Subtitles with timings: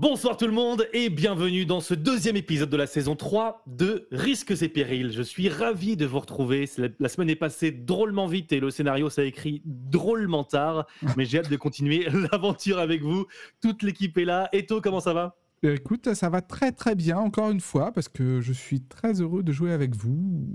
[0.00, 4.08] Bonsoir tout le monde et bienvenue dans ce deuxième épisode de la saison 3 de
[4.10, 5.12] Risques et Périls.
[5.12, 6.64] Je suis ravi de vous retrouver.
[6.98, 10.86] La semaine est passée drôlement vite et le scénario s'est écrit drôlement tard,
[11.18, 13.26] mais j'ai hâte de continuer l'aventure avec vous.
[13.60, 14.48] Toute l'équipe est là.
[14.54, 15.36] Eto, comment ça va?
[15.62, 19.42] Écoute, ça va très très bien encore une fois parce que je suis très heureux
[19.42, 20.48] de jouer avec vous,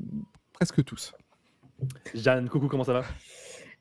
[0.53, 1.13] presque tous.
[2.15, 3.03] Jeanne, coucou, comment ça va?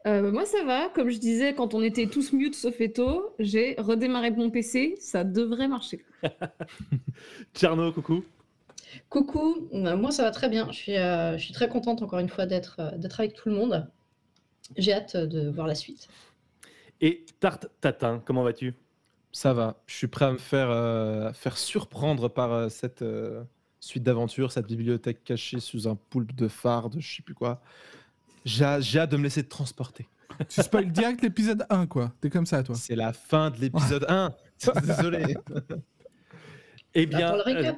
[0.06, 0.88] Euh, moi, ça va.
[0.90, 4.96] Comme je disais, quand on était tous mute sauf Eto, j'ai redémarré mon PC.
[4.98, 6.04] Ça devrait marcher.
[7.54, 8.22] Tcherno, coucou.
[9.08, 9.68] Coucou.
[9.72, 10.70] Euh, moi, ça va très bien.
[10.70, 12.80] Je suis, euh, je suis très contente, encore une fois, d'être
[13.18, 13.88] avec tout le monde.
[14.76, 16.08] J'ai hâte de voir la suite.
[17.00, 18.74] Et Tarte Tatin, comment vas-tu?
[19.32, 19.82] Ça va.
[19.86, 23.04] Je suis prêt à me faire, faire surprendre par cette
[23.80, 27.60] suite d'aventures, cette bibliothèque cachée sous un poulpe de phare, de je sais plus quoi.
[28.44, 30.08] J'ai hâte de me laisser transporter.
[30.48, 32.12] Tu spoil direct l'épisode 1, quoi.
[32.20, 32.74] T'es comme ça, toi.
[32.74, 34.34] C'est la fin de l'épisode 1.
[34.84, 35.36] Désolé.
[36.94, 37.72] eh bien, euh,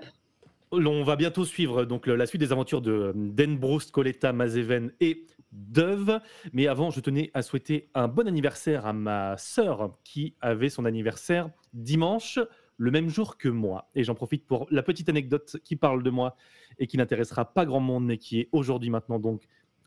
[0.73, 5.27] on va bientôt suivre donc la suite des aventures de euh, Denbroust, Coletta, Mazeven et
[5.53, 6.21] Dove.
[6.53, 10.85] Mais avant, je tenais à souhaiter un bon anniversaire à ma sœur qui avait son
[10.85, 12.39] anniversaire dimanche,
[12.79, 13.89] le même jour que moi.
[13.95, 16.37] Et j'en profite pour la petite anecdote qui parle de moi
[16.79, 19.43] et qui n'intéressera pas grand monde, mais qui est aujourd'hui maintenant donc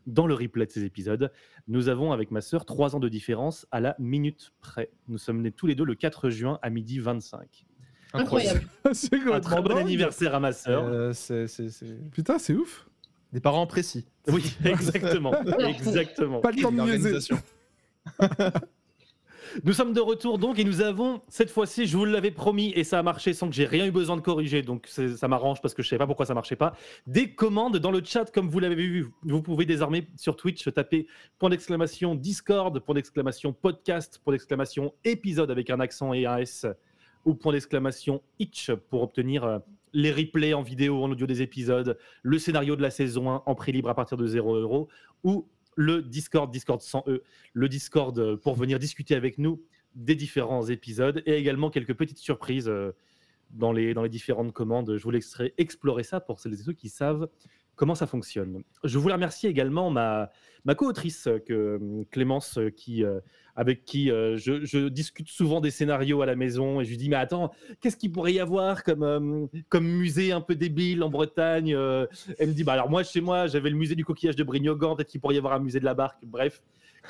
[0.06, 1.32] dans le replay de ces épisodes.
[1.68, 4.90] Nous avons avec ma sœur trois ans de différence à la minute près.
[5.08, 7.66] Nous sommes nés tous les deux le 4 juin à midi 25.
[8.12, 8.62] Incroyable.
[8.92, 10.84] c'est Un très bon anniversaire à ma sœur.
[10.84, 11.12] Euh,
[12.12, 12.86] Putain, c'est ouf.
[13.32, 14.06] Des parents précis.
[14.28, 15.32] Oui, exactement.
[15.60, 16.40] exactement.
[16.40, 17.18] Pas le temps de miaiser.
[19.64, 22.84] Nous sommes de retour donc et nous avons cette fois-ci, je vous l'avais promis et
[22.84, 25.74] ça a marché sans que j'ai rien eu besoin de corriger, donc ça m'arrange parce
[25.74, 26.74] que je ne savais pas pourquoi ça marchait pas.
[27.06, 29.08] Des commandes dans le chat comme vous l'avez vu.
[29.22, 31.06] Vous pouvez désormais sur Twitch taper
[31.38, 36.66] point d'exclamation Discord, point d'exclamation podcast, point d'exclamation épisode avec un accent et un S
[37.24, 39.58] ou point d'exclamation itch pour obtenir euh,
[39.92, 43.54] les replays en vidéo, en audio des épisodes, le scénario de la saison 1 en
[43.54, 44.88] prix libre à partir de 0 euros
[45.24, 47.22] ou le Discord, Discord sans E,
[47.52, 49.62] le Discord euh, pour venir discuter avec nous
[49.94, 52.92] des différents épisodes et également quelques petites surprises euh,
[53.50, 54.96] dans les, dans les différentes commandes.
[54.96, 57.28] Je vous laisserai explorer ça pour celles et ceux qui savent
[57.80, 58.62] comment ça fonctionne.
[58.84, 60.30] Je voulais remercier également ma,
[60.66, 61.80] ma co-autrice que,
[62.10, 63.20] Clémence, qui, euh,
[63.56, 67.08] avec qui euh, je, discute souvent des scénarios à la maison et je lui dis
[67.08, 71.08] mais attends, qu'est-ce qu'il pourrait y avoir comme, euh, comme musée un peu débile en
[71.08, 71.70] Bretagne
[72.38, 74.94] Elle me dit bah alors moi chez moi j'avais le musée du coquillage de Brignogan,
[74.94, 76.22] peut-être qu'il pourrait y avoir un musée de la barque.
[76.26, 76.62] Bref,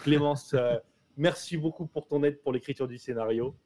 [0.04, 0.54] Clémence,
[1.16, 3.56] merci beaucoup pour ton aide pour l'écriture du scénario.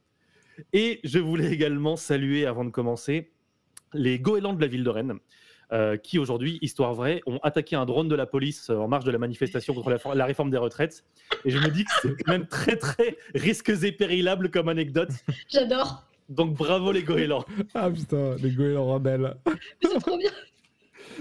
[0.72, 3.30] Et je voulais également saluer avant de commencer
[3.92, 5.18] les goélands de la ville de Rennes.
[5.72, 9.04] Euh, qui aujourd'hui, histoire vraie, ont attaqué un drone de la police euh, en marge
[9.04, 11.04] de la manifestation contre la, réforme des retraites.
[11.44, 15.08] Et je me dis que c'est quand même très très risqué et périlable comme anecdote.
[15.48, 16.04] J'adore.
[16.28, 17.44] Donc bravo les goélands.
[17.74, 19.36] Ah putain, les goélands rebelles.
[19.82, 20.30] C'est trop bien.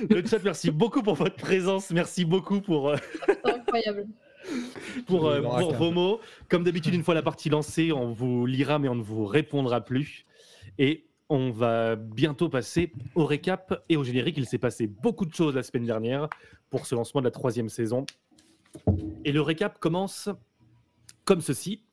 [0.09, 1.92] Le chat, merci beaucoup pour votre présence.
[1.92, 2.90] Merci beaucoup pour.
[2.90, 2.98] Euh,
[3.44, 4.06] incroyable.
[5.08, 6.20] pour, pour vos mots.
[6.50, 9.82] Comme d'habitude, une fois la partie lancée, on vous lira, mais on ne vous répondra
[9.82, 10.26] plus.
[10.78, 14.38] Et on va bientôt passer au récap et au générique.
[14.38, 16.30] Il s'est passé beaucoup de choses la semaine dernière
[16.70, 18.06] pour ce lancement de la troisième saison.
[19.26, 20.30] Et le récap commence
[21.26, 21.86] comme ceci.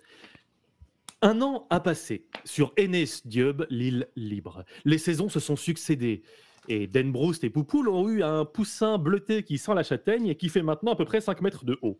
[1.23, 4.67] Un an a passé sur Enes Diub, l'île libre.
[4.85, 6.23] Les saisons se sont succédées.
[6.69, 10.51] Et Denbroust et Poupoule ont eu un poussin bleuté qui sent la châtaigne et qui
[10.51, 11.99] fait maintenant à peu près 5 mètres de haut.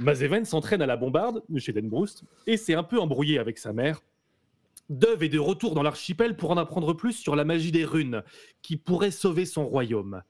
[0.00, 4.02] Mazeven s'entraîne à la bombarde chez Denbroust et s'est un peu embrouillé avec sa mère
[4.88, 8.22] Dove est de retour dans l'archipel pour en apprendre plus sur la magie des runes,
[8.62, 10.22] qui pourrait sauver son royaume.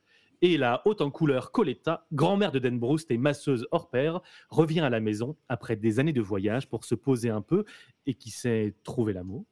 [0.42, 4.20] Et la haute en couleur Coletta, grand-mère de Denbroust et masseuse hors pair,
[4.50, 7.64] revient à la maison après des années de voyage pour se poser un peu
[8.06, 9.44] et qui sait trouver l'amour.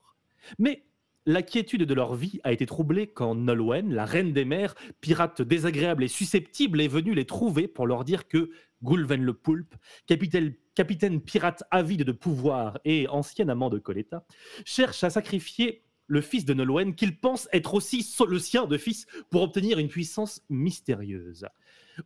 [0.59, 0.84] Mais
[1.26, 5.42] la quiétude de leur vie a été troublée quand Nolwenn, la reine des mers, pirate
[5.42, 8.50] désagréable et susceptible, est venue les trouver pour leur dire que
[8.84, 9.75] Gulven le Poulpe,
[10.06, 14.25] capitaine, pirate avide de pouvoir et ancien amant de Coletta,
[14.64, 19.06] cherche à sacrifier le fils de Nolwenn qu'il pense être aussi le sien de fils
[19.31, 21.46] pour obtenir une puissance mystérieuse.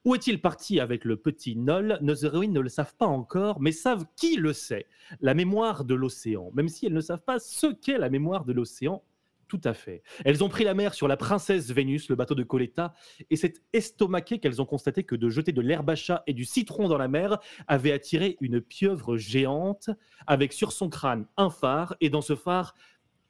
[0.05, 1.99] Où est-il parti avec le petit Nol?
[2.01, 4.87] Nos héroïnes ne le savent pas encore, mais savent qui le sait.
[5.21, 6.51] La mémoire de l'océan.
[6.55, 9.03] Même si elles ne savent pas ce qu'est la mémoire de l'océan,
[9.51, 10.05] tout à fait.
[10.25, 12.95] Elles ont pris la mer sur la Princesse Vénus, le bateau de Coletta,
[13.31, 16.99] et c'est estomaqué qu'elles ont constaté que de jeter de chat et du citron dans
[16.99, 19.91] la mer avait attiré une pieuvre géante,
[20.29, 22.77] avec sur son crâne un phare, et dans ce phare,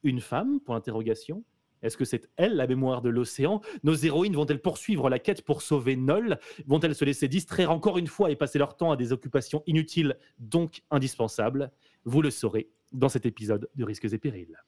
[0.03, 1.43] une femme, pour interrogation.
[1.83, 3.63] Est-ce que c'est elle, la mémoire de l'océan?
[3.83, 6.39] Nos héroïnes vont-elles poursuivre la quête pour sauver Nol?
[6.67, 10.19] Vont-elles se laisser distraire encore une fois et passer leur temps à des occupations inutiles,
[10.39, 11.73] donc indispensables?
[12.05, 14.59] Vous le saurez dans cet épisode de Risques et Périls.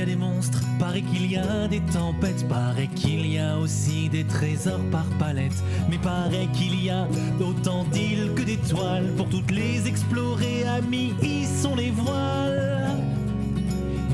[0.00, 4.24] A des monstres, paraît qu'il y a des tempêtes, paraît qu'il y a aussi des
[4.24, 5.62] trésors par palette.
[5.90, 7.06] Mais paraît qu'il y a
[7.40, 12.96] autant d'îles que d'étoiles pour toutes les explorer, amis, y sont les voiles.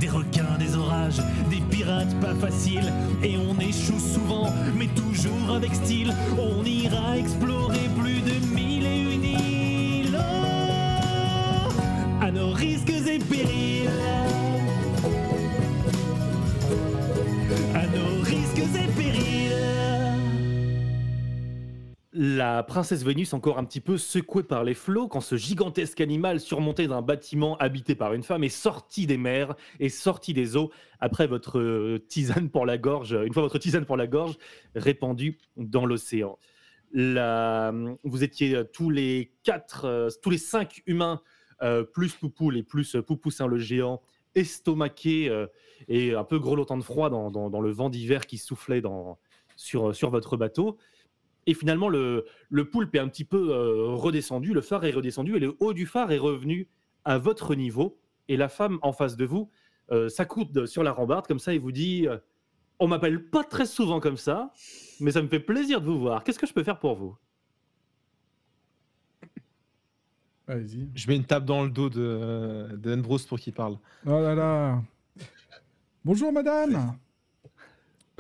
[0.00, 2.93] Des requins, des orages, des pirates pas faciles.
[3.23, 6.12] Et on échoue souvent, mais toujours avec style.
[6.37, 10.19] On ira explorer plus de mille et une îles.
[10.19, 11.71] Oh,
[12.23, 13.91] à nos risques et périls.
[17.98, 19.32] Nos risques et périls.
[22.12, 26.40] La princesse Vénus, encore un petit peu secouée par les flots, quand ce gigantesque animal
[26.40, 30.70] surmonté d'un bâtiment habité par une femme est sorti des mers et sorti des eaux
[30.98, 34.38] après votre euh, tisane pour la gorge, une fois votre tisane pour la gorge
[34.75, 36.38] répandue dans l'océan.
[36.93, 41.20] La- Vous étiez euh, tous les quatre, euh, tous les cinq humains,
[41.62, 44.00] euh, plus Poupoule et plus euh, Poupoussin le géant,
[44.34, 45.46] estomaqués euh,
[45.88, 49.19] et un peu grelottant de froid dans, dans- dans le vent d'hiver qui soufflait dans,
[49.56, 50.76] sur, sur votre bateau.
[51.46, 55.37] Et finalement, le, le poulpe est un petit peu euh, redescendu, le phare est redescendu
[55.37, 56.69] et le haut du phare est revenu
[57.05, 57.99] à votre niveau.
[58.28, 59.49] Et la femme en face de vous
[59.93, 62.19] euh, s'accoude sur la rambarde comme ça et vous dit euh,
[62.81, 64.52] On m'appelle pas très souvent comme ça,
[64.99, 66.25] mais ça me fait plaisir de vous voir.
[66.25, 67.17] Qu'est-ce que je peux faire pour vous?
[70.49, 70.88] Allez-y.
[70.94, 73.79] Je mets une tape dans le dos de, de Ambrose pour qu'il parle.
[74.06, 74.82] Oh là là.
[76.06, 76.97] Bonjour madame.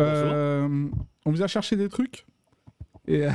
[0.00, 0.88] Euh,
[1.24, 2.26] on vient chercher des trucs.
[3.06, 3.30] Et euh,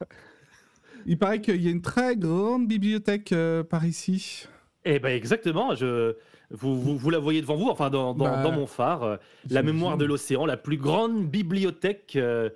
[1.06, 4.48] il paraît qu'il y a une très grande bibliothèque euh, par ici.
[4.84, 6.16] Eh ben exactement, je,
[6.50, 9.16] vous, vous, vous la voyez devant vous, enfin dans, dans, Bah, dans mon phare, euh,
[9.48, 12.50] la mémoire de l'océan, la plus grande bibliothèque euh,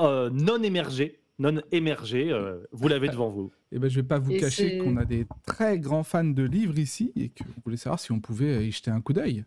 [0.00, 3.52] euh, non émergée, non émergée, euh, vous l'avez devant vous.
[3.70, 6.42] Et ben je vais pas vous Et cacher qu'on a des très grands fans de
[6.42, 9.44] livres ici et que vous voulez savoir si on pouvait y jeter un coup d'œil.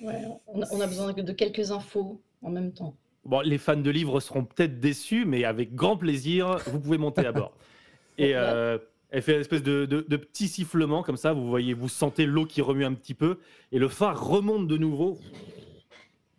[0.00, 2.96] Ouais, on, a, on a besoin de quelques infos en même temps.
[3.24, 7.26] Bon, les fans de livres seront peut-être déçus, mais avec grand plaisir, vous pouvez monter
[7.26, 7.52] à bord.
[8.18, 8.78] Et euh,
[9.10, 12.24] elle fait une espèce de, de, de petit sifflement comme ça, vous voyez, vous sentez
[12.24, 13.38] l'eau qui remue un petit peu,
[13.72, 15.18] et le phare remonte de nouveau.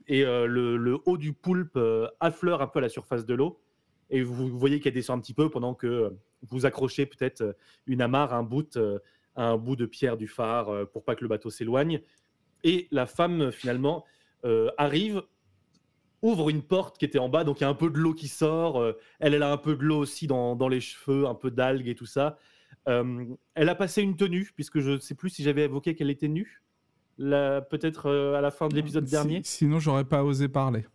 [0.07, 3.33] Et euh, le, le haut du poulpe euh, affleure un peu à la surface de
[3.36, 3.60] l'eau,
[4.10, 6.15] et vous voyez qu'elle descend un petit peu pendant que
[6.50, 7.56] vous accrochez peut-être
[7.86, 8.80] une amarre, un bout,
[9.36, 12.01] un bout de pierre du phare pour pas que le bateau s'éloigne.
[12.63, 14.04] Et la femme, finalement,
[14.45, 15.21] euh, arrive,
[16.21, 18.13] ouvre une porte qui était en bas, donc il y a un peu de l'eau
[18.13, 18.80] qui sort.
[18.81, 21.51] euh, elle, elle a un peu de l'eau aussi dans, dans les cheveux, un peu
[21.51, 22.38] d'algues et tout ça.
[22.88, 26.09] Euh, elle a passé une tenue, puisque je ne sais plus si j'avais évoqué qu'elle
[26.09, 26.62] était nue,
[27.18, 29.42] peut-être euh, à la fin de l'épisode Si- dernier.
[29.44, 30.86] Sinon, j'aurais pas osé parler.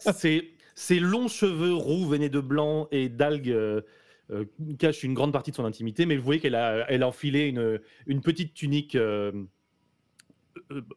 [0.00, 3.82] Ses, ses longs cheveux roux veinés de blanc et d'algues euh,
[4.30, 4.44] euh,
[4.78, 7.46] cachent une grande partie de son intimité, mais vous voyez qu'elle a, elle a enfilé
[7.46, 9.32] une, une petite tunique euh,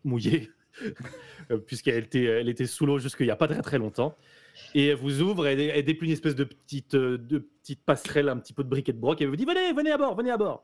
[0.04, 0.50] mouillée,
[1.52, 4.16] euh, puisqu'elle était, elle était sous l'eau jusqu'il n'y a pas très très longtemps.
[4.74, 8.28] Et elle vous ouvre, elle, elle déplie une espèce de petite, euh, de petite passerelle,
[8.30, 10.16] un petit peu de briquet de broc, et elle vous dit Venez, venez à bord,
[10.16, 10.64] venez à bord.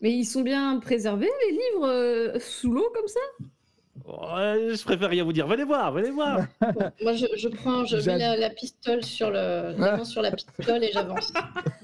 [0.00, 3.20] Mais ils sont bien préservés, les livres, euh, sous l'eau comme ça?
[4.06, 6.46] Ouais, je préfère rien vous dire, venez voir, venez voir.
[6.60, 10.22] Bon, moi, je, je prends, je mets la, la pistole sur le, la main sur
[10.22, 11.32] la pistole et j'avance.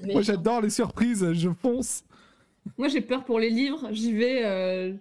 [0.01, 2.03] Mais- Moi, j'adore les surprises, je fonce.
[2.77, 3.89] Moi, j'ai peur pour les livres.
[3.91, 4.93] J'y vais euh,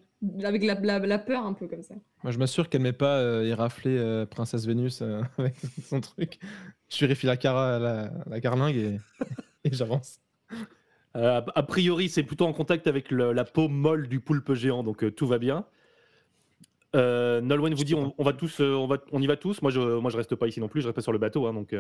[0.45, 1.95] avec la, la- la peur un peu comme ça.
[2.23, 3.55] Moi, je m'assure qu'elle met pas euh,
[3.87, 5.55] euh, Princesse Vénus euh, avec
[5.85, 6.39] son truc.
[6.89, 9.01] Je vérifie la, cara, la, la carlingue et,
[9.65, 10.21] et j'avance.
[11.17, 14.83] Euh, a priori, c'est plutôt en contact avec le- la peau molle du poulpe géant,
[14.83, 15.65] donc euh, tout va bien.
[16.97, 19.63] Euh, Nolwenn vous dit on, on va tous, euh, on, va, on y va tous.
[19.63, 20.81] Moi, je, moi, je reste pas ici non plus.
[20.81, 21.73] Je reste pas sur le bateau, hein, donc.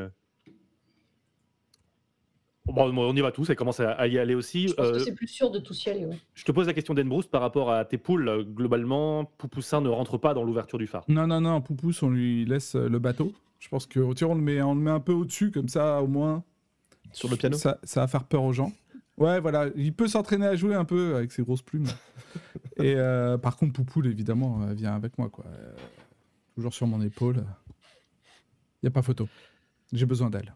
[2.68, 2.72] Euh.
[2.72, 3.48] Bon, on y va tous.
[3.50, 4.68] Elle commence à, y aller aussi.
[4.68, 6.06] Je pense que Euh, c'est plus sûr de tous y aller.
[6.06, 6.18] Ouais.
[6.34, 8.28] je te pose la question d'Enbroust par rapport à tes poules.
[8.28, 11.04] Euh, Globalement, Poupoussin ne rentre pas dans l'ouverture du phare.
[11.08, 13.32] Non, non, non, Poupous, on lui laisse euh, le bateau.
[13.60, 15.68] Je pense que tu vois, on le met, on le met un peu au-dessus, comme
[15.68, 16.42] ça, au moins.
[17.12, 18.72] Sur le piano Ça, ça va faire peur aux gens.
[19.16, 21.86] Ouais, voilà, il peut s'entraîner à jouer un peu avec ses grosses plumes.
[22.78, 25.44] Et euh, par contre, Poupoule, évidemment, vient avec moi, quoi.
[25.46, 25.72] Euh,
[26.56, 27.44] toujours sur mon épaule.
[28.82, 29.28] Il n'y a pas photo.
[29.92, 30.52] J'ai besoin d'elle.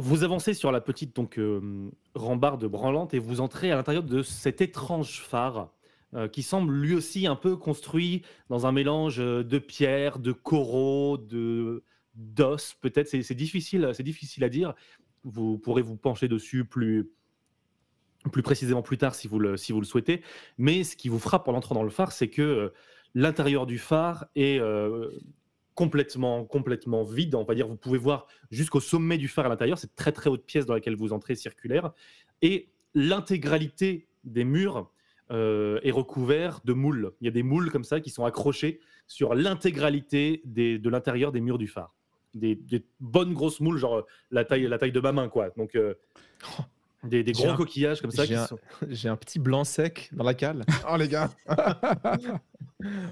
[0.00, 4.22] Vous avancez sur la petite donc euh, rambarde branlante et vous entrez à l'intérieur de
[4.22, 5.72] cet étrange phare
[6.14, 10.30] euh, qui semble lui aussi un peu construit dans un mélange euh, de pierres, de
[10.30, 11.82] coraux, de
[12.14, 12.74] d'os.
[12.80, 14.74] Peut-être c'est difficile, c'est difficile à dire.
[15.24, 17.10] Vous pourrez vous pencher dessus plus
[18.30, 20.22] plus précisément plus tard si vous le si vous le souhaitez.
[20.58, 22.72] Mais ce qui vous frappe en entrant dans le phare, c'est que
[23.14, 24.60] l'intérieur du phare est
[25.78, 27.36] complètement, complètement vide.
[27.36, 29.78] On va dire, vous pouvez voir jusqu'au sommet du phare à l'intérieur.
[29.78, 31.92] C'est très très haute pièce dans laquelle vous entrez circulaire.
[32.42, 34.90] Et l'intégralité des murs
[35.30, 37.12] euh, est recouvert de moules.
[37.20, 41.40] Il y a des moules comme ça qui sont accrochés sur l'intégralité de l'intérieur des
[41.40, 41.94] murs du phare.
[42.34, 45.50] Des, des bonnes grosses moules, genre la taille, la taille de ma main, quoi.
[45.56, 45.94] Donc, euh,
[47.04, 48.24] des, des gros un- coquillages comme ça.
[48.24, 48.58] j'ai un- sont...
[48.88, 50.64] J'ai un petit blanc sec dans la cale.
[50.90, 51.30] Oh les gars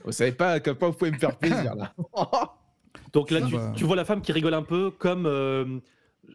[0.05, 1.95] Vous savez pas quel point vous pouvez me faire plaisir là.
[3.17, 3.73] Donc là, Ah tu, bah.
[3.75, 5.79] tu vois la femme qui rigole un peu comme, euh,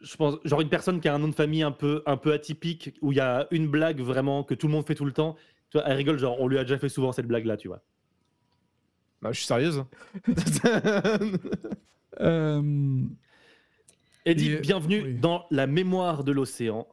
[0.02, 2.34] je pense, genre une personne qui a un nom de famille un peu, un peu
[2.34, 5.12] atypique, où il y a une blague vraiment que tout le monde fait tout le
[5.12, 5.36] temps.
[5.70, 7.82] Tu vois, elle rigole, genre, on lui a déjà fait souvent cette blague-là, tu vois.
[9.22, 9.84] Non, je suis sérieuse.
[12.20, 13.04] Euh,
[14.26, 15.14] Et dit Et- bienvenue oui.
[15.16, 16.88] dans la mémoire de l'océan.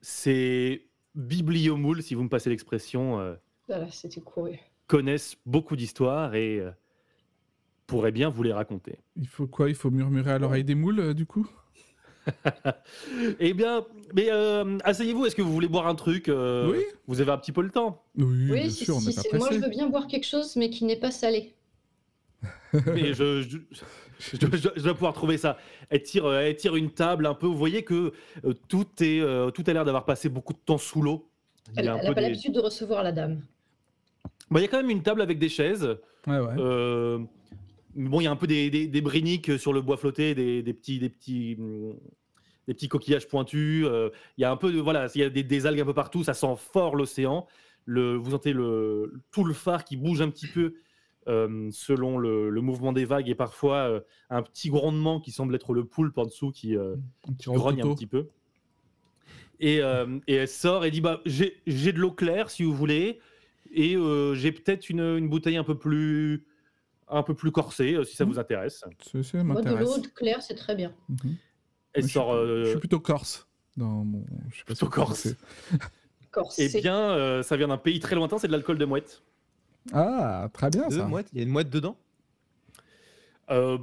[0.00, 0.82] C'est
[1.14, 3.34] bibliomoule, si vous me passez l'expression, euh,
[3.68, 4.58] Voilà, c'était couru.
[4.86, 6.70] connaissent beaucoup d'histoires et euh,
[7.86, 8.98] pourraient bien vous les raconter.
[9.16, 9.68] il faut quoi?
[9.68, 11.46] Il faut murmurer à l'oreille des moules, euh, du coup?
[13.38, 16.78] Eh bien, mais euh, asseyez-vous, est-ce que vous voulez boire un truc euh, Oui.
[17.06, 18.02] Vous avez un petit peu le temps.
[18.16, 20.56] Oui, bien si, sûr, on si, pas c'est- moi je veux bien boire quelque chose,
[20.56, 21.54] mais qui n'est pas salé.
[22.86, 23.58] Mais je, je,
[24.18, 25.56] je dois- je dois- je dois pouvoir trouver ça.
[25.90, 27.46] Elle tire, elle tire une table un peu.
[27.46, 28.12] Vous voyez que
[28.44, 31.28] euh, tout, est, euh, tout a l'air d'avoir passé beaucoup de temps sous l'eau.
[31.74, 33.42] Il Elle n'a pas des- l'habitude de recevoir la dame.
[34.50, 35.84] Bah, il y a quand même une table avec des chaises.
[36.26, 36.54] Ouais, ouais.
[36.58, 37.20] Euh,
[37.94, 40.62] bon, il y a un peu des, des, des briniques sur le bois flotté, des,
[40.62, 41.56] des petits, des petits,
[42.66, 43.84] des petits coquillages pointus.
[43.86, 45.94] euh, il y a un peu de voilà, il y a des, algues un peu
[45.94, 46.24] partout.
[46.24, 47.46] Ça sent fort l'océan.
[47.86, 50.74] Le, vous sentez le, tout le phare qui bouge un petit peu
[51.28, 55.54] euh, selon le, le mouvement des vagues et parfois euh, un petit grondement qui semble
[55.54, 56.96] être le poulpe en dessous qui, euh,
[57.46, 58.28] grogne un petit peu.
[59.60, 63.20] Et, euh, et elle sort et dit bah j'ai de l'eau claire si vous voulez
[63.72, 66.44] et euh, j'ai peut-être une, une bouteille un peu plus
[67.16, 68.32] un peu plus corsée euh, si ça Mhm.
[68.32, 68.78] vous intéresse.
[68.78, 68.86] Ça,
[69.42, 69.80] Moi, de m'intéresse.
[69.84, 70.92] l'eau claire, c'est très bien.
[71.08, 71.26] Elle Moi,
[72.02, 72.18] je suis-.
[72.20, 73.46] Je euh, suis plutôt corse.
[73.76, 74.24] Dans mon...
[74.52, 75.28] je pas Plutôt corse.
[76.30, 76.68] Corsé.
[76.74, 79.22] eh bien, euh, ça vient d'un pays très lointain, c'est de l'alcool de mouette.
[79.92, 81.06] Ah, très bien Deux ça.
[81.06, 81.96] mouettes, Il y a une mouette dedans?
[83.50, 83.78] Euh,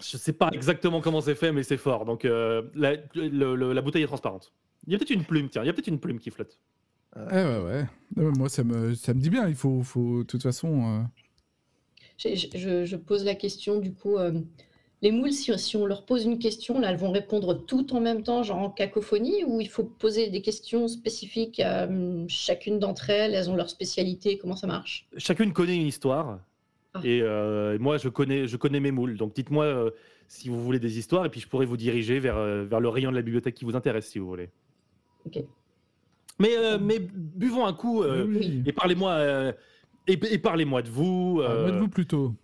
[0.00, 2.04] je sais pas exactement comment c'est fait, mais c'est fort.
[2.06, 4.52] Donc euh, la, le- le- la bouteille est transparente.
[4.86, 5.62] Il y a peut-être une plume, tiens.
[5.62, 6.58] Il y a peut-être une plume qui flotte.
[7.16, 7.86] Eh ouais, ouais.
[8.16, 9.48] Moi, ça me, ça me dit bien.
[9.48, 11.00] Il faut, faut, de toute façon.
[11.00, 11.02] euh,
[12.18, 14.32] Je, je- je pose la question, du coup, euh,
[15.02, 18.00] les moules, si, si on leur pose une question, là, elles vont répondre toutes en
[18.00, 22.78] même temps, genre en cacophonie, ou il faut poser des questions spécifiques à hum, chacune
[22.78, 25.06] d'entre elles, elles ont leur spécialité, comment ça marche?
[25.18, 26.40] Chacune connaît une histoire.
[26.94, 27.00] Ah.
[27.04, 29.18] Et euh, moi, je connais, je connais mes moules.
[29.18, 29.90] Donc dites-moi euh,
[30.28, 33.10] si vous voulez des histoires, et puis je pourrais vous diriger vers, vers le rayon
[33.10, 34.48] de la bibliothèque qui vous intéresse, si vous voulez.
[35.26, 35.44] Ok.
[36.38, 39.52] Mais, euh, mais buvons un coup euh, oui, et parlez-moi euh,
[40.06, 41.40] et, et parlez-moi de vous.
[41.42, 42.34] Euh, moi de vous plutôt.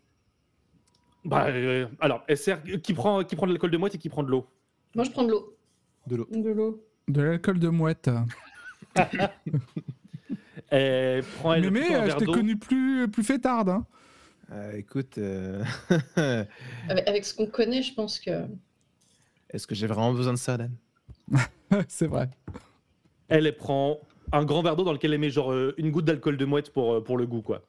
[1.24, 4.22] bah, euh, alors, sert- qui prend, qui prend de l'alcool de mouette et qui prend
[4.22, 4.46] de l'eau
[4.94, 5.56] Moi, je prends de l'eau.
[6.06, 6.26] De l'eau.
[6.30, 6.84] De l'eau.
[7.08, 8.10] De l'alcool de mouette.
[10.70, 13.68] Elle prend elle mais mais euh, je t'ai connu plus, plus fêtarde.
[13.68, 13.86] Hein.
[14.50, 15.62] Euh, écoute, euh,
[16.88, 18.46] Avec, avec ce qu'on connaît, je pense que.
[19.50, 20.72] est-ce que j'ai vraiment besoin de ça, Dan?
[21.88, 22.30] C'est vrai.
[23.28, 23.98] Elle, elle prend
[24.32, 26.72] un grand verre d'eau dans lequel elle met genre euh, une goutte d'alcool de mouette
[26.72, 27.62] pour, euh, pour le goût, quoi.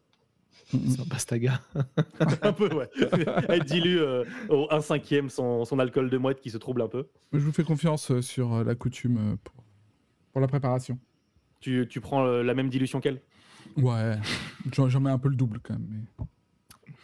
[0.72, 1.62] C'est un pastaga.
[2.42, 2.90] un peu, ouais.
[3.50, 6.88] Elle dilue euh, au 1 cinquième son, son alcool de mouette qui se trouble un
[6.88, 7.08] peu.
[7.32, 9.56] Je vous fais confiance euh, sur la coutume pour,
[10.32, 10.98] pour la préparation.
[11.60, 13.22] Tu, tu prends la même dilution qu'elle?
[13.78, 14.18] Ouais.
[14.74, 16.06] J'en j'en mets un peu le double quand même.
[16.18, 16.26] Mais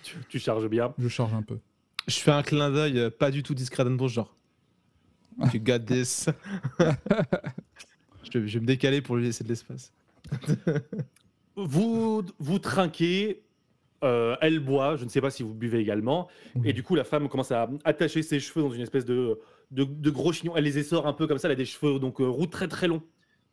[0.03, 0.93] tu, tu charges bien.
[0.97, 1.59] je charge un peu.
[2.07, 4.35] Je fais un clin d'œil pas du tout discret dans le genre.
[5.51, 6.29] Tu got this.
[8.31, 9.91] je, vais- je vais me décaler pour lui laisser de l'espace.
[11.55, 13.41] Vous, vous trinquez,
[14.03, 16.29] euh, elle boit, je ne sais pas si vous buvez également,
[16.63, 19.37] et du coup la femme commence à attacher ses cheveux dans une espèce de,
[19.71, 20.55] de, de gros chignon.
[20.55, 22.69] Elle les essore un peu comme ça, elle a des cheveux donc euh, roux très
[22.69, 23.03] très longs,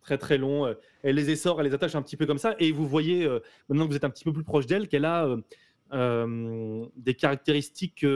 [0.03, 0.67] très très longs.
[0.67, 3.25] euh, elle les essore, elle les attache un petit peu comme ça, et vous voyez,
[3.27, 5.27] euh, maintenant que vous êtes un petit peu plus proche d'elle, qu'elle a
[5.93, 8.07] des caractéristiques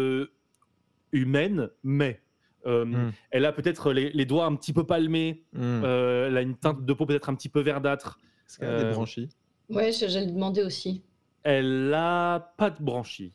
[1.12, 2.20] humaines, mais
[2.66, 3.12] euh, Mm.
[3.30, 5.82] elle a peut-être les, les doigts un petit peu palmés, Hmm.
[5.84, 8.18] euh, elle a une teinte de peau peut-être un petit peu verdâtre.
[8.46, 9.28] Est-ce qu'elle a des euh, branchies?
[9.68, 11.02] Ouais, j'allais demander aussi.
[11.42, 13.32] Elle a pas de branchies.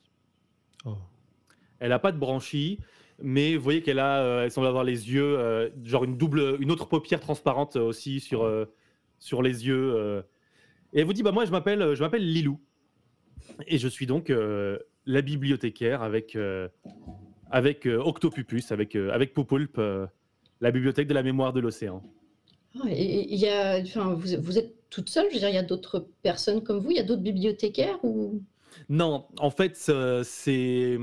[0.86, 0.96] Oh.
[1.80, 2.80] Elle a pas de branchies,
[3.20, 6.58] mais vous voyez qu'elle a, euh, elle semble avoir les yeux, euh, genre une double,
[6.60, 8.66] une autre paupière transparente aussi sur euh,
[9.20, 9.94] sur les yeux.
[9.96, 10.22] euh.
[10.94, 12.60] Et elle vous dit bah moi je m'appelle, je m'appelle Lilou
[13.68, 16.68] et je suis donc euh, la bibliothécaire avec euh,
[17.56, 19.34] avec euh, Octopupus, avec euh, avec
[19.78, 20.08] euh,
[20.60, 22.04] la bibliothèque de la mémoire de l'océan.
[22.82, 25.48] Ah, et- et il y a, enfin, vous, vous êtes toute seule, je veux dire,
[25.50, 28.42] il y a d'autres personnes comme vous, il y a d'autres bibliothécaires ou?
[28.90, 29.78] Non, en fait,
[30.24, 30.98] c'est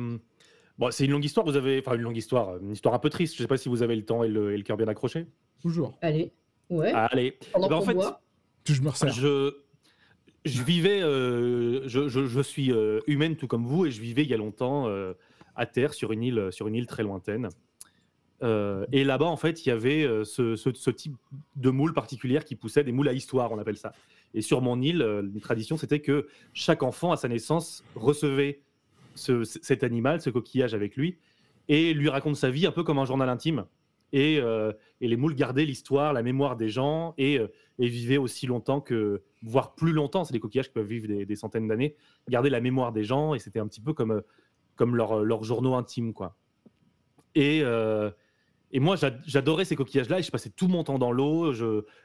[0.78, 1.47] bon, c'est une longue histoire.
[1.47, 3.35] Vous avez, enfin, une longue histoire, une histoire un peu triste.
[3.35, 5.26] Je sais pas si vous avez le temps et le, et le cœur bien accroché.
[5.62, 5.97] Toujours.
[6.02, 6.32] Allez,
[6.68, 8.21] ouais, Allez, pendant ben, en fait, boit.
[8.68, 9.11] Je me resserre.
[9.14, 9.54] je
[10.44, 14.23] je vivais, euh, je, je- je suis euh, humaine tout comme vous, et je vivais
[14.23, 15.14] il y a longtemps euh,
[15.56, 17.49] à terre sur une île, sur une île très lointaine.
[18.42, 21.16] Euh, et là-bas, en fait, il y avait euh, ce, type
[21.56, 23.92] de moules particulières qui poussaient, des moules à histoire, on appelle ça.
[24.35, 28.62] Et sur mon île, euh, une tradition, c'était que chaque enfant, à sa naissance, recevait
[29.14, 31.18] cet animal, ce coquillage avec lui,
[31.68, 33.66] et lui raconte sa vie un peu comme un journal intime.
[34.12, 38.80] Et, euh, les moules gardaient l'histoire, la mémoire des gens, et, euh, vivaient aussi longtemps
[38.80, 41.97] que, voire plus longtemps, c'est des coquillages qui peuvent vivre des, centaines d'années,
[42.28, 44.21] garder la mémoire des gens, et c'était un petit peu comme, euh,
[44.82, 46.36] comme leur, leur journaux intimes, quoi.
[47.36, 48.10] Et, euh,
[48.72, 51.52] et moi, j'a- j'adorais ces coquillages-là, et je passais tout mon temps dans l'eau,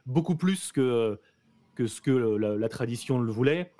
[0.05, 1.19] beaucoup plus que,
[1.73, 3.71] que ce que la, tradition le voulait.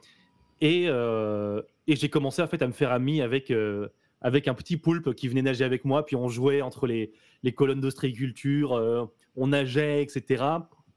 [0.62, 3.90] Et, euh, et j'ai commencé en fait, à me faire ami avec, euh,
[4.20, 7.14] avec un petit poulpe qui venait nager avec moi, puis on jouait entre les,
[7.44, 10.44] les colonnes d'ostréiculture, euh, on nageait, etc.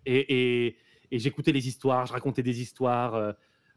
[0.07, 0.67] Et,
[1.11, 3.15] et- j'écoutais les histoires, je racontais des histoires.
[3.15, 3.33] euh,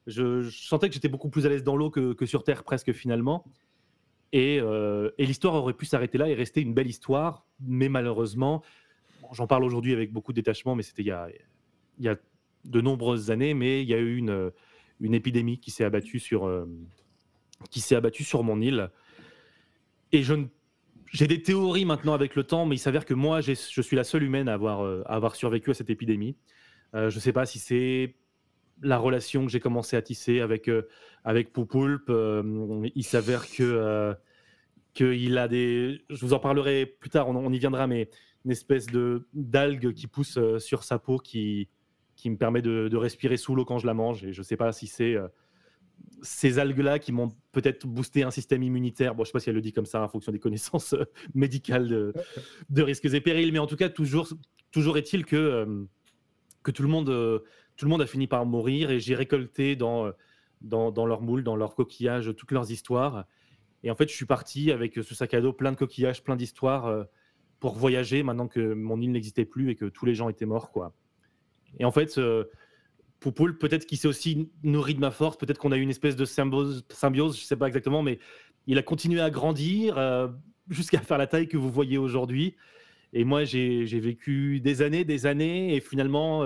[0.07, 2.63] je, je sentais que j'étais beaucoup plus à l'aise dans l'eau que, que sur Terre,
[2.63, 3.43] presque finalement.
[4.33, 8.63] Et, euh, et l'histoire aurait pu s'arrêter là et rester une belle histoire, mais malheureusement,
[9.31, 11.07] j'en parle aujourd'hui avec beaucoup de détachement, mais c'était il,
[11.99, 12.17] y a-
[12.65, 14.51] de nombreuses années, mais il y a eu une,
[15.01, 16.65] une épidémie qui s'est abattue sur, euh,
[17.91, 18.89] abattue sur mon île.
[20.11, 23.95] Et j'ai des théories maintenant avec le temps, mais il s'avère que moi, je suis
[23.95, 26.35] la seule humaine à avoir, euh, à avoir survécu à cette épidémie.
[26.93, 28.15] Je ne sais pas si c'est
[28.83, 30.87] la relation que j'ai commencé à tisser avec, euh,
[31.23, 32.09] avec Poupoulpe.
[32.09, 34.13] euh, il s'avère que euh,
[34.93, 36.01] qu'il a des.
[36.09, 38.09] Je vous en parlerai plus tard, on, y viendra, mais
[38.45, 38.87] une espèce
[39.33, 41.69] d'algue qui pousse sur sa peau qui,
[42.15, 44.23] qui me permet de, respirer sous l'eau quand je la mange.
[44.25, 45.15] Et je ne sais pas si c'est
[46.21, 49.15] ces algues-là qui m'ont peut-être boosté un système immunitaire.
[49.15, 50.93] Bon, je ne sais pas si elle le dit comme ça en fonction des connaissances
[51.33, 51.87] médicales
[52.69, 54.27] de, risques et périls, mais en tout cas, toujours,
[54.71, 55.87] toujours est-il que,
[56.61, 57.41] que tout, le monde,
[57.75, 60.11] tout le monde a fini par mourir et j'ai récolté dans, euh,
[60.61, 63.25] dans, leurs moules, dans leurs coquillages, toutes leurs histoires.
[63.83, 66.35] Et en fait, je suis parti avec ce sac à dos plein de coquillages, plein
[66.35, 67.03] d'histoires euh,
[67.59, 70.71] pour voyager maintenant que mon île n'existait plus et que tous les gens étaient morts.
[70.71, 70.93] quoi.
[71.79, 72.19] Et en fait,
[73.23, 76.17] Poupoule, peut-être qu'il s'est aussi nourri de ma force, peut-être qu'on a eu une espèce
[76.17, 78.19] de symbiose, symbiose je ne sais pas exactement, mais
[78.67, 80.27] il a continué à grandir euh,
[80.69, 82.57] jusqu'à faire la taille que vous voyez aujourd'hui.
[83.13, 86.43] Et moi, j'ai vécu des années, des années, et finalement,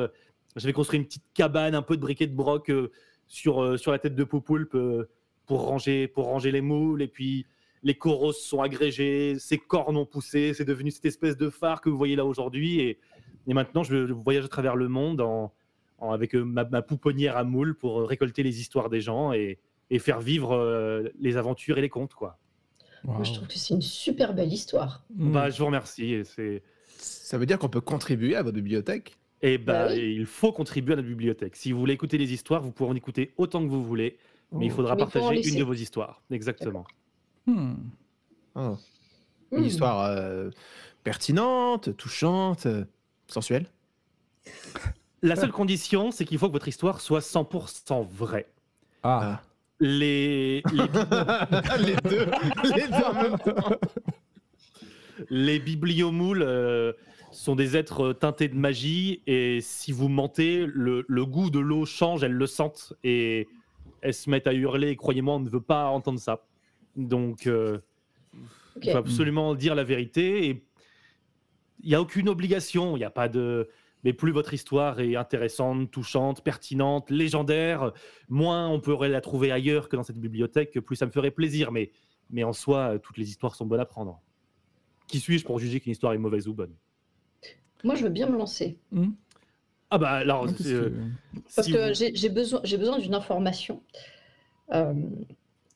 [0.58, 2.92] j'avais construit une petite cabane, un peu de briquet de broc euh,
[3.28, 5.10] sur, euh, sur la tête de Poupoulpe euh,
[5.46, 7.02] pour, ranger, pour ranger les moules.
[7.02, 7.46] Et puis,
[7.84, 11.80] les coraux se sont agrégés, ses cornes ont poussé, c'est devenu cette espèce de phare
[11.82, 12.80] que vous voyez là aujourd'hui.
[12.82, 13.00] Et,
[13.48, 15.54] et maintenant, je voyage à travers le monde en,
[16.00, 19.60] en- avec euh, ma, ma pouponnière à moules pour récolter les histoires des gens et,
[19.90, 22.14] et faire vivre euh, les aventures et les contes.
[22.14, 22.38] Quoi.
[23.04, 25.06] Moi, je trouve que c'est une super belle histoire.
[25.12, 26.14] Bah, je vous remercie.
[26.14, 26.64] et c'est-
[26.98, 30.16] Ça veut dire qu'on peut contribuer à votre bibliothèque Et bah, oui.
[30.18, 31.56] il faut contribuer à notre bibliothèque.
[31.56, 34.18] Si vous voulez écouter les histoires, vous pouvez en écouter autant que vous voulez,
[34.52, 34.76] mais il Oh.
[34.76, 36.22] faudra Mais partager une de vos histoires.
[36.32, 36.86] Exactement.
[37.46, 37.74] Hmm.
[38.56, 38.76] Oh.
[39.52, 39.64] Une Hmm.
[39.64, 40.50] histoire euh,
[41.04, 42.84] pertinente, touchante, euh,
[43.28, 43.68] sensuelle.
[45.22, 48.48] La seule condition, c'est qu'il faut que votre histoire soit 100% vraie.
[49.04, 49.42] Ah.
[49.80, 50.88] Les, les,
[51.80, 52.26] les deux,
[52.76, 53.76] les deux en même temps.
[55.30, 56.94] les bibliomoules euh,
[57.38, 61.86] sont des êtres teintés de magie et si vous mentez, le, le goût de l'eau
[61.86, 63.48] change, elles le sentent et
[64.02, 64.96] elles se mettent à hurler.
[64.96, 66.48] Croyez-moi, on ne veut pas entendre ça.
[66.96, 67.78] Donc, euh,
[68.82, 70.66] il faut absolument dire la vérité et
[71.84, 72.96] il n'y a aucune obligation.
[72.96, 73.70] Il n'y a pas de.
[74.04, 77.92] Mais plus votre histoire est intéressante, touchante, pertinente, légendaire,
[78.30, 81.72] moins on pourrait la trouver ailleurs que dans cette bibliothèque, plus ça me ferait plaisir.
[81.72, 81.92] Mais,
[82.32, 84.22] mais en soi, euh, toutes les histoires sont bonnes à prendre.
[85.08, 86.74] Qui suis-je pour juger qu'une histoire est mauvaise ou bonne?
[87.84, 88.78] Moi, je veux bien me lancer.
[89.90, 93.00] Ah bah alors, Ah, euh, que- Parce si que vous- j'ai j'ai besoin, j'ai besoin
[93.00, 93.82] d'une information.
[94.74, 94.94] Euh,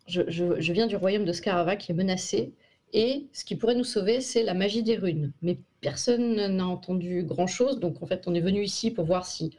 [0.07, 2.53] je, je- je viens du royaume de Scarava qui est menacé.
[2.93, 5.31] Et ce qui pourrait nous sauver, c'est la magie des runes.
[5.41, 7.79] Mais personne n'a entendu grand-chose.
[7.79, 9.55] Donc, en fait, on est venu ici pour voir si,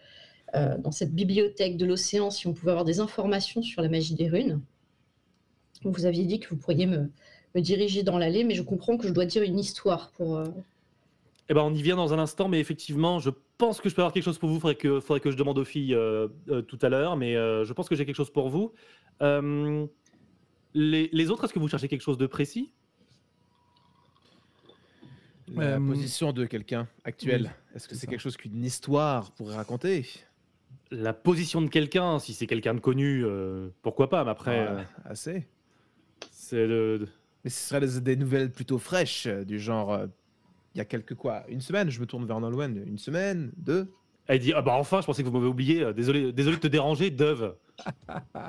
[0.55, 4.15] euh, dans cette bibliothèque de l'océan, si on pouvait avoir des informations sur la magie
[4.15, 4.61] des runes.
[5.85, 7.11] Vous aviez dit que vous pourriez me,
[7.55, 10.37] me diriger dans l'allée, mais je comprends que je dois dire une histoire pour.
[10.37, 10.45] euh,
[11.49, 14.03] Eh ben, on y vient dans un instant, mais effectivement, je pense que je peux
[14.03, 14.57] avoir quelque chose pour vous.
[14.57, 17.37] Il faudrait que, faudrait que je demande aux filles euh, euh, tout à l'heure, mais
[17.37, 18.73] euh, je pense que j'ai quelque chose pour vous.
[19.21, 19.87] Euh,
[20.75, 22.73] les, les autres, est-ce que vous cherchez quelque chose de précis?
[25.55, 27.53] La Euh, position de quelqu'un actuel.
[27.75, 30.07] Est-ce que c'est quelque chose qu'une histoire pourrait raconter?
[30.91, 35.47] La position de quelqu'un, si c'est quelqu'un de connu, euh, pourquoi pas, mais après, Assez.
[36.31, 37.09] c'est de-
[37.45, 40.07] Mais ce seraient des, des nouvelles plutôt fraîches, du genre.
[40.75, 42.83] Il y a quelques quoi Une semaine, je me tourne vers Nolwenn.
[42.87, 43.93] Une semaine, deux
[44.27, 45.83] Elle dit Ah bah enfin, je pensais que vous m'avez oublié.
[45.83, 47.57] Euh, Désolé, désolé de te déranger, Dove.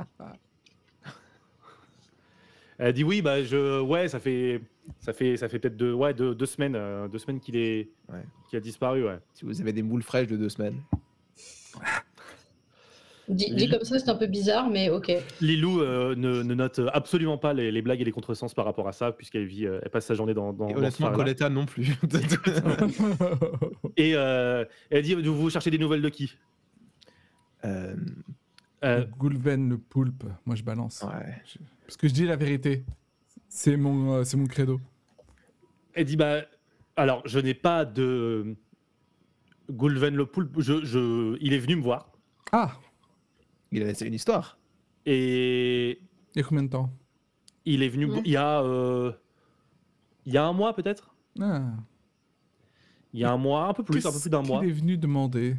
[2.78, 3.80] Elle dit Oui, bah je.
[3.82, 4.62] Ouais, ça fait.
[5.00, 7.90] Ça fait, ça fait peut-être deux, ouais, deux, deux semaines, euh, deux semaines qu'il est,
[8.12, 8.24] Ouais.
[8.50, 9.18] qu'il a disparu, ouais.
[9.34, 10.76] Si vous avez des moules fraîches de deux semaines.
[13.30, 15.12] Dit, dit comme ça, c'est un peu bizarre, mais ok.
[15.40, 18.88] Lilou euh, ne, ne note absolument pas les, les blagues et les contresens par rapport
[18.88, 21.12] à ça, puisqu'elle vit, euh, elle passe sa journée dans, dans, Et honnêtement.
[21.14, 21.94] Coletta non plus.
[23.98, 26.36] Et euh, elle dit Vous cherchez des nouvelles de qui?
[27.66, 27.96] Euh,
[28.84, 31.04] Euh, Goulven le poulpe, moi je balance.
[31.04, 31.36] ouais.
[31.46, 32.84] Je- Parce que je dis la vérité.
[33.48, 34.82] C'est mon, euh, c'est mon credo.
[35.94, 36.42] Elle dit bah
[36.98, 38.56] alors je n'ai pas de
[39.72, 40.60] Goulven le poulpe.
[40.60, 42.12] Je, je, il est venu me voir
[42.52, 42.74] Ah,
[43.74, 44.58] Il avait c'est une histoire.
[45.06, 46.00] et
[46.36, 46.90] il y a combien de temps?
[47.66, 48.22] il est venu Ouais.
[48.26, 49.12] il y a euh,
[50.26, 51.14] il y a un mois peut-être?
[51.42, 51.62] ah.
[53.14, 54.60] Il y a un mois, un peu plus, un peu plus d'un mois.
[54.62, 55.56] qu'il est venu demander?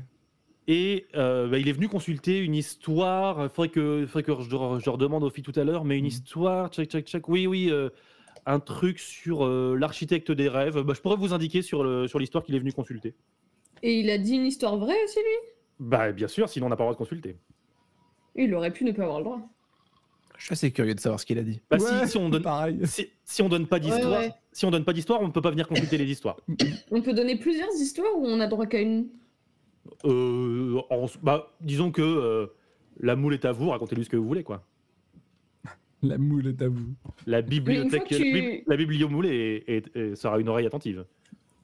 [0.66, 3.44] Et euh, bah, il est venu consulter une histoire.
[3.44, 5.84] Il faudrait que, faudrait que je, leur- je leur demande aux filles tout à l'heure,
[5.84, 6.08] mais une Mhm.
[6.08, 6.68] histoire.
[6.70, 7.28] Check, check, check.
[7.28, 7.68] Oui, oui.
[7.70, 7.90] euh,
[8.46, 10.80] un truc sur euh, l'architecte des rêves.
[10.82, 13.14] Bah, je pourrais vous indiquer sur le- sur l'histoire qu'il est venu consulter.
[13.84, 15.50] Et il a dit une histoire vraie aussi, lui?
[15.78, 17.36] Bah bien sûr, sinon on n'a pas le droit de consulter.
[18.36, 19.40] Il aurait pu ne pas avoir le droit.
[20.36, 21.60] Je suis assez curieux de savoir ce qu'il a dit.
[21.70, 22.78] Bah, Ouais, si, si on donne, Pareil.
[22.84, 24.32] si, si on donne pas d'histoire, Ouais, ouais.
[24.52, 26.36] si on donne pas d'histoire, on ne peut pas venir consulter les histoires.
[26.90, 29.06] On peut donner plusieurs histoires ou on a droit qu'à une?
[30.04, 32.46] Euh, en- bah, disons que euh,
[33.00, 34.66] la moule est à vous, racontez-lui ce que vous voulez, quoi.
[36.02, 36.94] La moule est à vous.
[37.26, 41.04] La bibliothèque, tu- la, bib- la bibliomoule est, est- est- sera une oreille attentive.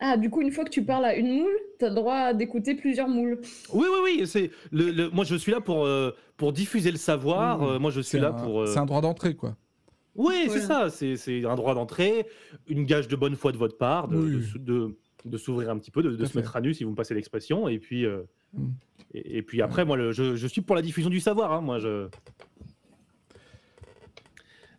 [0.01, 2.75] Ah, du coup, une fois que tu parles à une moule, t'as le droit d'écouter
[2.75, 3.39] plusieurs moules.
[3.73, 4.27] Oui, oui, oui.
[4.27, 7.61] C'est le, le- moi, je suis là pour euh, pour diffuser le savoir.
[7.61, 8.63] Oui, euh, moi, je suis C'est là un, pour.
[8.63, 9.57] euh, c'est un droit d'entrée, quoi.
[10.17, 10.89] Oui, c'est ça.
[10.91, 12.27] C'est c'est un droit d'entrée,
[12.67, 14.37] une gage de bonne foi de votre part, de, Oui.
[14.37, 16.39] de sou- de, de s'ouvrir un petit peu, de, se fait.
[16.39, 17.69] mettre à nu, si vous me passez l'expression.
[17.69, 18.23] Et puis, euh,
[18.55, 18.67] Mm.
[19.15, 21.53] et, et puis après, moi, le- je, je suis pour la diffusion du savoir.
[21.53, 22.09] hein, moi, je.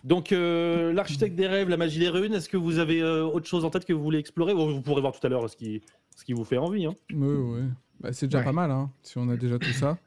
[0.03, 3.47] Donc, euh, l'architecte des rêves, la magie des runes, est-ce que vous avez euh, autre
[3.47, 4.53] chose en tête que vous voulez explorer?
[4.53, 5.81] Bon, Vous pourrez voir tout à l'heure ce qui,
[6.15, 6.85] ce qui vous fait envie.
[6.85, 6.95] hein.
[7.13, 7.61] Oui, oui.
[7.99, 8.43] Bah, c'est déjà Ouais.
[8.45, 9.97] pas mal, hein, si on a déjà tout ça.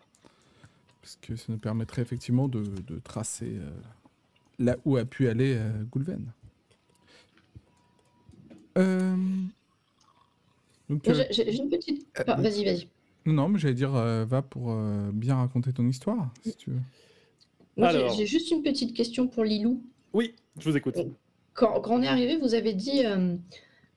[1.01, 3.71] Parce que ça nous permettrait effectivement de, de tracer euh,
[4.59, 6.33] là où a pu aller euh, Goulven.
[8.79, 9.17] Euh,
[10.91, 12.07] euh, j'ai- une petite.
[12.19, 12.89] Euh, Ah, vas-y, vas-y.
[13.27, 16.81] non, mais j'allais dire, euh, va pour euh, bien raconter ton histoire, si tu veux.
[17.77, 18.13] Moi, j'ai- Alors.
[18.15, 19.83] j'ai juste une petite question pour Lilou.
[20.13, 20.97] Oui, je vous écoute.
[21.55, 23.03] Quand, quand on est arrivé, vous avez dit.
[23.05, 23.35] euh,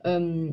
[0.05, 0.49] euh,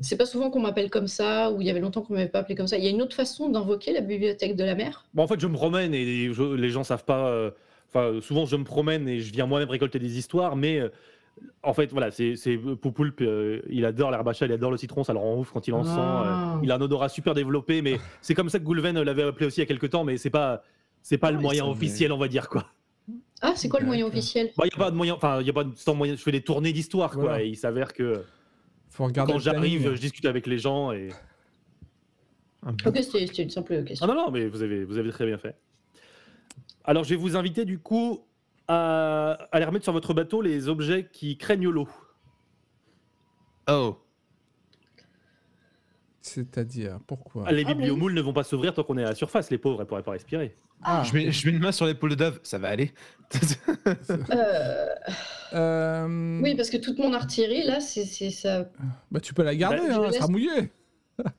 [0.00, 2.40] c'est pas souvent qu'on m'appelle comme ça, ou il y avait longtemps qu'on m'avait pas
[2.40, 2.76] appelé comme ça.
[2.76, 5.06] Il y a une autre façon d'invoquer la bibliothèque de la mer?
[5.14, 7.28] Bon, en fait, je me promène et je- les gens savent pas.
[7.28, 7.50] euh,
[7.88, 10.80] Enfin, souvent, je me promène et je viens moi-même récolter des histoires, mais
[11.62, 12.34] en fait, voilà, c'est
[12.82, 15.52] Poupoulpe, euh, il adore l'herbe à chat, il adore le citron, ça le rend ouf
[15.52, 15.90] quand il en sent.
[15.94, 16.56] Ah.
[16.56, 19.46] euh, il a un odorat super développé, mais c'est comme ça que Goulven l'avait appelé
[19.46, 20.62] aussi il y a quelques temps, mais c'est pas.
[21.08, 22.66] C'est pas le moyen officiel, on va dire quoi.
[23.40, 25.50] Ah, c'est quoi le moyen officiel Il n'y a pas de moyen, enfin, il y
[25.50, 26.16] a pas de sans moyen.
[26.16, 27.20] Je fais des tournées d'histoire, quoi.
[27.22, 27.44] Voilà.
[27.44, 28.24] Et il s'avère que
[28.88, 31.10] Faut regarder quand j'arrive, je discute avec les gens et.
[32.66, 34.06] Ok, c'était une simple Ah question.
[34.08, 35.56] non, non, mais vous avez, vous avez très bien fait.
[36.82, 38.26] Alors, je vais vous inviter du coup
[38.66, 41.88] à aller remettre sur votre bateau les objets qui craignent l'eau.
[43.70, 43.96] Oh.
[46.26, 49.14] C'est-à-dire, pourquoi Ah, Les Ah bibliomoules ne vont pas s'ouvrir tant qu'on est à la
[49.14, 50.56] surface, les pauvres, elles pourraient pas respirer.
[50.82, 52.92] Ah, Je mets, je mets une main sur l'épaule de Dove, ça va aller.
[54.30, 54.86] Euh,
[55.54, 58.68] euh, oui, parce que toute mon artillerie, là, c'est ça.
[59.10, 60.70] bah, tu peux la garder, Bah, hein, elle sera mouillée.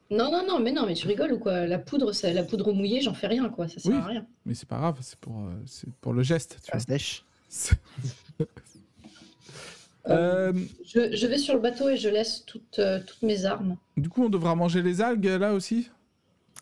[0.10, 1.68] Non, non, non, mais non, mais tu rigoles ou quoi?
[1.68, 3.68] La poudre, ça, la poudre mouillée, j'en fais rien, quoi.
[3.68, 3.98] Ça sert Oui.
[3.98, 4.26] à rien.
[4.46, 5.54] Mais c'est pas grave, c'est pour, euh,
[6.02, 6.58] pour le geste.
[6.64, 6.72] Tu
[7.50, 7.76] Ça
[8.40, 8.46] vois.
[10.10, 10.54] Euh,
[10.86, 14.10] Je, je vais sur le bateau et je laisse toutes, euh, toutes mes armes, du
[14.10, 15.90] coup, on devra manger les algues là aussi?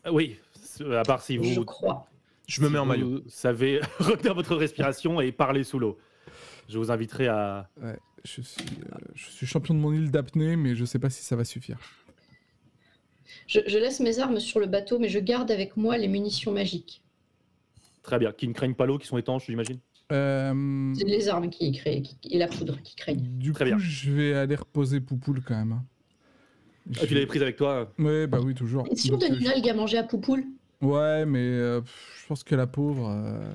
[0.03, 0.37] Ah Oui,
[0.91, 2.07] à part si vous, je crois.
[2.47, 3.23] Je me si mets en vous maillot.
[3.27, 5.97] savez retenir votre respiration et parler sous l'eau.
[6.69, 7.69] Je vous inviterai à.
[7.81, 11.09] Ouais, je suis, euh, je suis champion de mon île d'apnée, mais je sais pas
[11.09, 11.77] si ça va suffire.
[13.47, 16.51] Je, je laisse mes armes sur le bateau, mais je garde avec moi les munitions
[16.51, 17.01] magiques.
[18.03, 18.31] Très bien.
[18.31, 19.79] Qui ne craignent pas l'eau, qui sont étanches, j'imagine?
[20.11, 23.27] Euh, C'est les armes qui créent, qui- et la poudre qui craignent.
[23.37, 23.77] du Très coup, bien.
[23.79, 25.71] je vais aller reposer Poupoule quand même.
[25.73, 25.83] hein.
[26.99, 28.87] Ah, tu l'avais prise avec toi Ouais, bah oui, toujours.
[28.91, 30.43] Et si on donne euh, une algue à manger à Poupoule?
[30.81, 31.81] Ouais, mais euh,
[32.21, 33.09] je pense que la pauvre.
[33.09, 33.53] euh,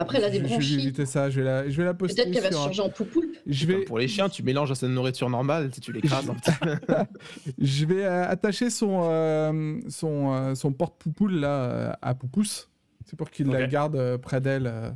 [0.00, 1.30] Après, elle a des je, je vais éviter ça.
[1.30, 3.28] Je vais la, je vais la poster Peut-être qu'elle va se changer en Poupoule.
[3.46, 6.28] Je vais, Pour les chiens, tu mélanges à sa nourriture normale, si tu l'écrases.
[6.28, 7.04] hein.
[7.58, 12.68] je vais euh, attacher son, euh, son, euh, son porte-poupoule là euh, à Poupousse.
[13.06, 14.90] C'est pour qu'il la garde euh, près d'elle euh,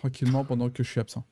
[0.00, 1.24] tranquillement pendant que je suis absent.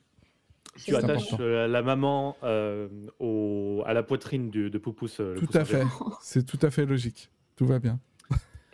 [0.75, 1.43] Tu C'est attaches important.
[1.43, 5.21] euh, la maman euh, au- à la poitrine du- de Poupousse.
[5.21, 5.83] euh, le Tout à fait.
[6.21, 7.29] C'est tout à fait logique.
[7.55, 7.99] Tout va bien.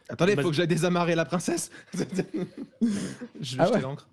[0.10, 0.44] Attendez, il Vas-y.
[0.44, 1.70] faut que j'aille désamarrer la princesse.
[1.94, 3.82] je vais Ah ouais.
[3.82, 4.10] l'encre.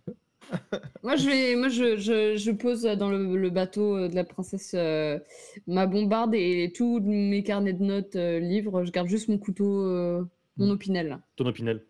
[1.02, 4.72] Moi, je, vais, moi je, je, je pose dans le, le bateau de la princesse
[4.74, 5.18] euh,
[5.66, 8.82] ma bombarde et tous mes carnets de notes, euh, livres.
[8.84, 10.22] Je garde juste mon couteau, euh,
[10.56, 11.08] mon opinel.
[11.08, 11.20] là.
[11.36, 11.84] Ton opinel.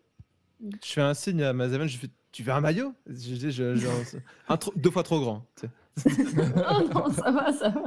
[0.61, 2.93] Je fais un signe à Mazaven, je fais Tu veux un maillot?
[3.07, 3.87] Je dis je, je-
[4.49, 5.45] un trop- Deux fois trop grand.
[5.59, 5.71] tu sais.
[6.55, 7.83] Oh non, ça va, ça va.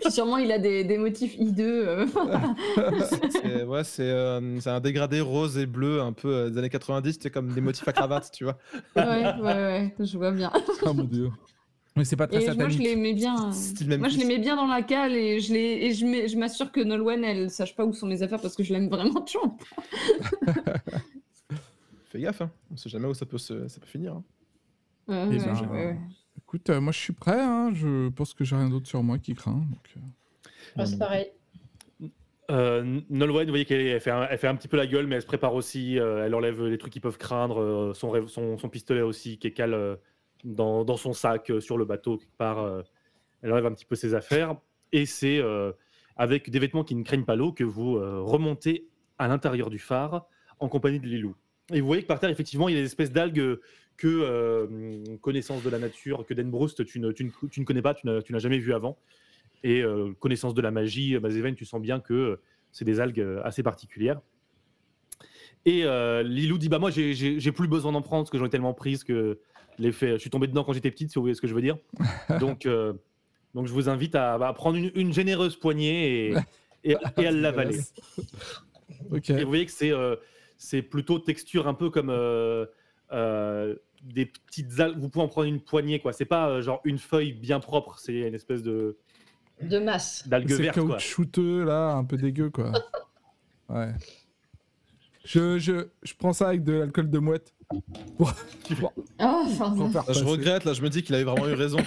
[0.00, 1.88] Puis sûrement, il a des, des motifs hideux.
[1.88, 2.06] euh.
[3.30, 6.68] C'est ouais, c'est euh, c'est un dégradé rose et bleu, un peu euh, des années
[6.68, 8.58] 90, c'est comme des motifs à cravate, tu vois.
[8.94, 10.52] ouais, ouais, ouais, je vois bien.
[10.82, 11.30] Oh mon dieu.
[11.96, 12.80] Mais c'est pas très Et moi, je satanique.
[12.80, 13.50] les mets bien.
[13.50, 16.28] Style même Moi, je mets bien dans la cale et je, les, et je, mets-
[16.28, 18.88] je m'assure que Nolwenn, elle sache pas où sont mes affaires parce que je l'aime
[18.88, 19.56] vraiment toujours.
[22.08, 22.50] Fais gaffe, hein.
[22.70, 24.14] on sait jamais où ça peut, se- ça peut finir.
[24.14, 24.24] hein.
[25.08, 25.98] Ouais, Eh ouais, ben, ouais.
[26.38, 27.40] Écoute, euh, moi je suis prêt.
[27.40, 29.52] hein, Je pense que j'ai rien d'autre sur moi qui craint.
[29.70, 30.00] Donc, euh,
[30.76, 31.30] Ah, c'est pareil.
[32.50, 35.22] Euh, Nolwenn, vous voyez qu'elle elle fait, fait un petit peu la gueule, mais elle
[35.22, 35.98] se prépare aussi.
[35.98, 39.36] euh, elle enlève les trucs qui peuvent craindre, euh, son, rêve- son, son pistolet aussi,
[39.38, 39.96] qui est cale euh,
[40.44, 42.58] dans, dans son sac euh, sur le bateau, quelque part.
[42.60, 42.82] euh,
[43.42, 44.56] elle enlève un petit peu ses affaires.
[44.92, 45.72] Et c'est euh,
[46.16, 49.78] avec des vêtements qui ne craignent pas l'eau que vous euh, remontez à l'intérieur du
[49.78, 50.26] phare
[50.58, 51.36] en compagnie de Lilou.
[51.72, 53.58] Et vous voyez que par terre, effectivement, il y a des espèces d'algues
[53.96, 57.82] que euh, connaissance de la nature, que Denbroust, tu ne, tu ne, tu ne connais
[57.82, 58.96] pas, tu n'as jamais vu avant.
[59.64, 62.38] Et euh, connaissance de la magie, euh, Mazeven, tu sens bien que
[62.70, 64.20] c'est des algues assez particulières.
[65.66, 68.50] Et euh, Lilou dit Bah, moi, j'ai- plus besoin d'en prendre parce que j'en ai
[68.50, 69.40] tellement prise que
[69.78, 70.12] l'effet.
[70.12, 71.76] Je suis tombé dedans quand j'étais petite, si vous voyez ce que je veux dire.
[72.40, 72.92] donc, euh,
[73.54, 76.34] donc, je vous invite à, bah, prendre une, une généreuse poignée et,
[76.84, 77.80] et, et à l'avaler.
[79.28, 80.16] Et vous voyez que c'est euh,
[80.58, 82.66] c'est plutôt texture un peu comme euh,
[83.12, 84.98] euh, des petites algues.
[84.98, 86.12] Vous pouvez en prendre une poignée, quoi.
[86.12, 88.98] C'est pas euh, genre une feuille bien propre, c'est une espèce de
[89.62, 90.26] De masse.
[90.28, 90.88] d'algue C'est verte, quoi.
[90.96, 92.72] caoutchouteux là, un peu dégueu quoi.
[93.70, 93.92] Ouais.
[95.26, 97.52] Je, je, je prends ça avec de l'alcool de mouette.
[97.70, 97.82] Oh,
[98.18, 98.32] pour
[99.92, 101.76] faire je regrette, là, je me dis qu'il avait vraiment eu raison.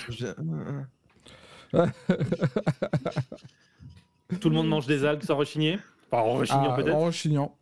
[4.40, 5.80] Tout le monde mange des algues sans rechigner?
[6.12, 6.96] Enfin, en rechignant Ah, peut-être?
[6.96, 7.58] en rechignant.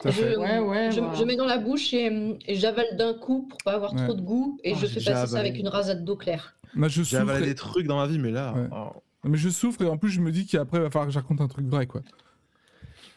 [0.00, 0.36] Tout à Je, fait.
[0.36, 1.14] Ouais, ouais, je, voilà.
[1.14, 4.04] je mets dans la bouche et, et j'avale d'un coup pour pas avoir Ouais.
[4.04, 6.56] trop de goût et Oh, je fais passer ça avec une rasade d'eau claire.
[6.74, 7.20] Je J'ai souffre.
[7.20, 8.52] avalé et- des trucs dans ma vie, mais là.
[8.54, 8.68] Ouais.
[8.72, 9.02] oh.
[9.24, 11.18] Mais je souffre et en plus je me dis qu'après il va falloir que je
[11.18, 12.00] raconte un truc vrai quoi.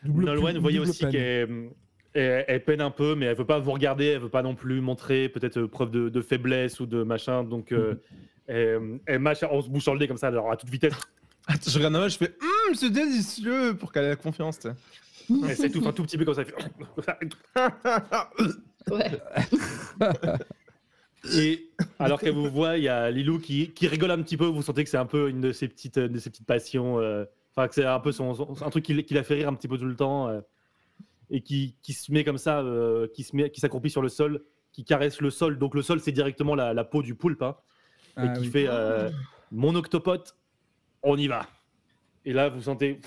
[0.06, 1.70] Nolwenn, vous voyez aussi qu'elle
[2.14, 4.54] elle, elle peine un peu, mais elle veut pas vous regarder, elle veut pas non
[4.54, 7.44] plus montrer peut-être euh, preuve de, de faiblesse ou de machin.
[7.44, 7.96] Donc, euh,
[8.48, 10.94] elle, elle mâche en se bouchant le nez comme ça, alors à toute vitesse.
[11.48, 14.60] Attends, je regarde Noël, je fais Hum, c'est délicieux pour qu'elle ait la confiance.
[15.30, 16.44] Elle s'étouffe un tout petit peu comme ça.
[16.44, 19.12] elle fait- Ouais.
[21.34, 24.46] Et alors qu'elle vous voit, il y a Lilou qui, qui rigole un petit peu.
[24.46, 27.00] Vous sentez que c'est un peu une de ses petites, de ses petites passions.
[27.00, 27.24] euh,
[27.56, 29.54] Enfin, que c'est un peu son, son- un truc qui, qui la fait rire un
[29.54, 30.28] petit peu tout le temps.
[30.28, 30.42] euh,
[31.30, 34.10] et qui, qui se met comme ça, euh, qui se met, qui s'accroupit sur le
[34.10, 35.58] sol, qui caresse le sol.
[35.58, 37.42] Donc le sol, c'est directement la, la peau du poulpe.
[37.42, 37.56] hein,
[38.18, 38.48] et Ah qui oui.
[38.50, 39.10] fait euh,
[39.52, 40.36] Mon octopote,
[41.04, 41.48] on y va.
[42.26, 43.00] Et là, vous sentez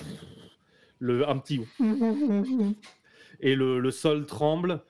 [0.98, 1.60] le, un petit.
[3.40, 4.82] Et le, le sol tremble.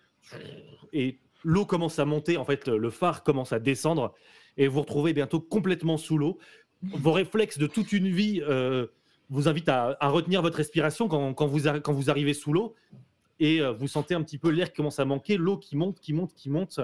[0.92, 2.36] Et l'eau commence à monter.
[2.36, 4.14] En fait, le, le phare commence à descendre.
[4.56, 6.38] Et vous vous retrouvez bientôt complètement sous l'eau.
[6.82, 8.86] Vos réflexes de toute une vie euh,
[9.30, 12.74] vous invitent à, à retenir votre respiration quand, quand vous, quand vous arrivez sous l'eau.
[13.40, 15.98] Et euh, vous sentez un petit peu l'air qui commence à manquer, l'eau qui monte,
[16.00, 16.80] qui monte, qui monte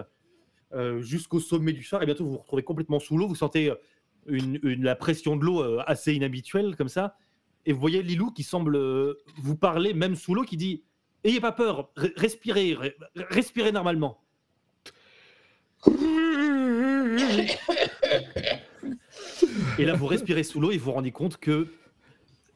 [0.74, 2.02] euh, jusqu'au sommet du phare.
[2.02, 3.28] Et bientôt, vous vous retrouvez complètement sous l'eau.
[3.28, 3.72] Vous sentez
[4.26, 7.16] une, une- la pression de l'eau assez inhabituelle, comme ça.
[7.66, 10.82] Et vous voyez Lilou qui semble euh, vous parler, même sous l'eau, qui dit
[11.24, 12.94] Ayez pas peur, re- respirez, re-
[13.30, 14.20] respirez normalement.
[19.78, 21.68] Et là, vous respirez sous l'eau et vous vous rendez compte que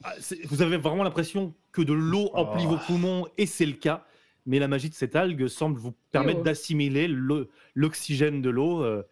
[0.05, 0.13] ah,
[0.45, 4.05] vous avez vraiment l'impression que de l'eau emplit vos poumons, et c'est le cas.
[4.49, 6.45] Mais la magie de cette algue semble vous permettre oh.
[6.45, 9.03] d'assimiler le- l'oxygène de l'eau euh,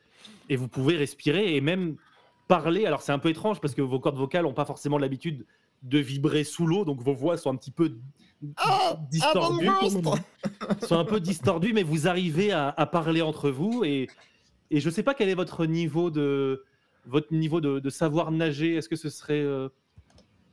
[0.49, 1.97] et vous pouvez respirer et même
[2.47, 2.87] parler.
[2.87, 5.45] Alors c'est un peu étrange parce que vos cordes vocales n'ont pas forcément l'habitude
[5.85, 7.97] de vibrer sous l'eau, donc vos voix sont un petit peu
[9.11, 9.69] distordues,
[10.87, 14.09] sont un peu distordues, mais vous arrivez à, à parler entre vous et,
[14.71, 16.65] et je ne sais pas quel est votre niveau de
[17.07, 18.75] votre niveau de, de savoir nager.
[18.77, 19.69] Est-ce que ce serait euh,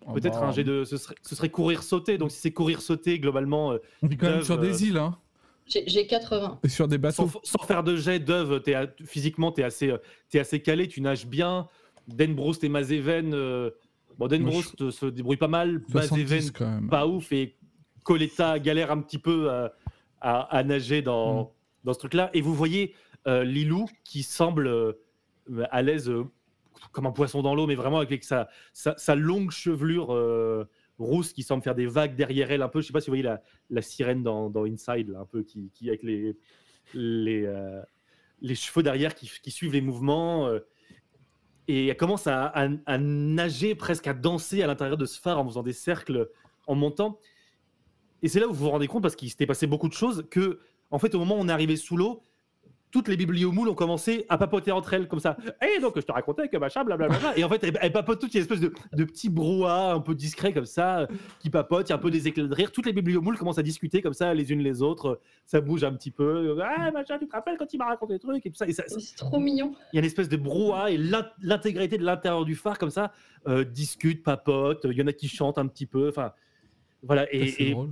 [0.08, 2.18] Oh, peut-être bah, un jet de ce serait, ce serait courir sauter.
[2.18, 4.98] Donc si c'est courir sauter globalement euh, On vit quand même sur euh, des îles,
[4.98, 5.16] hein.
[5.68, 6.60] J'ai j'ai 80.
[6.64, 7.28] Et sur des bateaux.
[7.30, 9.98] sans, sans faire de jet d'œuvre, t'es à- physiquement, tu es, assez, euh,
[10.30, 11.68] t'es assez calé, tu nages bien.
[12.08, 13.70] Denbroust et Mazeven, euh,
[14.30, 16.90] bon, Denbroust euh, se débrouille pas mal, 70 Mazeven quand même.
[16.90, 17.56] pas ouf, et
[18.04, 19.74] Coletta galère un petit peu à,
[20.22, 21.48] à- à nager dans, Mm.
[21.86, 22.30] dans ce truc-là.
[22.34, 22.94] Et vous voyez
[23.28, 24.94] euh, Lilou qui semble euh,
[25.70, 26.24] à l'aise euh,
[26.92, 31.44] comme un poisson dans l'eau, mais vraiment avec sa, sa, sa longue chevelure rousse qui
[31.44, 32.82] semble faire des vagues derrière elle un peu.
[32.82, 35.44] Je sais pas si vous voyez la, la sirène dans, dans Inside, là, un peu,
[35.44, 36.36] qui, qui avec les,
[36.96, 37.48] les,
[38.42, 40.50] les cheveux derrière qui, qui suivent les mouvements.
[41.68, 45.40] Et elle commence à, à- à nager, presque à danser à l'intérieur de ce phare
[45.40, 46.30] en faisant des cercles,
[46.68, 47.20] en montant.
[48.22, 50.28] Et c'est là où vous vous rendez compte, parce qu'il s'était passé beaucoup de choses,
[50.30, 50.60] que,
[50.92, 52.24] en fait, au moment où on est arrivé sous l'eau,
[52.92, 55.38] toutes les bibliomoules ont commencé à papoter entre elles comme ça.
[55.62, 57.38] Et donc, je te racontais que machin, blablabla.
[57.38, 59.30] Et en fait, elles, elles papotent toutes, il y a une espèce de, de petit
[59.30, 61.08] brouhaha un peu discret comme ça,
[61.40, 62.72] qui papote, il y a un peu des éclats de rire.
[62.72, 65.20] Toutes les bibliomoules commencent à discuter comme ça, les unes les autres.
[65.46, 66.58] Ça bouge un petit peu.
[66.62, 68.68] Ah, machin, tu te rappelles quand il m'a raconté des trucs et tout ça.
[68.68, 69.74] Et ça- ça- C'est trop mignon.
[69.94, 72.90] il y a une espèce de brouhaha et l'in- l'intégralité de l'intérieur du phare comme
[72.92, 73.12] ça
[73.48, 74.86] euh, discute, papote.
[74.90, 76.10] Il y en a qui chantent un petit peu.
[76.10, 76.34] Enfin,
[77.04, 77.26] voilà.
[77.34, 77.90] Et, et, drôle.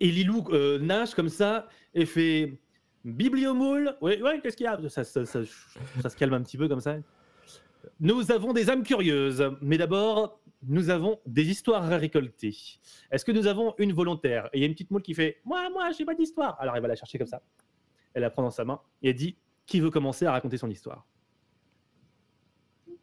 [0.00, 2.58] et Lilou euh, nage comme ça et fait
[3.12, 3.96] Bibliomoule.
[4.00, 4.76] Oui, ouais, qu'est-ce qu'il y a?
[4.88, 5.40] Ça, ça, ça-
[6.02, 6.96] ça se calme un petit peu comme ça.
[8.00, 12.54] Nous avons des âmes curieuses, mais d'abord, nous avons des histoires à récolter.
[13.10, 14.48] Est-ce que nous avons une volontaire?
[14.52, 16.56] Et il y a une petite moule qui fait Moi, moi, j'ai pas d'histoire.
[16.60, 17.40] Alors elle va la chercher comme ça.
[18.12, 20.68] Elle la prend dans sa main et elle dit Qui veut commencer à raconter son
[20.68, 21.06] histoire?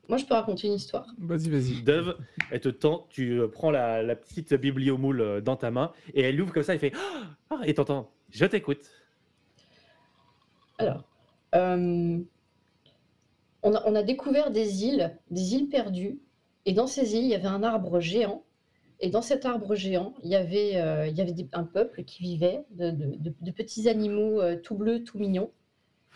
[0.10, 1.08] Moi, je peux raconter une histoire.
[1.18, 1.82] Vas-y, vas-y.
[1.82, 2.18] Dove,
[2.52, 6.24] elle te tend, tu euh, prends la, la petite bibliomoule euh, dans ta main et
[6.24, 6.92] elle l'ouvre comme ça et fait
[7.50, 8.82] Ah Et t'entends Je t'écoute.
[10.78, 11.04] Alors,
[11.56, 12.20] euh,
[13.64, 16.20] on, a, découvert des îles, des îles perdues,
[16.66, 18.44] et dans ces îles, il y avait un arbre géant.
[19.00, 22.24] Et dans cet arbre géant, il y avait, euh, il y avait un peuple qui
[22.24, 25.52] vivait de, petits animaux euh, tout bleus, tout mignons.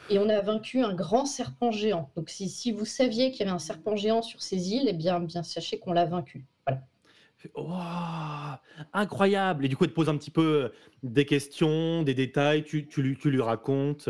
[0.10, 2.10] Et on a vaincu un grand serpent géant.
[2.16, 5.20] Donc, si, vous saviez qu'il y avait un serpent géant sur ces îles, eh bien,
[5.20, 6.46] bien sachez qu'on l'a vaincu.
[6.66, 6.82] Voilà.
[7.56, 7.70] Oh,
[8.94, 10.72] incroyable Et du coup, elle te pose un petit peu
[11.04, 14.10] des questions, des détails, tu, tu lui, tu lui racontes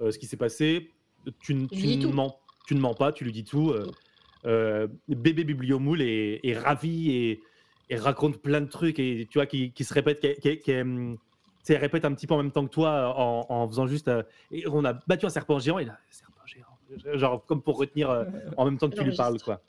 [0.00, 0.94] ce qui s'est passé.
[1.40, 3.70] Tu, ne mens, tu ne mens pas, tu lui dis tout.
[3.70, 3.96] euh,
[4.44, 7.42] euh, bébé Bibliomoule est, est ravi et,
[7.88, 10.72] et raconte plein de trucs et tu vois qui, qui se répètent, qui, qui- qui,
[10.72, 11.18] tu
[11.62, 14.06] sais, elle répète un petit peu en même temps que toi en, en faisant juste.
[14.08, 16.78] euh, et on a battu un serpent géant et là, serpent géant,
[17.18, 18.24] genre comme pour retenir euh,
[18.56, 19.64] en même temps que tu lui parles quoi.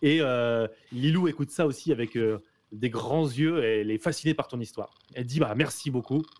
[0.00, 2.38] Et euh, Lilou écoute ça aussi avec euh,
[2.70, 4.96] des grands yeux et elle est fascinée par ton histoire.
[5.14, 6.30] Elle dit bah merci beaucoup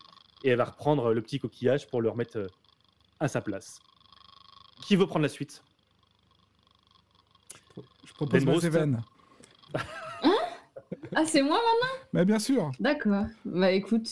[0.43, 2.49] et elle va reprendre le petit coquillage pour le remettre euh,
[3.19, 3.79] à sa place.
[4.81, 5.61] Qui veut prendre la suite?
[8.05, 8.53] Je propose Ben.
[8.53, 9.01] Mazeven.
[11.15, 11.95] Ah, c'est moi maintenant?
[12.13, 12.71] Mais bien sûr.
[12.79, 13.25] D'accord.
[13.45, 14.09] Bah écoute.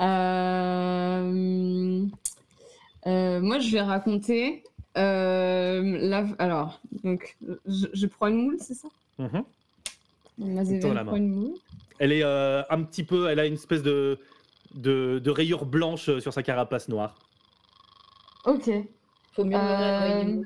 [0.00, 1.26] euh,
[3.06, 4.62] euh, moi, je vais raconter.
[4.96, 6.26] euh, la...
[6.38, 7.36] Alors, donc,
[7.66, 8.88] je, je prends une moule, c'est ça?
[11.04, 11.16] Prend main.
[11.16, 11.54] une moule.
[11.98, 14.18] Elle est euh, un petit peu, elle a une espèce de
[14.74, 17.16] de, de rayure blanche sur sa carapace noire.
[18.44, 18.70] Ok.
[19.34, 20.42] Faut mieux Euh, euh...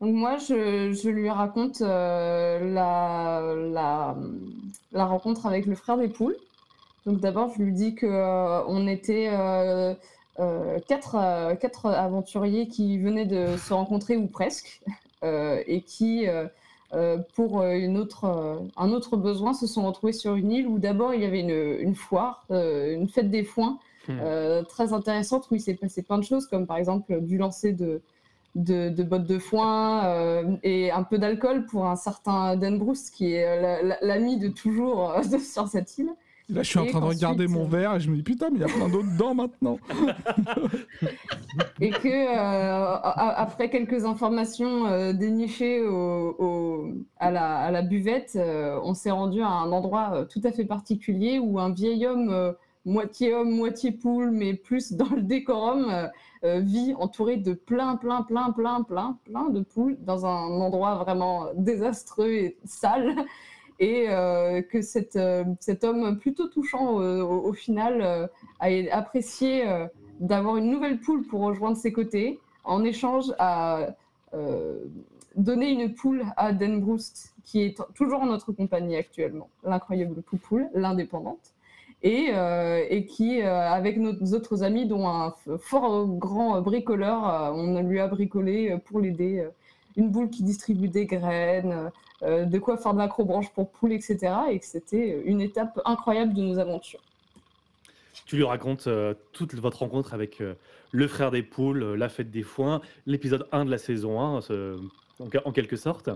[0.00, 3.40] Donc moi, je, je lui raconte euh, la,
[3.70, 4.16] la,
[4.90, 6.36] la rencontre avec le frère des poules.
[7.06, 9.94] Donc d'abord, je lui dis que euh, on était euh,
[10.88, 14.80] quatre, quatre aventuriers qui venaient de se rencontrer ou presque,
[15.22, 16.26] et qui,
[17.36, 21.22] pour une autre, un autre besoin, se sont retrouvés sur une île où d'abord il
[21.22, 23.78] y avait une, une foire, une fête des foins.
[24.10, 27.72] Euh, très intéressante où il s'est passé plein de choses, comme par exemple du lancer
[27.72, 28.02] de,
[28.54, 33.10] de, de bottes de foin euh, et un peu d'alcool pour un certain Dan Bruce
[33.10, 36.10] qui est euh, la- la- l'ami de toujours euh, sur cette île.
[36.48, 38.56] Là, je suis en train de regarder mon verre et je me dis putain, mais
[38.58, 39.78] il y a plein d'autres dedans maintenant.
[41.80, 48.32] Et que euh, après quelques informations euh, dénichées au- au- à, la, à la buvette,
[48.36, 52.54] euh, on s'est rendu à un endroit tout à fait particulier où un vieil homme,
[52.84, 56.08] moitié homme, moitié poule, mais plus dans le décorum, euh,
[56.44, 60.96] euh, vit entouré de plein, plein, plein, plein, plein, plein de poules dans un endroit
[60.96, 63.14] vraiment désastreux et sale.
[63.78, 68.28] Et euh, que cet, euh, cet homme plutôt touchant au, final
[68.60, 69.64] a apprécié
[70.20, 73.94] d'avoir une nouvelle poule pour rejoindre ses côtés, en échange à
[75.36, 80.68] donner une poule à Dan Broust, qui est toujours en notre compagnie actuellement, l'incroyable poupoule,
[80.74, 81.51] l'indépendante,
[82.02, 87.50] et, euh, et qui, euh, avec nos autres amis, dont un fort grand bricoleur, euh,
[87.52, 89.46] on lui a bricolé pour l'aider
[89.96, 91.90] une boule qui distribue des graines,
[92.22, 94.16] de quoi faire de l'acrobranche pour poules, etc.
[94.50, 97.00] Et que c'était une étape incroyable de nos aventures.
[98.26, 98.88] Tu lui racontes
[99.32, 100.42] toute votre rencontre avec
[100.92, 104.78] le frère des poules, la fête des foins, l'épisode 1 de la saison 1, ce-
[105.20, 106.08] en, en quelque sorte.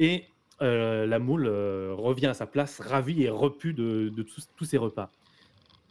[0.00, 0.24] Et
[0.62, 4.64] euh, la moule euh, revient à sa place, ravie et repue de, de tous, tous
[4.64, 5.10] ses repas.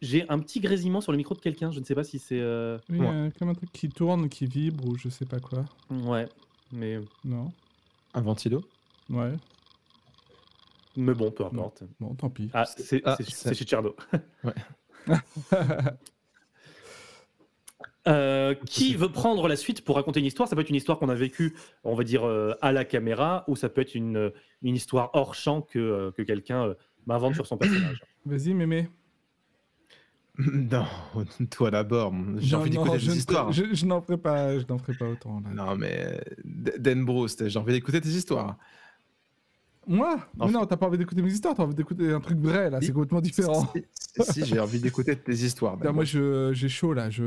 [0.01, 2.39] J'ai un petit grésillement sur le micro de quelqu'un, je ne sais pas si c'est
[2.39, 2.99] euh, Oui,
[3.39, 5.65] comme un truc qui tourne, qui vibre ou je sais pas quoi.
[5.89, 6.30] Ouais,
[6.72, 7.51] mais Non
[8.13, 8.70] Un ventilo?
[9.09, 9.34] Ouais.
[10.95, 11.84] Mais bon, peu importe.
[11.99, 12.49] Bon, tant pis.
[12.53, 13.18] Ah, c'est Ah,
[13.53, 13.95] chez Tcherno.
[14.43, 14.53] Ouais.
[18.08, 20.47] Euh, qui veut prendre la suite pour raconter une histoire?
[20.47, 23.43] Ça peut être une histoire qu'on a vécue, on va dire, euh, à la caméra,
[23.47, 24.32] ou ça peut être une,
[24.64, 26.74] une histoire hors champ que, euh, que quelqu'un euh,
[27.05, 28.01] m'invente sur son personnage.
[28.26, 28.88] Vas-y, mémé.
[30.39, 30.86] Non,
[31.49, 32.14] toi d'abord.
[32.38, 33.51] J'ai envie d'écouter tes histoires.
[33.51, 35.39] Je, je n'en ferai pas, je n'en ferai pas autant.
[35.41, 35.49] là.
[35.51, 38.55] Non, mais euh, D- Dan Broust, j'ai envie d'écouter tes histoires.
[39.88, 42.38] Moi Non, Mais Non, t'as pas envie d'écouter mes histoires, t'as envie d'écouter un truc
[42.40, 43.72] vrai, là, c'est complètement différent.
[43.74, 43.84] Si,
[44.24, 45.78] si, si, j'ai envie d'écouter tes histoires.
[45.94, 47.10] Moi, je- j'ai chaud, là.
[47.10, 47.24] Je,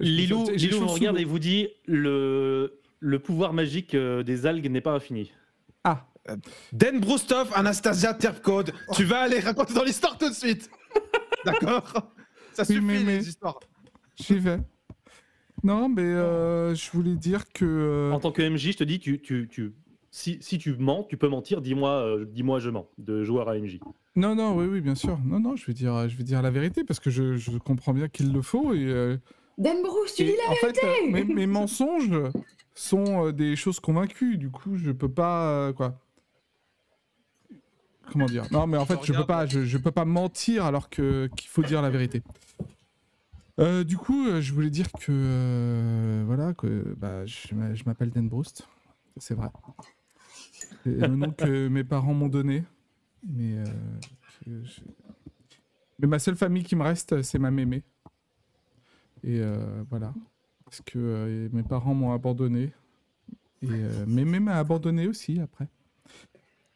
[0.00, 4.70] je- Lilou, chaud vous regarde et vous dit le, le pouvoir magique euh, des algues
[4.70, 5.32] n'est pas infini.
[5.84, 6.06] Ah,
[6.72, 10.70] Dan Broustov, Anastasia Terpcode, tu vas aller raconter dans l'histoire tout de suite.
[11.44, 11.92] D'accord
[12.52, 13.58] Ça Oui, suffit mais- mais- les histoires.
[14.16, 14.58] j'y vais.
[15.62, 17.64] Non, mais euh, je voulais dire que...
[17.66, 19.72] euh, En tant que MJ, je te dis, tu, tu, tu,
[20.10, 23.58] si, si tu mens, tu peux mentir, dis-moi euh, dis-moi je mens, de joueur à
[23.58, 23.78] MJ.
[24.16, 25.18] Non, non, oui, oui, bien sûr.
[25.24, 27.94] Non, non, je vais dire, je vais dire la vérité parce que je, je comprends
[27.94, 28.74] bien qu'il le faut.
[28.74, 29.16] Et, euh,
[29.58, 32.18] Dan Bruce, tu et dis la en fait, euh, vérité mes, mes mensonges
[32.74, 34.36] sont euh, des choses convaincues.
[34.36, 35.98] Du coup, je peux pas, euh, quoi.
[38.10, 38.44] Comment dire?
[38.50, 41.48] Non, mais en fait, je peux pas, je, je peux pas mentir alors que qu'il
[41.48, 42.22] faut dire la vérité.
[43.60, 47.54] Euh, du coup, euh, je voulais dire que euh, voilà, que bah, je
[47.84, 48.66] m'appelle Dan Broust,
[49.18, 49.48] c'est vrai.
[50.84, 52.64] C'est le nom que mes parents m'ont donné,
[53.26, 54.62] mais euh,
[55.98, 57.82] mais ma seule famille qui me reste, c'est ma mémé.
[59.22, 60.14] Et euh, voilà,
[60.64, 62.72] parce que euh, mes parents m'ont abandonné
[63.62, 65.68] et euh, mémé m'a abandonné aussi après.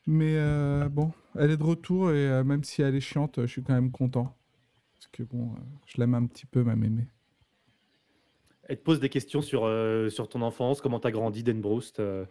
[0.07, 3.47] Mais euh, bon, elle est de retour et euh, même si elle est chiante, je
[3.47, 4.37] suis quand même content.
[4.93, 7.09] Parce que bon, euh, je l'aime un petit peu, ma mémé.
[8.64, 12.01] Elle te pose des questions sur, euh, sur ton enfance, comment t'as grandi, Dan Broust,
[12.01, 12.26] euh,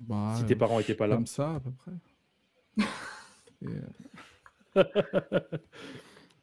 [0.00, 1.16] Bah, si euh, tes parents étaient pas là.
[1.16, 1.92] Comme ça, à peu près.
[3.62, 3.66] Et,
[4.76, 4.82] euh,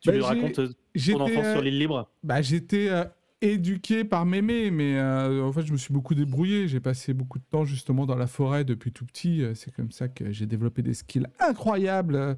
[0.02, 0.70] Tu Bah, lui racontes euh,
[1.12, 2.10] ton enfance euh, sur l'île libre?
[2.24, 3.06] bah, j'étais, euh,
[3.42, 6.68] éduqué par mémé, mais euh, en fait, je me suis beaucoup débrouillé.
[6.68, 9.44] J'ai passé beaucoup de temps justement dans la forêt depuis tout petit.
[9.44, 12.36] Euh, C'est comme ça que j'ai développé des skills incroyables, euh,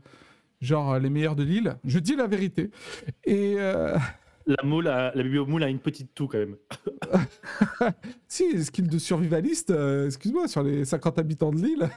[0.61, 1.77] genre euh, les meilleurs de l'île.
[1.85, 2.71] Je dis la vérité.
[3.25, 3.97] Et euh,
[4.47, 6.55] La moule, a- la bibliomoule a une petite toux quand même.
[8.27, 11.89] si, les skills de survivaliste, euh, excuse-moi, sur les 50 habitants de l'île.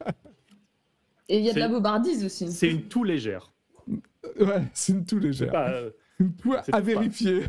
[1.28, 2.50] Et il y a de la bobardise aussi.
[2.50, 3.52] C'est une toux légère.
[4.40, 5.52] Ouais, c'est une toux légère.
[5.52, 7.42] pas, euh, Une toux à vérifier.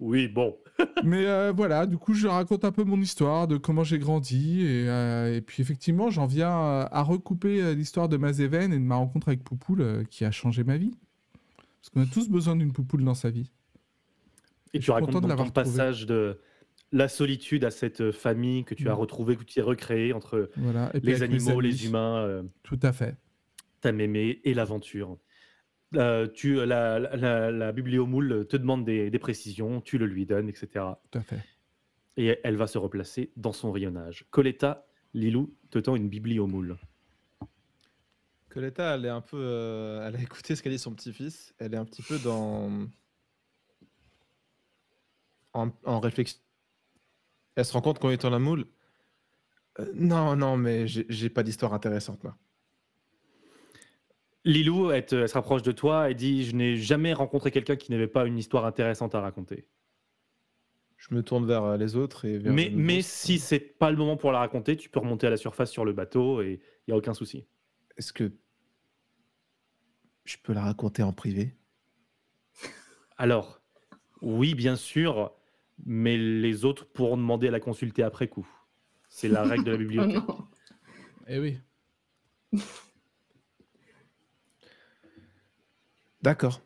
[0.00, 0.56] Oui, bon.
[1.04, 4.62] Mais euh, voilà, du coup, je raconte un peu mon histoire, de comment j'ai grandi.
[4.62, 8.78] Et, euh, et puis, effectivement, j'en viens euh, à recouper euh, l'histoire de Mazéven et
[8.78, 10.94] de ma rencontre avec Poupoule euh, qui a changé ma vie.
[11.84, 13.50] Parce qu'on a tous besoin d'une Poupoule dans sa vie.
[14.72, 16.40] Et tu racontes l'avoir ton passage de
[16.92, 18.98] la solitude à cette famille que tu as Mm.
[18.98, 20.90] retrouvée, que tu as recréée entre Voilà.
[20.94, 21.62] Et puis les animaux, amis.
[21.68, 23.16] les humains, euh, Tout à fait.
[23.82, 25.18] ta mémé et l'aventure.
[25.96, 30.24] Euh, tu, la, la, la, la bibliomoule te demande des, des précisions, tu le lui
[30.24, 30.68] donnes, etc.
[31.10, 31.38] Tout à fait.
[32.16, 34.24] Et elle va se replacer dans son rayonnage.
[34.30, 36.78] Coletta, Lilou te tend une bibliomoule.
[38.54, 39.36] Coletta, elle est un peu.
[39.38, 41.52] euh, elle a écouté ce qu'a dit son petit-fils.
[41.58, 42.70] Elle est un petit peu dans.
[45.52, 46.38] En, en réflexion.
[47.56, 48.66] Elle se rend compte qu'en étant la moule.
[49.80, 52.36] euh, non, non, mais j'ai j'ai pas d'histoire intéressante, moi.
[54.44, 57.76] Lilou, elle, te- elle se rapproche de toi et dit Je n'ai jamais rencontré quelqu'un
[57.76, 59.66] qui n'avait pas une histoire intéressante à raconter.
[60.96, 62.52] Je me tourne vers euh, les autres et vers.
[62.52, 62.82] Mais, nouveau.
[62.82, 65.70] mais si c'est pas le moment pour la raconter, tu peux remonter à la surface
[65.70, 67.46] sur le bateau et il n'y a aucun souci.
[67.96, 68.32] Est-ce que.
[70.24, 71.54] Je peux la raconter en privé?
[73.16, 73.60] Alors,
[74.22, 75.32] oui, bien sûr,
[75.84, 78.46] mais les autres pourront demander à la consulter après coup.
[79.08, 80.14] C'est la règle de la Oh bibliothèque.
[80.28, 80.48] non.
[81.28, 81.58] Eh oui.
[86.22, 86.60] D'accord.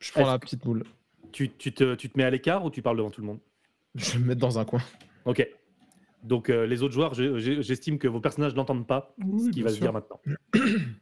[0.00, 0.82] Je prends la petite moule.
[1.30, 3.38] tu, tu te, tu te mets à l'écart ou tu parles devant tout le monde?
[3.94, 4.80] Je vais me mettre dans un coin.
[5.24, 5.46] Ok.
[6.24, 9.50] Donc euh, les autres joueurs, je- je- j'estime que vos personnages n'entendent pas Oui, ce
[9.50, 10.20] qui va se dire maintenant.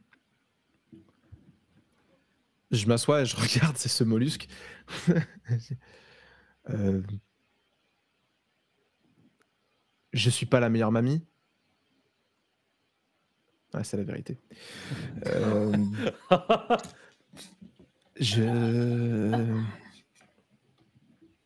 [2.71, 4.49] Je m'assois et je regarde, c'est ce mollusque.
[6.69, 7.03] Euh,
[10.13, 11.25] Je suis pas la meilleure mamie.
[13.73, 14.37] Ouais, c'est la vérité.
[15.27, 15.73] Euh,
[18.19, 18.43] Je.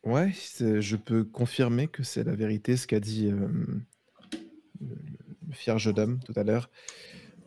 [0.03, 3.47] Ouais, je peux confirmer que c'est la vérité ce qu'a dit euh,
[4.81, 4.95] le,
[5.47, 6.69] le fier jeune homme tout à l'heure.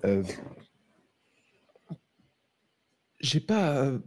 [0.05, 0.23] Euh,
[3.21, 3.85] J'ai pas.
[3.85, 3.99] euh,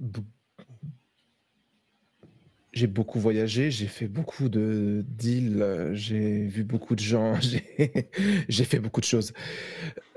[2.73, 8.63] j'ai beaucoup voyagé, j'ai fait beaucoup de deals, euh, j'ai vu beaucoup de gens, j'ai
[8.63, 9.33] fait beaucoup de choses.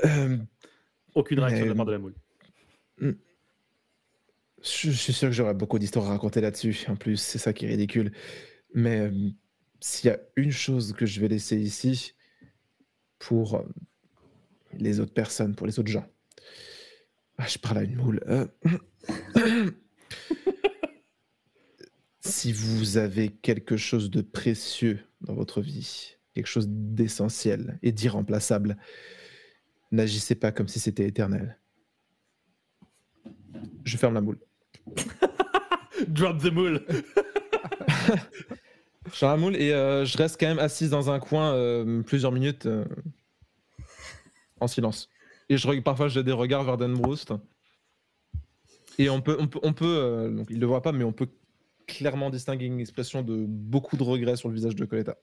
[0.04, 0.38] Euh,
[1.16, 2.14] Aucune réaction de la mais- part de la moule.
[3.00, 3.12] je,
[4.62, 6.84] je suis sûr que j'aurais beaucoup d'histoires à raconter là-dessus.
[6.88, 8.12] En plus, c'est ça qui est ridicule.
[8.72, 9.30] Mais euh,
[9.80, 12.14] s'il y a une chose que je vais laisser ici
[13.18, 13.64] pour
[14.78, 16.06] les autres personnes, pour les autres gens.
[17.38, 18.20] Ah, je parle à une moule.
[18.28, 18.46] Euh,
[22.20, 28.76] si vous avez quelque chose de précieux dans votre vie, quelque chose d'essentiel et d'irremplaçable,
[29.90, 31.58] n'agissez pas comme si c'était éternel.
[33.84, 34.38] Je ferme la moule.
[36.08, 36.86] Drop the moule.
[39.06, 42.02] Je ferme la moule et euh, je reste quand même assise dans un coin euh,
[42.02, 42.68] plusieurs minutes
[44.60, 45.08] en silence.
[45.48, 47.32] Et je, parfois, j'ai des regards vers Dan Broust.
[48.98, 51.04] Et on peut, on peut, on peut euh, donc il ne le voit pas, mais
[51.04, 51.28] on peut
[51.86, 55.16] clairement distinguer une expression de beaucoup de regret sur le visage de Coletta.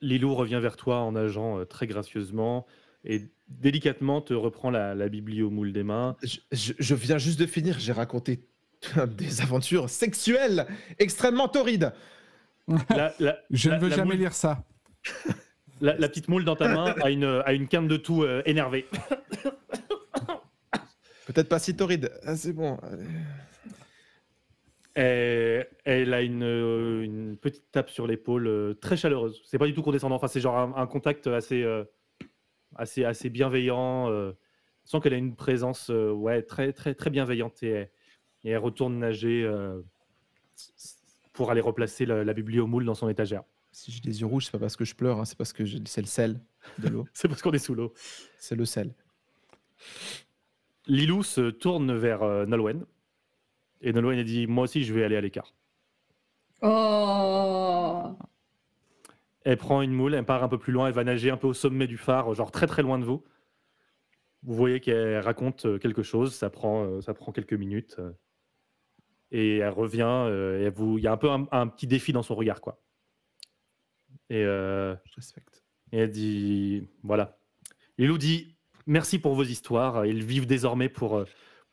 [0.00, 2.66] Lilou revient vers toi en nageant euh, très gracieusement
[3.04, 6.16] et délicatement te reprend la, la bibliomoule des mains.
[6.22, 8.44] Je, je- je viens juste de finir, j'ai raconté
[9.16, 10.66] des aventures sexuelles
[10.98, 11.92] extrêmement torrides.
[12.90, 14.64] La, la- Je la- ne veux jamais moule- lire ça.
[15.80, 18.42] la- la petite moule dans ta main a une, a une quinte de tout euh,
[18.46, 18.86] énervée.
[21.26, 22.10] Peut-être pas si torrides.
[22.24, 22.78] Ah, c'est bon.
[24.96, 29.42] Et elle a une, euh, une petite tape sur l'épaule euh, très chaleureuse.
[29.44, 30.16] C'est pas du tout condescendant.
[30.16, 31.84] Enfin, c'est genre un, un contact assez, euh,
[32.74, 34.10] assez, assez bienveillant.
[34.10, 34.32] Euh,
[34.84, 37.90] sens qu'elle a une présence euh, ouais, très, très, très bienveillante et,
[38.42, 39.82] et elle retourne nager euh,
[41.34, 43.42] pour aller replacer la, la bibliomoule dans son étagère.
[43.78, 45.64] Si j'ai des yeux rouges, c'est pas parce que je pleure, hein, c'est parce que
[45.64, 46.40] je- c'est le sel
[46.80, 47.06] de l'eau.
[47.14, 47.92] C'est parce qu'on est sous l'eau.
[48.36, 48.92] c'est le sel.
[50.88, 52.84] Lilou se tourne vers euh, Nolwenn.
[53.80, 55.54] Et Nolwenn a dit Moi aussi, je vais aller à l'écart.
[56.62, 58.16] Oh
[59.44, 61.46] Elle prend une moule, elle part un peu plus loin, elle va nager un peu
[61.46, 63.22] au sommet du phare, genre très très loin de vous.
[64.42, 67.94] Vous voyez qu'elle raconte euh, quelque chose, ça prend, euh, ça prend quelques minutes.
[68.00, 68.10] euh,
[69.30, 70.98] Et elle revient, et elle vous...
[70.98, 72.80] il y a un peu un, un petit défi dans son regard, quoi.
[74.30, 75.64] Et, euh, Je respecte.
[75.92, 77.38] et elle dit Voilà.
[77.96, 78.54] Lilou dit
[78.86, 81.24] Merci pour vos histoires, ils vivent désormais pour, euh,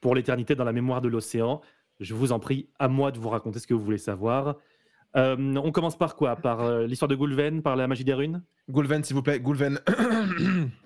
[0.01, 1.61] pour l'éternité dans la mémoire de l'océan.
[2.01, 4.57] Je vous en prie, à moi de vous raconter ce que vous voulez savoir.
[5.15, 6.35] Euh, on commence par quoi?
[6.35, 8.43] Par euh, l'histoire de Goulven, par la magie des runes?
[8.69, 9.79] Goulven, s'il vous plaît, Goulven.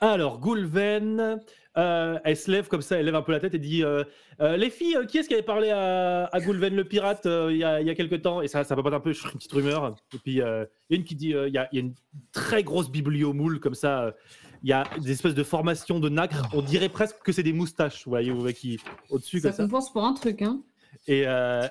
[0.00, 1.40] Alors, Goulven,
[1.76, 4.02] euh, elle se lève comme ça, elle lève un peu la tête et dit euh,
[4.40, 7.64] Euh, Les filles, qui est-ce qui avait parlé à, à Goulven le pirate il y,
[7.64, 8.40] a, il y a quelques temps?
[8.40, 9.94] Et ça, ça pas un peu, une petite rumeur.
[10.14, 11.94] Et puis, il y a une qui dit Il y, a, il y a une
[12.32, 14.14] très grosse bibliomoule comme ça.
[14.62, 16.48] Il y a des espèces de formations de nacre.
[16.54, 18.78] On dirait presque que c'est des moustaches, vous voyez, vous voyez, qui
[19.10, 19.62] au-dessus Ça comme ça.
[19.64, 20.62] compense pour un truc, hein.
[21.06, 21.24] Et,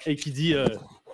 [0.05, 0.55] et qui dit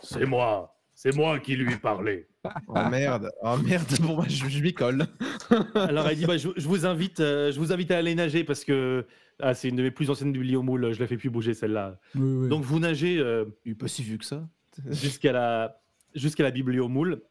[0.01, 2.28] C'est moi, c'est moi qui lui ai parlé.
[2.68, 5.08] Oh merde, oh merde, bon, bah, je, je m'y colle.
[5.76, 8.43] Alors elle dit bah, je, je vous invite, euh, je vous invite à aller nager
[8.43, 9.06] parce que
[9.39, 12.00] ah, c'est une de mes plus anciennes bibliomoules, je la fais plus bouger celle-là.
[12.16, 12.50] Oui, oui.
[12.50, 14.48] Donc vous nagez euh, Il est pas si vu que ça.
[14.89, 15.82] jusqu'à la
[16.14, 17.22] jusqu'à la bibliomoule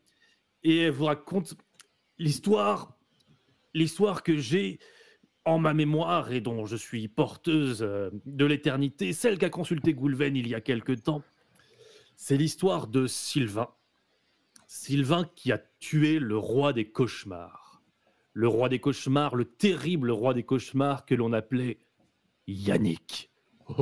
[0.63, 1.55] et elle vous raconte
[2.19, 2.97] l'histoire
[3.73, 4.79] l'histoire que j'ai
[5.45, 10.37] en ma mémoire et dont je suis porteuse euh, de l'éternité, celle qu'a consulté Goulven
[10.37, 11.23] il y a quelque temps.
[12.17, 13.69] C'est l'histoire de Sylvain.
[14.77, 17.81] Sylvain qui a tué le roi des cauchemars.
[18.33, 21.79] Le roi des cauchemars, le terrible roi des cauchemars que l'on appelait
[22.49, 23.31] Yannick.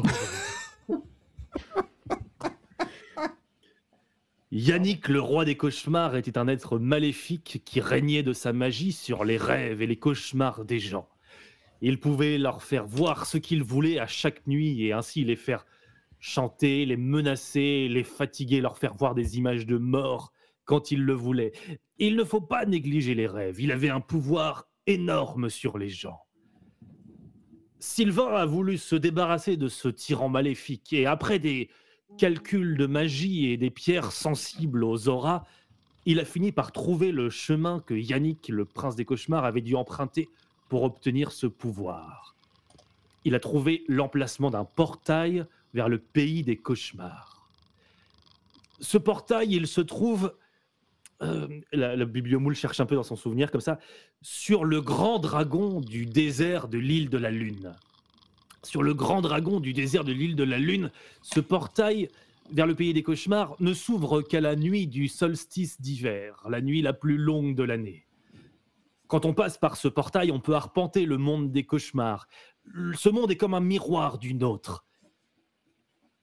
[4.53, 9.24] Yannick, le roi des cauchemars, était un être maléfique qui régnait de sa magie sur
[9.24, 11.09] les rêves et les cauchemars des gens.
[11.80, 15.64] Il pouvait leur faire voir ce qu'il voulait à chaque nuit et ainsi les faire
[16.20, 20.34] chanter, les menacer, les fatiguer, leur faire voir des images de mort
[20.64, 21.52] quand il le voulait.
[21.98, 26.20] Il ne faut pas négliger les rêves, il avait un pouvoir énorme sur les gens.
[27.78, 31.68] Sylvain a voulu se débarrasser de ce tyran maléfique et après des
[32.16, 35.44] calculs de magie et des pierres sensibles aux auras,
[36.04, 39.74] il a fini par trouver le chemin que Yannick, le prince des cauchemars, avait dû
[39.74, 40.28] emprunter
[40.68, 42.36] pour obtenir ce pouvoir.
[43.24, 47.48] Il a trouvé l'emplacement d'un portail vers le pays des cauchemars.
[48.80, 50.34] Ce portail, il se trouve,
[51.22, 53.78] euh, la, la bibliomoule cherche un peu dans son souvenir comme ça,
[54.20, 57.72] sur le grand dragon du désert de l'île de la Lune.
[58.62, 60.90] Sur le grand dragon du désert de l'île de la Lune,
[61.22, 62.08] ce portail
[62.52, 66.82] vers le pays des cauchemars ne s'ouvre qu'à la nuit du solstice d'hiver, la nuit
[66.82, 68.06] la plus longue de l'année.
[69.06, 72.28] Quand on passe par ce portail, on peut arpenter le monde des cauchemars.
[72.94, 74.86] Ce monde est comme un miroir du nôtre.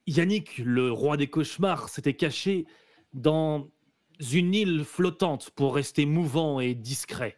[0.07, 2.65] Yannick, le roi des cauchemars, s'était caché
[3.13, 3.69] dans
[4.19, 7.37] une île flottante pour rester mouvant et discret.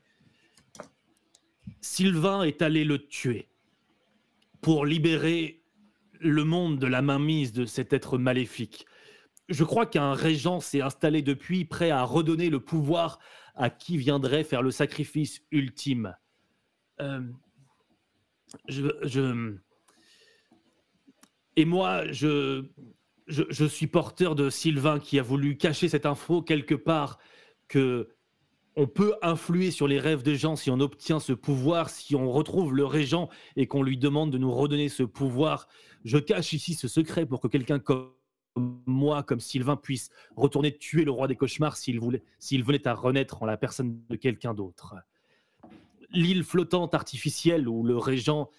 [1.82, 3.50] Sylvain est allé le tuer
[4.62, 5.64] pour libérer
[6.20, 8.86] le monde de la mainmise de cet être maléfique.
[9.50, 13.20] Je crois qu'un régent s'est installé depuis, prêt à redonner le pouvoir
[13.56, 16.16] à qui viendrait faire le sacrifice ultime.
[17.02, 17.22] Euh,
[21.56, 22.66] Et moi, je,
[23.32, 27.18] je, suis porteur de Sylvain qui a voulu cacher cette info quelque part
[27.68, 28.10] que
[28.76, 32.32] on peut influer sur les rêves des gens si on obtient ce pouvoir, si on
[32.32, 35.68] retrouve le régent et qu'on lui demande de nous redonner ce pouvoir.
[36.06, 38.14] Je cache ici ce secret pour que quelqu'un comme
[38.86, 42.94] moi, comme Sylvain, puisse retourner tuer le roi des cauchemars s'il voulait, s'il venait à
[42.94, 44.96] renaître en la personne de quelqu'un d'autre.
[46.12, 48.50] L'île flottante artificielle où le régent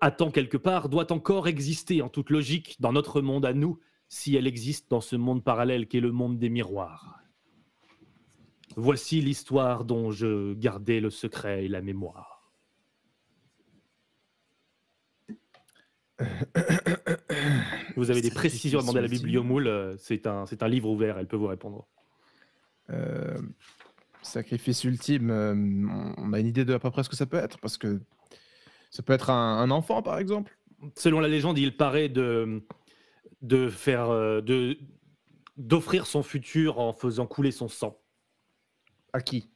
[0.00, 4.36] attend quelque part doit encore exister en toute logique dans notre monde à nous, si
[4.36, 7.20] elle existe dans ce monde parallèle qu'est le monde des miroirs.
[8.76, 12.36] Voici l'histoire dont je gardais le secret et la mémoire.
[17.96, 20.88] Vous avez des précisions à demander à la bibliomoule, euh, c'est un, c'est un livre
[20.88, 21.86] ouvert, elle peut vous répondre.
[22.90, 23.38] Euh,
[24.22, 25.54] sacrifice ultime, euh,
[26.18, 28.00] on a une idée de à peu près ce que ça peut être, parce que
[28.90, 30.58] ça peut être un, un enfant, par exemple.
[30.94, 32.62] Selon la légende, il paraît de,
[33.42, 34.78] de faire, euh, de,
[35.56, 37.98] d'offrir son futur en faisant couler son sang.
[39.12, 39.50] À qui?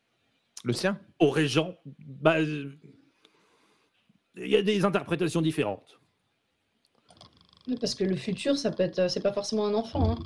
[0.65, 0.99] Le sien?
[1.19, 2.73] Au régent, bah, euh,
[4.37, 6.01] il y a des interprétations différentes.
[7.81, 10.13] Parce que le futur, ça peut être, c'est pas forcément un enfant.
[10.13, 10.19] hein.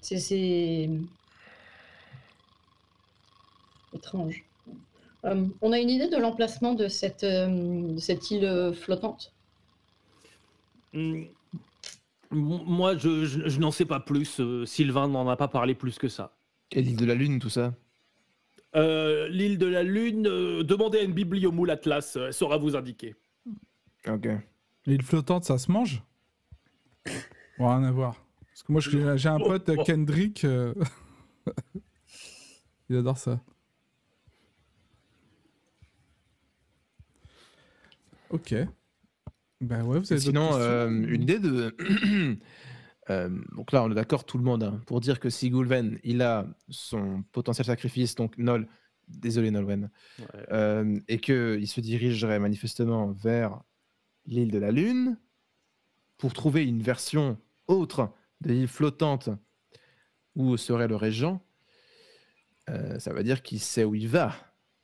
[0.00, 0.88] C'est, c'est
[3.92, 4.44] étrange.
[5.24, 9.32] Euh, on a une idée de l'emplacement de cette, euh, de cette île euh, flottante?
[10.92, 11.24] Hmm.
[12.30, 14.40] Moi, je, je- je n'en sais pas plus.
[14.40, 16.34] euh, Sylvain n'en a pas parlé plus que ça.
[16.72, 17.74] Et l'île de la Lune, tout ça?
[18.74, 23.14] Euh, L'île de la Lune, euh, demandez à une bibliomoule Atlas, elle saura vous indiquer.
[24.08, 24.26] Ok.
[24.86, 26.02] L'île flottante, ça se mange?
[27.58, 28.24] Bon, Rien à voir.
[28.46, 29.84] Parce que moi, j'ai un pote, Oh.
[29.84, 30.44] Kendrick.
[30.44, 30.72] euh,
[32.88, 33.40] Il adore ça.
[38.32, 38.54] Ok.
[39.60, 41.76] Ben ouais, vous avez Sinon, euh, une idée de.
[43.10, 45.98] Euh, donc là, on est d'accord, tout le monde, hein, pour dire que si Gulven,
[46.04, 48.68] il a son potentiel sacrifice, donc Nol,
[49.08, 49.90] désolé Nolwen,
[50.52, 53.60] euh, et qu'il se dirigerait manifestement vers
[54.24, 55.18] l'île de la Lune
[56.16, 59.30] pour trouver une version autre de l'île flottante
[60.36, 61.44] où serait le régent,
[62.68, 64.32] euh, ça veut dire qu'il sait où il va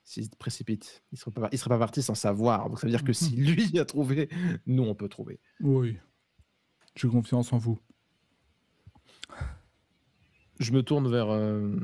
[0.09, 1.03] s'il se précipite.
[1.11, 2.67] Il ne serait, pas- il serait pas parti sans savoir.
[2.67, 4.27] Donc ça veut dire que si lui a trouvé,
[4.65, 5.39] nous on peut trouver.
[5.59, 5.99] Oui.
[6.95, 7.77] J'ai confiance en vous.
[10.59, 11.75] Je me tourne vers, euh,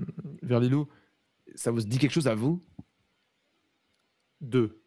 [0.41, 0.87] vers Lilou.
[1.53, 2.65] Ça vous dit quelque chose à vous?
[4.41, 4.81] Deux.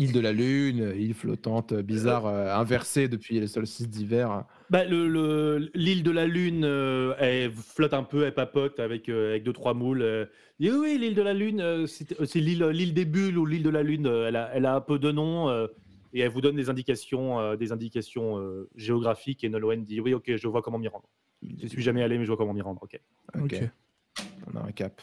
[0.00, 4.44] Île de la Lune, île flottante, bizarre, euh, inversée depuis le solstice d'hiver.
[4.70, 9.10] Bah, le- le- L'île de la Lune, euh, elle flotte un peu, elle papote avec,
[9.10, 10.00] euh, avec deux, trois moules.
[10.02, 10.24] euh.
[10.58, 13.36] Et oui, oui, l'île de la Lune, euh, c'est euh, c'est l'île l'île des bulles
[13.36, 14.06] ou l'île de la Lune.
[14.06, 15.66] euh, elle, a, elle a un peu de euh,
[16.14, 19.44] et elle vous donne des indications, euh, des indications euh, géographiques.
[19.44, 21.08] Et Nolwenn dit Oui, ok, je vois comment m'y rendre.
[21.42, 22.82] Je suis jamais allé, mais je vois comment m'y rendre.
[22.82, 22.98] Ok.
[24.52, 25.00] On a un cap.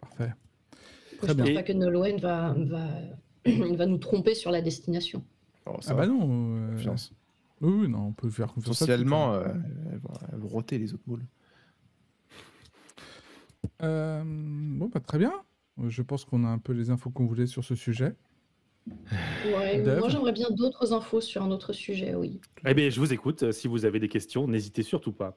[0.00, 0.32] Parfait.
[1.22, 1.44] je bien.
[1.44, 2.88] pense pas que Nolwenn va, va,
[3.76, 5.24] va nous tromper sur la destination.
[5.66, 6.56] Oh, ça Ah va, bah non.
[6.56, 6.94] euh.
[7.60, 8.78] Oui, oui, non, on peut faire confiance.
[8.78, 9.48] Socialement, euh,
[9.92, 11.24] elles, vont, elles vont roter les autres moules.
[13.82, 15.32] Euh, bon, bah, très bien.
[15.86, 18.14] Je pense qu'on a un peu les infos qu'on voulait sur ce sujet.
[19.54, 22.40] Ouais, moi j'aimerais bien d'autres infos sur un autre sujet, oui.
[22.66, 23.52] Eh bien, je vous écoute.
[23.52, 25.36] Si vous avez des questions, n'hésitez surtout pas.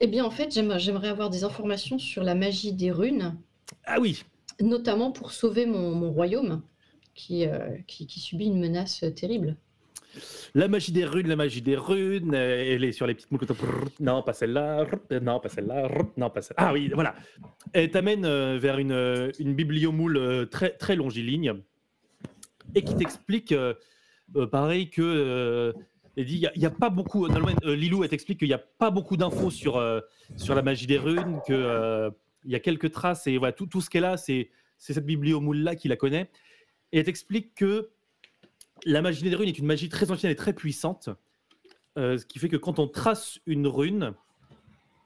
[0.00, 3.36] Eh bien, en fait, j'aime- j'aimerais avoir des informations sur la magie des runes,
[3.84, 4.24] Ah oui,
[4.60, 6.62] notamment pour sauver mon, mon royaume
[7.14, 9.56] qui, euh, qui, subit une menace terrible.
[10.54, 13.40] La magie des runes, la magie des runes, euh, elle est sur les petites moules.
[14.00, 14.86] Non, pas celle-là.
[15.22, 15.88] Non, pas celle-là.
[16.16, 16.68] Non, pas celle-là.
[16.68, 17.14] Ah oui, voilà.
[17.72, 21.54] Elle t'amène euh, vers une, bibliomoule très, longiligne
[22.74, 23.54] et qui t'explique,
[24.50, 25.74] pareil, que.
[26.16, 27.26] elle dit, il n'y a, pas beaucoup.
[27.64, 29.82] Lilou, elle t'explique qu'il n'y a pas beaucoup d'infos sur,
[30.36, 32.12] sur la magie des runes, qu'il
[32.46, 35.88] y a quelques traces et voilà, tout, tout ce qu'elle a, c'est cette bibliomoule-là qui
[35.88, 36.30] la connaît.
[36.94, 37.90] Et elle t'explique que
[38.86, 41.10] la magie des runes est une magie très ancienne et très puissante,
[41.98, 44.14] euh, ce qui fait que quand on trace une rune,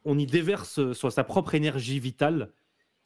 [0.05, 2.53] on y déverse sur sa propre énergie vitale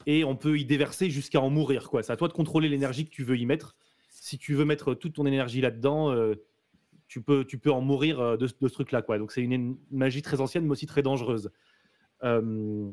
[0.07, 1.89] et on peut y déverser jusqu'à en mourir.
[2.03, 3.76] C'est à toi de contrôler l'énergie que tu veux y mettre.
[4.09, 6.35] Si tu veux mettre toute ton énergie là-dedans, euh,
[7.07, 9.03] tu peux, tu peux en mourir euh, de, ce truc-là.
[9.16, 11.53] Donc c'est une, magie très ancienne, mais aussi très dangereuse.
[12.24, 12.91] Euh,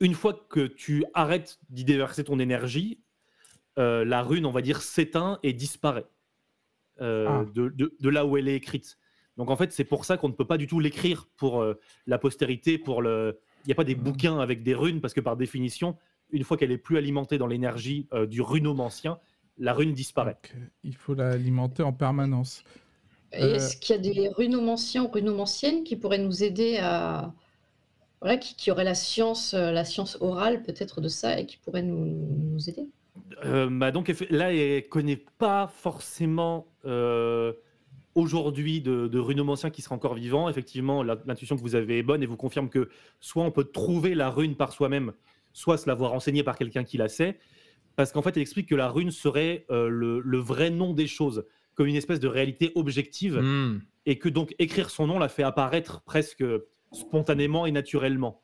[0.00, 2.98] une fois que tu arrêtes d'y déverser ton énergie,
[3.78, 6.06] euh, la rune, on va dire, s'éteint et disparaît
[7.00, 7.44] euh, Ah.
[7.54, 8.96] de, de- de là où elle est écrite.
[9.36, 11.78] Donc en fait, c'est pour ça qu'on ne peut pas du tout l'écrire pour euh,
[12.06, 12.78] la postérité.
[12.78, 15.96] Pour le, il n'y a pas des bouquins avec des runes parce que par définition,
[16.30, 19.18] une fois qu'elle est plus alimentée dans l'énergie euh, du runomancien,
[19.58, 20.38] la rune disparaît.
[20.54, 22.64] Donc, il faut l'alimenter en permanence.
[23.32, 27.34] Et Euh, Est-ce qu'il y a des runomanciens ou runomanciennes qui pourraient nous aider à.
[28.22, 31.82] Voilà, qui, qui auraient la science, la science orale peut-être de ça et qui pourraient
[31.82, 32.86] nous, nous aider?
[33.44, 37.52] Euh, bah donc là, elle connaît pas forcément euh,
[38.14, 40.48] aujourd'hui de, de qui sera encore vivant.
[40.48, 42.88] Effectivement, l'intuition que vous avez est bonne et vous confirme que
[43.20, 45.12] soit on peut trouver la rune par soi-même,
[45.52, 47.38] soit se l'avoir enseignée par quelqu'un qui la sait.
[47.96, 51.06] Parce qu'en fait, elle explique que la rune serait euh, le, le vrai nom des
[51.06, 51.44] choses,
[51.74, 53.80] comme une espèce de réalité objective, Hmm.
[54.06, 56.44] et que donc écrire son nom la fait apparaître presque
[56.92, 58.42] spontanément et naturellement.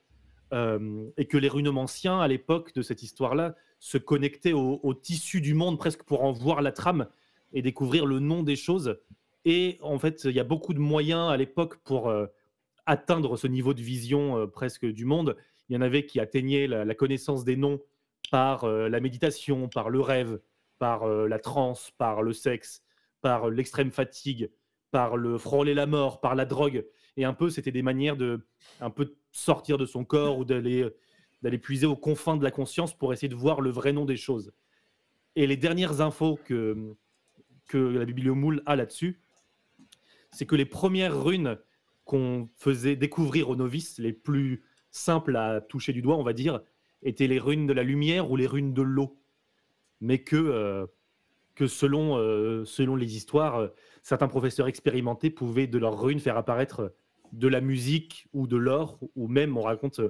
[1.16, 5.76] Et que les runomanciens, à l'époque de cette histoire-là, se connectaient au, tissu du monde
[5.76, 7.08] presque pour en voir la trame
[7.52, 9.00] et découvrir le nom des choses.
[9.44, 12.26] Et en fait, il y a beaucoup de moyens à l'époque pour euh,
[12.86, 15.36] atteindre ce niveau de vision euh, presque du monde.
[15.68, 17.80] Il y en avait qui atteignaient la, connaissance des noms
[18.30, 20.38] par euh, la méditation, par le rêve,
[20.78, 22.84] par la transe, par le sexe,
[23.20, 24.48] par l'extrême fatigue,
[24.92, 26.86] par le frôler la mort, par la drogue.
[27.16, 28.46] Et un peu, c'était des manières de
[28.80, 30.88] un peu sortir de son corps ou d'aller
[31.42, 34.16] d'aller puiser aux confins de la conscience pour essayer de voir le vrai nom des
[34.16, 34.52] choses.
[35.34, 36.94] Et les dernières infos que,
[37.66, 39.20] que la bibliomoule a là-dessus,
[40.30, 41.58] c'est que les premières runes
[42.04, 46.60] qu'on faisait découvrir aux novices, les plus simples à toucher du doigt, on va dire,
[47.02, 49.18] étaient les runes de la lumière ou les runes de l'eau.
[50.00, 50.86] Mais que, euh,
[51.54, 53.68] que selon, euh, selon les histoires, euh,
[54.02, 56.94] certains professeurs expérimentés pouvaient de leurs runes faire apparaître
[57.32, 60.00] de la musique ou de l'or, ou même on raconte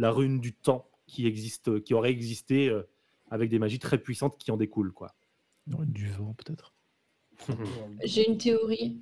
[0.00, 2.88] la rune du temps qui existe, qui aurait existé euh,
[3.30, 5.14] avec des magies très puissantes qui en découlent, quoi.
[5.66, 6.74] Du vent, peut-être.
[8.04, 8.96] J'ai une théorie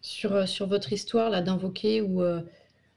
[0.00, 2.40] sur, euh, sur votre histoire là d'invoquer où, euh,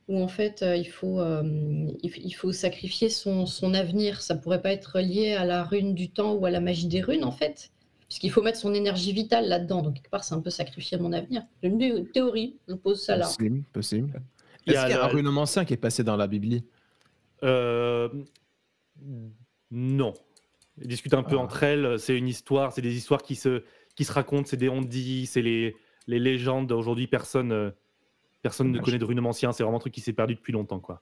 [0.08, 4.22] où en fait euh, il, faut, euh, il, faut sacrifier son, son avenir.
[4.22, 7.02] Ça pourrait pas être lié à la rune du temps ou à la magie des
[7.02, 7.72] runes en fait,
[8.08, 9.82] puisqu'il faut mettre son énergie vitale là-dedans.
[9.82, 11.44] Donc quelque part c'est un peu sacrifier mon avenir.
[11.64, 13.26] J'ai une thé- théorie, je pose ça là.
[13.26, 14.22] Possible, possible.
[14.66, 16.66] Il y Est-ce a qu'il y a un runomancien qui est passé dans la Bibli
[17.44, 18.10] Euh,
[19.72, 20.14] non.
[20.80, 21.42] Elles discutent un peu Ah.
[21.42, 22.00] entre elles.
[22.00, 23.64] C'est une histoire, c'est des histoires qui se,
[23.96, 25.76] qui se racontent, c'est des on-dit, c'est les,
[26.08, 26.72] les légendes.
[26.72, 27.72] Aujourd'hui, personne, euh,
[28.42, 28.86] personne ne Dommage.
[28.86, 29.52] connaît de runomancien.
[29.52, 31.02] C'est vraiment un truc qui s'est perdu depuis longtemps, quoi.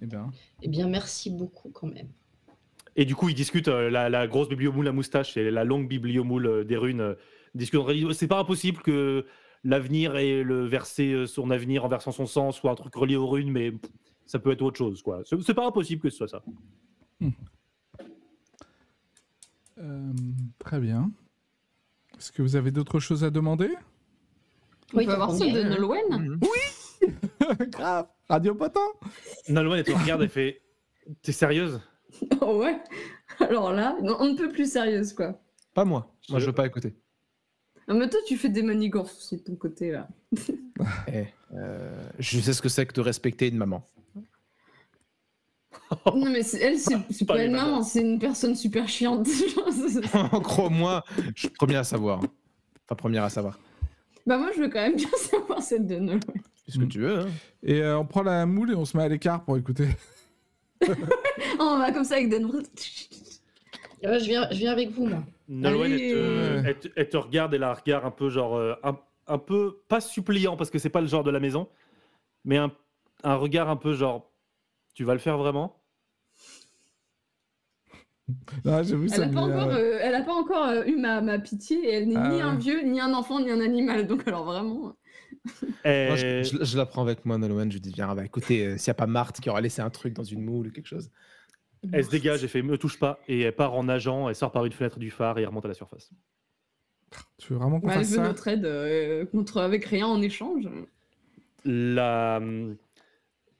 [0.00, 0.30] Eh bien,
[0.62, 2.08] Eh bien merci beaucoup quand même.
[2.96, 5.88] Et du coup, ils discutent euh, la, la grosse bibliomoule à moustache et la longue
[5.88, 7.00] bibliomoule euh, des runes.
[7.00, 7.14] euh,
[7.54, 7.80] discutent.
[8.12, 9.26] C'est pas impossible que
[9.64, 13.16] l'avenir et le verser euh, son avenir en versant son sang soit un truc relié
[13.16, 13.72] aux runes, mais
[14.26, 15.22] ça peut être autre chose, quoi.
[15.24, 16.42] C'est pas impossible que ce soit ça.
[19.78, 20.12] euh,
[20.58, 21.10] très bien.
[22.18, 23.70] Est-ce que vous avez d'autres choses à demander?
[24.94, 25.62] Oui, peut avoir t'entends celle de.
[25.70, 26.38] Nolwenn
[27.70, 28.80] Grave Radio Potin?
[29.48, 30.62] Nolwenn, elle te regarde et fait
[31.22, 31.80] T'es sérieuse?
[32.40, 32.78] Oh ouais
[33.40, 35.40] Alors là, on ne peut plus sérieuse quoi.
[35.74, 36.14] Pas moi.
[36.28, 36.94] Moi, Je- je veux pas écouter.
[37.88, 40.08] Ah, mais toi, tu fais des manigances aussi de ton côté là.
[41.12, 41.24] Eh,
[41.54, 43.84] euh, je sais ce que c'est que de respecter une maman.
[46.06, 47.70] Non, mais c'est- elle, c'est c'est Pas pas les une mamans.
[47.70, 49.26] maman, c'est une personne super chiante.
[50.42, 51.04] Crois-moi,
[51.34, 52.18] je suis premier à savoir.
[52.20, 53.58] Enfin, première à savoir.
[54.26, 56.20] bah, moi, je veux quand même bien savoir celle de Nolwenn.
[56.66, 56.88] C'est ce que Mm.
[56.88, 57.20] tu veux.
[57.20, 57.28] Hein.
[57.62, 59.88] Et euh, on prend la moule et on se met à l'écart pour écouter.
[60.88, 60.92] Oh,
[61.60, 62.58] on va comme ça avec Denver.
[64.04, 65.22] Euh, je, viens, je viens avec vous moi.
[65.48, 68.74] Nolwenn, elle te, elle, te, elle te regarde et la regarde un peu, genre, euh,
[68.82, 71.68] un, un peu, pas suppliant parce que c'est pas le genre de la maison,
[72.44, 72.72] mais un,
[73.24, 74.30] un regard un peu genre
[74.94, 75.76] Tu vas le faire vraiment?
[78.64, 80.84] J'avoue, ça Elle n'a me pas, met, encore, euh, euh, elle a pas encore euh,
[80.84, 82.42] eu ma, ma pitié et elle n'est Ah ni ouais.
[82.42, 84.06] un vieux, ni un enfant, ni un animal.
[84.08, 84.94] Donc, alors vraiment.
[85.84, 87.70] Et- Moi, je, je- je la prends avec moi, Nolwenn.
[87.70, 89.82] Je lui dis Viens, bah, écoutez, euh, s'il n'y a pas Marthe qui aura laissé
[89.82, 91.10] un truc dans une moule ou quelque chose.
[91.92, 93.18] Elle se dégage et fait Me touche pas.
[93.28, 95.64] Et elle part en nageant, elle sort par une fenêtre du phare et elle remonte
[95.64, 96.10] à la surface.
[97.38, 100.06] Tu veux vraiment qu'on Bah, elle fasse veut ça notre aide euh, contre, avec rien
[100.06, 100.68] en échange.
[101.64, 102.40] La,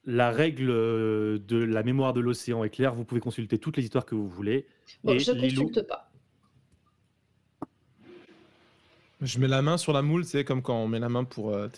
[0.04, 2.94] la règle euh, de la mémoire de l'océan est claire.
[2.94, 4.66] Vous pouvez consulter toutes les histoires que vous voulez.
[5.04, 6.10] Bon, Et je Lilou- consulte pas.
[9.20, 11.50] Je mets la main sur la moule, c'est comme quand on met la main pour.
[11.54, 11.68] euh,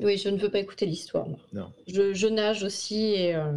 [0.00, 1.26] Oui, je ne veux pas écouter l'histoire.
[1.52, 1.72] Non.
[1.88, 3.52] Je, je nage aussi et euh,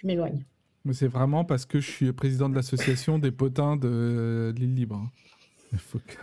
[0.00, 0.44] je m'éloigne.
[0.84, 4.96] Mais c'est vraiment parce que je suis président de l'association des potins de l'île libre.
[4.96, 5.10] hein.
[5.72, 6.16] Il faut que-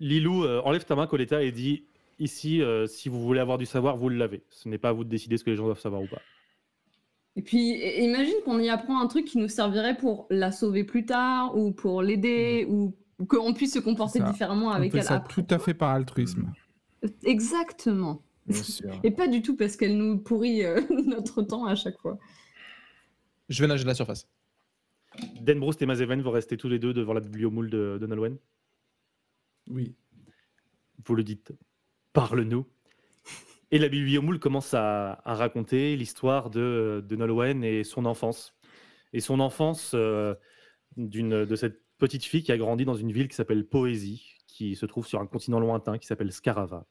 [0.00, 1.84] Lilou, euh, enlève ta main, Coletta, et dit
[2.18, 4.42] ici, euh, si vous voulez avoir du savoir, vous l'avez.
[4.50, 6.20] Ce n'est pas à vous de décider ce que les gens doivent savoir ou pas.
[7.36, 11.04] Et puis, imagine qu'on y apprend un truc qui nous servirait pour la sauver plus
[11.06, 14.98] tard, ou pour l'aider, ou ou qu'on puisse se comporter Ça, différemment On avec fait
[14.98, 15.40] elle ça après.
[15.42, 16.50] tout à fait par altruisme.
[17.24, 18.22] Exactement.
[18.46, 18.90] Bien sûr.
[19.04, 22.18] Et pas du tout parce qu'elle nous pourrit euh, notre temps à chaque fois.
[23.52, 24.26] Je vais nager de la surface.
[25.42, 28.38] Denbroust et Mazeven, vous restez tous les deux devant la bibliomoule de, de Nolwenn.
[29.68, 29.94] Oui.
[31.04, 31.52] Vous le dites,
[32.14, 32.66] parle-nous.
[33.70, 38.54] Et la bibliomoule commence à, à raconter l'histoire de, de Nolwenn et son enfance.
[39.12, 40.34] Et son enfance euh,
[40.96, 44.76] d'une de cette petite fille qui a grandi dans une ville qui s'appelle Poésie, qui
[44.76, 46.86] se trouve sur un continent lointain qui s'appelle Scarava,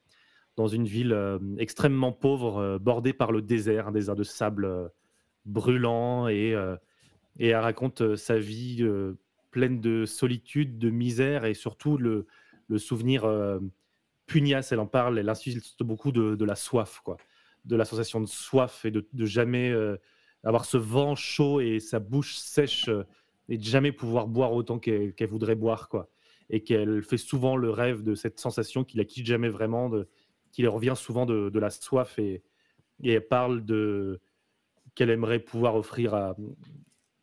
[0.54, 4.64] dans une ville euh, extrêmement pauvre, euh, bordée par le désert, un désert de sable
[4.64, 4.86] euh,
[5.44, 6.28] brûlant.
[6.28, 6.76] Et, euh,
[7.38, 9.14] et elle raconte euh, sa vie euh,
[9.50, 12.26] pleine de solitude, de misère et surtout le,
[12.68, 13.30] le souvenir
[14.26, 14.72] pugnace.
[14.72, 17.18] Elle en parle, elle insiste beaucoup de, la soif, quoi,
[17.66, 19.74] de la sensation de soif et de, jamais
[20.42, 22.88] avoir ce vent chaud et sa bouche sèche
[23.50, 26.08] et de jamais pouvoir boire autant qu'elle voudrait boire, quoi.
[26.48, 30.08] Et qu'elle fait souvent le rêve de cette sensation qui la quitte jamais vraiment, de,
[30.50, 32.42] qui revient souvent de, de la soif et,
[33.02, 34.18] et elle parle de
[34.94, 36.36] qu'elle aimerait pouvoir offrir à,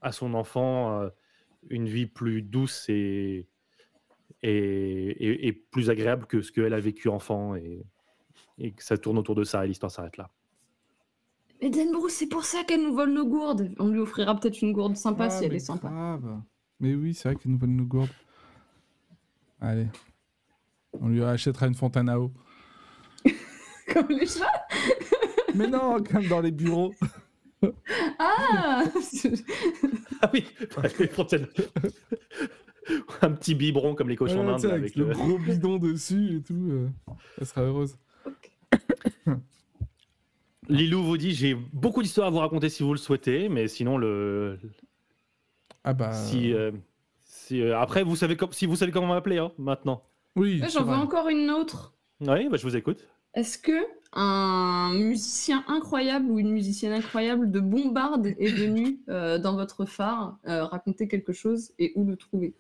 [0.02, 1.10] à son enfant euh,
[1.70, 3.48] une vie plus douce et,
[4.42, 7.86] et, et- et plus agréable que ce qu'elle a vécu enfant et,
[8.58, 10.30] et que ça tourne autour de ça et l'histoire s'arrête là.
[11.62, 13.70] Mais Denbrook, c'est pour ça qu'elle nous vole nos gourdes.
[13.80, 15.90] On lui offrira peut-être une gourde sympa Ah, si elle est sympa.
[15.90, 16.42] grave.
[16.80, 18.10] Mais oui, c'est vrai qu'elle nous vole nos gourdes.
[19.60, 19.88] Allez.
[20.94, 22.32] On lui achètera une fontaine à eau.
[23.94, 24.64] Comme les chats.
[25.56, 26.94] Mais non, comme dans les bureaux.
[28.20, 28.84] Ah
[30.22, 30.46] Ah oui,
[31.00, 31.48] les fontaines.
[33.22, 36.42] Un petit biberon comme les cochons d'Inde avec avec le le- gros bidon dessus et
[36.42, 36.70] tout.
[36.72, 36.88] euh,
[37.40, 37.98] elle sera heureuse.
[40.70, 43.98] Lilou vous dit j'ai beaucoup d'histoires à vous raconter si vous le souhaitez, mais sinon
[43.98, 44.60] le
[45.84, 46.14] Ah bah.
[46.14, 46.72] si, euh,
[47.24, 50.04] si, euh, après vous savez comme si vous savez comment m'appeler hein, maintenant.
[50.36, 51.94] Oui, J'en veux encore une autre.
[52.22, 53.08] Oui, bah, je vous écoute.
[53.34, 53.72] Est-ce que
[54.14, 60.38] un musicien incroyable ou une musicienne incroyable de bombarde est venu euh, dans votre phare
[60.48, 62.56] euh, raconter quelque chose et où le trouver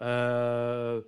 [0.00, 1.02] Euh,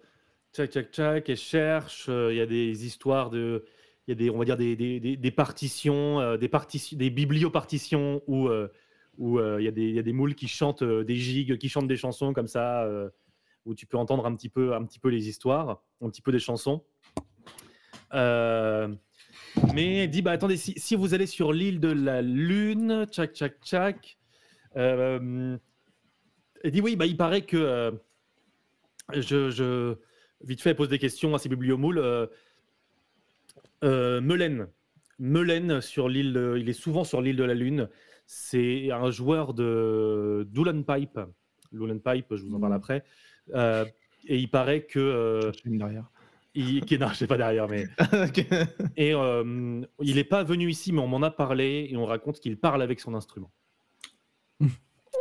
[0.53, 2.07] tchac tchac elle cherche.
[2.09, 3.65] euh, Il y a des histoires de,
[4.07, 6.97] il y a des, on va dire des, des, des- des partitions, euh, des partitions,
[6.99, 8.49] bibliopartitions où
[9.17, 11.89] où euh, il y il y a des moules qui chantent des gigs, qui chantent
[11.89, 12.87] des chansons comme ça,
[13.65, 16.31] où tu peux entendre un petit peu, un petit peu les histoires, un petit peu
[16.33, 16.85] des chansons.
[19.59, 23.07] Euh, mais elle dit bah attendez, si, si vous allez sur l'île de la Lune,
[23.11, 24.19] tchac tchac tchac.
[24.77, 25.57] Euh,
[26.63, 27.91] elle dit oui, bah il paraît que euh,
[29.13, 29.95] je, je-
[30.43, 31.99] vite fait, elle pose des questions à ces bibliomoules.
[31.99, 32.27] Euh,
[33.85, 34.69] euh, Melen.
[35.19, 37.89] Melen sur l'île, il est souvent sur l'île de la Lune.
[38.27, 41.21] C'est un joueur de Doolan Pipe.
[41.73, 42.79] Doolan Pipe, je vous en parle Mhm.
[42.79, 43.05] après.
[43.55, 43.85] Euh,
[44.27, 46.11] et il paraît que euh, derrière.
[46.55, 47.87] Il, qui non, je sais pas derrière, mais
[48.97, 52.41] et euh, il n'est pas venu ici, mais on m'en a parlé et on raconte
[52.41, 53.51] qu'il parle avec son instrument.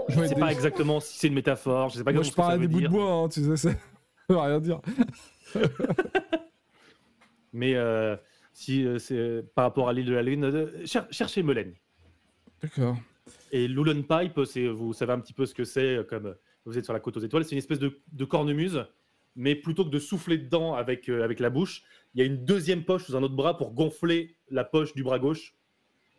[0.09, 1.89] Je Ouais, sais pas exactement si c'est une métaphore.
[1.89, 3.69] Je sais pas Moi, je parle des bouts de bois, hein, tu sais, ça
[4.29, 4.81] veut rien dire.
[7.53, 8.15] Mais euh,
[8.53, 11.73] si euh, c'est par rapport à l'île de la Lune, cher- cherchez Melen.
[12.61, 12.97] D'accord.
[13.51, 16.93] Et Lulon Pipe, vous savez un petit peu ce que c'est, comme vous êtes sur
[16.93, 18.85] la côte aux étoiles, c'est une espèce de, de cornemuse,
[19.35, 22.45] mais plutôt que de souffler dedans avec, euh, avec la bouche, il y a une
[22.45, 25.55] deuxième poche sous un autre bras pour gonfler la poche du bras gauche.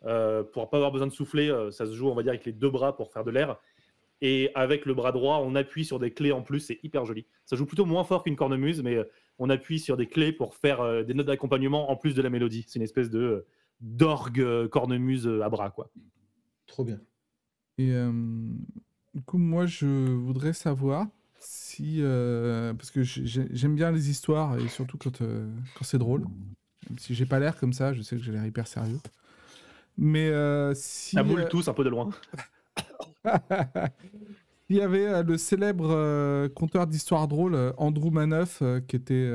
[0.05, 2.45] Euh, pour pas avoir besoin de souffler, euh, ça se joue, on va dire, avec
[2.45, 3.57] les deux bras pour faire de l'air.
[4.21, 7.25] Et avec le bras droit, on appuie sur des clés en plus, c'est hyper joli.
[7.45, 9.03] Ça joue plutôt moins fort qu'une cornemuse, mais euh,
[9.39, 12.63] on appuie sur des clés pour faire des notes d'accompagnement en plus de la mélodie.
[12.67, 13.45] C'est une espèce de
[13.81, 15.91] d'orgue cornemuse à bras, quoi.
[16.65, 17.01] Trop bien.
[17.77, 17.91] Et
[19.13, 21.07] du coup, moi, je voudrais savoir
[21.39, 21.97] si.
[22.01, 25.97] euh, parce que j'ai- j'ai- j'aime bien les histoires et surtout quand, euh, quand c'est
[25.97, 26.21] drôle.
[26.89, 28.99] Même si j'ai pas l'air comme ça, je sais que j'ai l'air hyper sérieux.
[29.97, 31.15] Mais euh, si.
[31.15, 32.09] Ça moule euh, tous un peu de loin.
[34.69, 39.31] Il y avait le célèbre conteur d'histoires drôles, Andrew Manoff, qui était.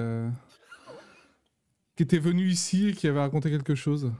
[1.96, 4.12] qui était venu ici et qui avait raconté quelque chose.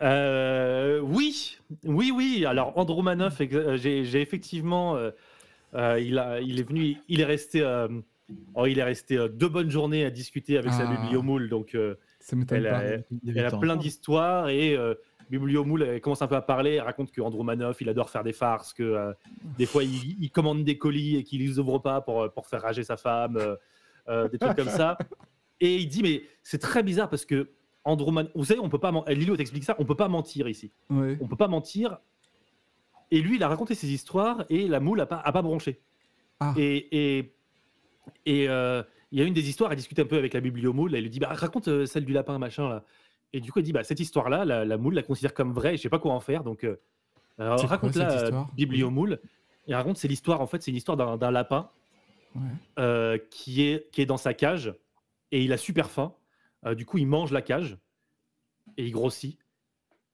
[0.00, 2.44] Oui, oui, oui.
[2.46, 4.96] Alors Andrew Manoff, j'ai effectivement,
[5.98, 7.88] il, a, il est venu, il est resté, euh,
[8.54, 10.96] oh, il est resté euh, deux bonnes journées à discuter avec sa Ah.
[10.96, 14.94] bibliomoule, donc euh, Ça elle a, elle plein d'histoires et euh,
[15.30, 18.34] Bibliomoule elle commence un peu à parler, elle raconte que Andromanov, il adore faire des
[18.34, 19.12] farces, que euh,
[19.58, 22.46] des fois il, il commande des colis et qu'il les ouvre pas pour, euh, pour
[22.46, 23.56] faire rager sa femme, euh,
[24.08, 24.98] euh, des trucs comme ça.
[25.60, 27.48] Et il dit mais c'est très bizarre parce que
[27.84, 31.16] Androman, vous savez, on peut pas, Lilo t'explique ça, on peut pas mentir ici, Ouais.
[31.20, 31.98] on peut pas mentir.
[33.14, 35.80] Et lui, il a raconté ses histoires et la moule a pas, a pas bronché.
[36.40, 36.52] Ah.
[36.56, 37.36] Et, et,
[38.26, 40.96] et euh, il y a une des histoires, elle discute un peu avec la bibliomoule,
[40.96, 42.82] elle lui dit bah, raconte euh, celle du lapin, machin là.
[43.32, 45.74] Et du coup, elle dit bah, cette histoire-là, la, la moule la considère comme vraie,
[45.74, 46.76] et je sais pas quoi en faire, donc euh,
[47.38, 49.20] raconte-la, bibliomoule.
[49.68, 51.70] Et raconte, c'est l'histoire, en fait, c'est une histoire d'un lapin
[52.34, 53.22] Ouais.
[53.30, 54.74] qui, est, qui est dans sa cage
[55.30, 56.14] et il a super faim.
[56.76, 57.78] Du coup, il mange la cage
[58.76, 59.38] et il grossit.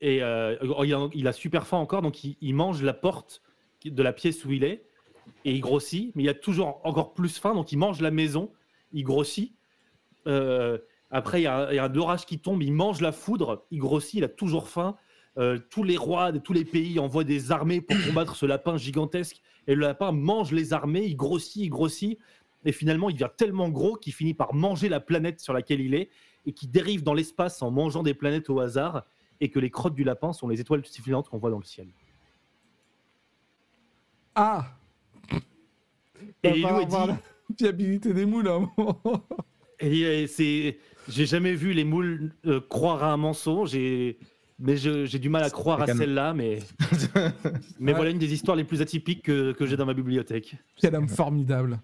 [0.00, 3.42] Et euh, il, a, il a super faim encore, donc il, mange la porte
[3.84, 4.84] de la pièce où il est
[5.44, 8.50] et il grossit, mais il a toujours encore plus faim, donc il mange la maison,
[8.92, 9.54] il grossit.
[10.26, 10.78] Euh,
[11.10, 13.12] après, il y, a, un- il y a un orage qui tombe, il mange la
[13.12, 14.96] foudre, il grossit, il a toujours faim.
[15.38, 18.76] Euh, tous les rois de tous les pays envoient des armées pour combattre ce lapin
[18.76, 19.40] gigantesque.
[19.66, 22.18] Et le lapin mange les armées, il grossit, il grossit.
[22.64, 25.94] Et finalement, il devient tellement gros qu'il finit par manger la planète sur laquelle il
[25.94, 26.10] est
[26.46, 29.04] et qui dérive dans l'espace en mangeant des planètes au hasard.
[29.40, 31.88] Et que les crottes du lapin sont les étoiles filantes qu'on voit dans le ciel.
[34.34, 34.66] Ah
[36.42, 37.18] Et Va Lilou voir dit, la
[37.58, 39.00] fiabilité des moules à un moment.
[39.80, 40.78] Et c'est,
[41.08, 44.18] j'ai jamais vu les moules euh, croire à un mensonge, et...
[44.58, 46.34] mais j'ai du mal à croire à celle-là.
[46.34, 46.58] Mais,
[47.78, 47.96] mais Ouais.
[47.96, 50.54] voilà une des histoires les plus atypiques que, que j'ai dans ma bibliothèque.
[50.76, 51.80] Quel homme formidable.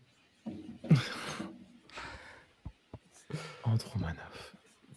[3.64, 4.25] Andromanov.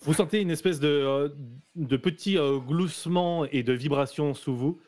[0.01, 1.29] Vous sentez une espèce de, euh,
[1.75, 4.79] de petit euh, gloussement et de vibration sous vous.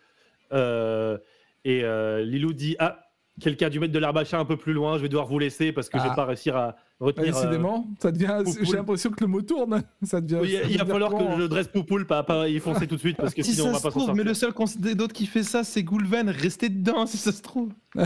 [0.54, 1.18] Euh,
[1.66, 3.00] et euh, Lilou dit Ah,
[3.40, 5.28] quelqu'un a dû mettre de l'herbe à chat un peu plus loin, je vais devoir
[5.28, 6.10] vous laisser parce que je Ah.
[6.10, 6.68] vais pas réussir à
[7.00, 7.36] Bah, retenir.
[7.36, 8.42] euh, décidément, ça devient.
[8.46, 8.66] Poupoule.
[8.66, 9.82] J'ai l'impression que le mot tourne.
[10.04, 10.40] Ça devient.
[10.42, 13.00] oui, ça il va falloir que je dresse Poupoule, pas, pas y foncer tout de
[13.00, 14.26] suite parce que Si sinon on va se pas s'en trouve, mais sortir.
[14.30, 16.30] le seul considéré d'autre qui fait ça, c'est Goulven.
[16.30, 17.72] Restez dedans si ça se trouve.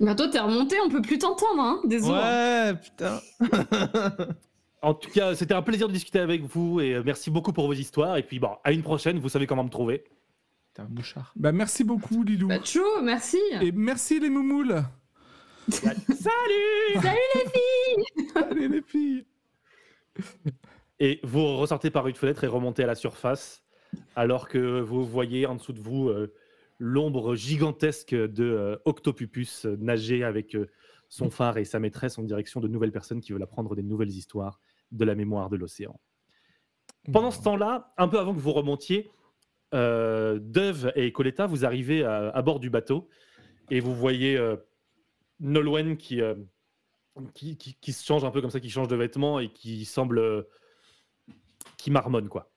[0.00, 2.14] Bah toi, t'es remonté, on peut plus t'entendre, hein Désolé.
[2.18, 3.20] Ouais, putain.
[4.82, 7.66] En tout cas, c'était un plaisir de discuter avec vous et euh, merci beaucoup pour
[7.66, 8.16] vos histoires.
[8.16, 10.04] Et puis, bon, à une prochaine, vous savez comment me trouver.
[10.74, 11.32] T'es un mouchard.
[11.36, 12.48] Bah, merci beaucoup, Lilou.
[12.48, 13.40] Bah tchou, merci.
[13.60, 14.82] Et merci, les moumoules.
[15.68, 17.08] Salut
[18.34, 19.26] Allez, les filles.
[20.98, 23.62] Et vous ressortez par une fenêtre et remontez à la surface,
[24.16, 26.32] alors que vous voyez en dessous de vous euh,
[26.80, 30.68] l'ombre gigantesque de euh, Octopupus euh, nager avec euh,
[31.08, 34.10] son phare et sa maîtresse en direction de nouvelles personnes qui veulent apprendre des nouvelles
[34.10, 34.60] histoires
[34.92, 35.98] de la mémoire de l'océan.
[37.12, 39.10] Pendant ce temps-là, un peu avant que vous remontiez,
[39.74, 43.08] euh, Dove et Coletta, vous arrivez à, à bord du bateau
[43.70, 44.56] et vous voyez euh,
[45.38, 46.34] Nolwenn qui, euh,
[47.34, 49.84] qui, qui- qui se change un peu comme ça, qui change de vêtements et qui
[49.84, 50.18] semble.
[50.18, 50.42] euh,
[51.76, 52.50] qui marmonne, quoi.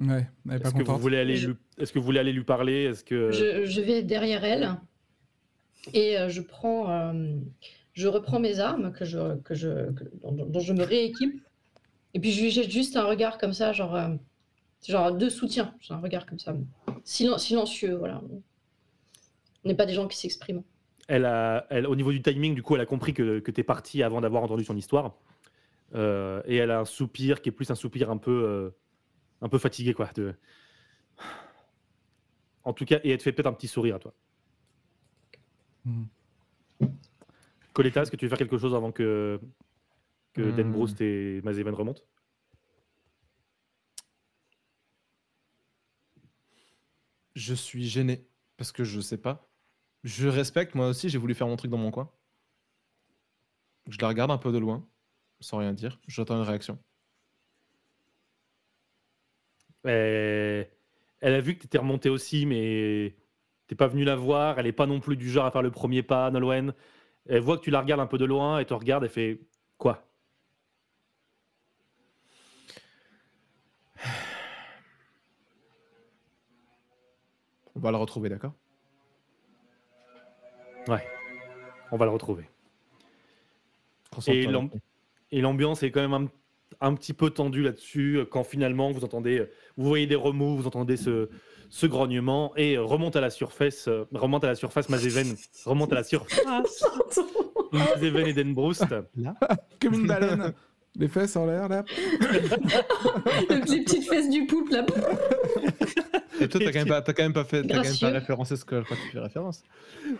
[0.00, 1.56] Ouais, elle est pas Est-ce que, vous voulez aller Je- lui...
[1.76, 2.84] Est-ce que vous voulez aller lui parler?
[2.84, 3.30] Est-ce que.
[3.32, 4.76] Je, je vais derrière elle
[5.94, 7.36] et euh, je prends, euh,
[7.98, 11.42] je reprends mes armes que je, que je, que- dont, dont je me rééquipe.
[12.14, 14.14] Et puis je lui jette juste un regard comme ça, genre, euh,
[14.86, 16.54] genre de soutien, J'ai un regard comme ça,
[17.04, 18.22] Silen- silencieux, voilà.
[19.64, 20.62] On n'est pas des gens qui s'expriment.
[21.08, 23.60] Elle a, elle, au niveau du timing, du coup, elle a compris que, que tu
[23.60, 25.14] es parti avant d'avoir entendu son histoire.
[25.94, 28.70] Euh, et elle a un soupir qui est plus un soupir un peu, euh,
[29.42, 30.08] un peu fatigué, quoi.
[30.14, 30.34] De...
[32.64, 34.12] En tout cas, et elle te fait peut-être un petit sourire à toi.
[35.86, 36.04] Hmm.
[37.72, 39.40] Coletta, est-ce que tu veux faire quelque chose avant que,
[40.34, 40.52] que Hmm.
[40.52, 42.02] Den Broust et Mazeven remontent?
[47.34, 49.48] Je suis gêné parce que je sais pas.
[50.04, 52.10] Je respecte, moi aussi, j'ai voulu faire mon truc dans mon coin.
[53.88, 54.88] Je la regarde un peu de loin,
[55.40, 56.00] sans rien dire.
[56.06, 56.78] J'attends une réaction.
[59.86, 60.64] Euh,
[61.20, 63.16] Elle a vu que tu étais remonté aussi, mais
[63.66, 64.58] t'es pas venu la voir.
[64.58, 66.74] Elle est pas non plus du genre à faire le premier pas, Nolwenn.
[67.28, 69.40] Elle voit que tu la regardes un peu de loin, elle te regarde, elle fait
[69.76, 70.04] quoi?
[77.74, 78.54] On va la retrouver, d'accord?
[81.92, 82.48] On va le retrouver.
[84.26, 84.46] Et.
[85.30, 86.30] Et l'ambiance est quand même un,
[86.80, 90.56] un petit peu tendue là-dessus, euh, quand finalement vous entendez, euh, vous voyez des remous,
[90.56, 91.28] vous entendez ce,
[91.70, 95.96] ce grognement, et euh, remonte à la surface, remonte à la surface, Mazeven, remonte à
[95.96, 96.84] la surface,
[97.72, 98.84] Mazeven et Denbroust.
[99.80, 100.52] Comme une baleine.
[100.96, 101.84] Les fesses en l'air, là.
[103.50, 104.84] Les petites fesses du poulpe là.
[106.40, 108.56] Et toi, t'as quand, même pas- quand même pas fait, t'as quand même pas référencé
[108.56, 109.62] ce que je crois que tu fais référence.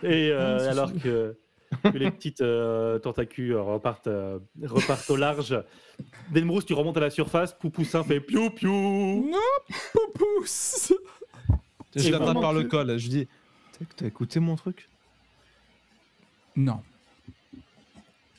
[0.03, 1.37] Et euh, Ah, alors que
[1.83, 5.55] que les petites euh, tentacules repartent, euh, repartent au large.
[6.33, 7.53] Denbrousse, tu remontes à la surface.
[7.53, 9.29] Poupoussin fait piou piou.
[9.31, 9.37] Non,
[9.93, 10.93] Poupousse
[11.95, 12.97] Je l'attrape par le col.
[12.97, 13.27] Je dis
[13.95, 14.89] T'as- écouté mon truc?
[16.55, 16.81] Non.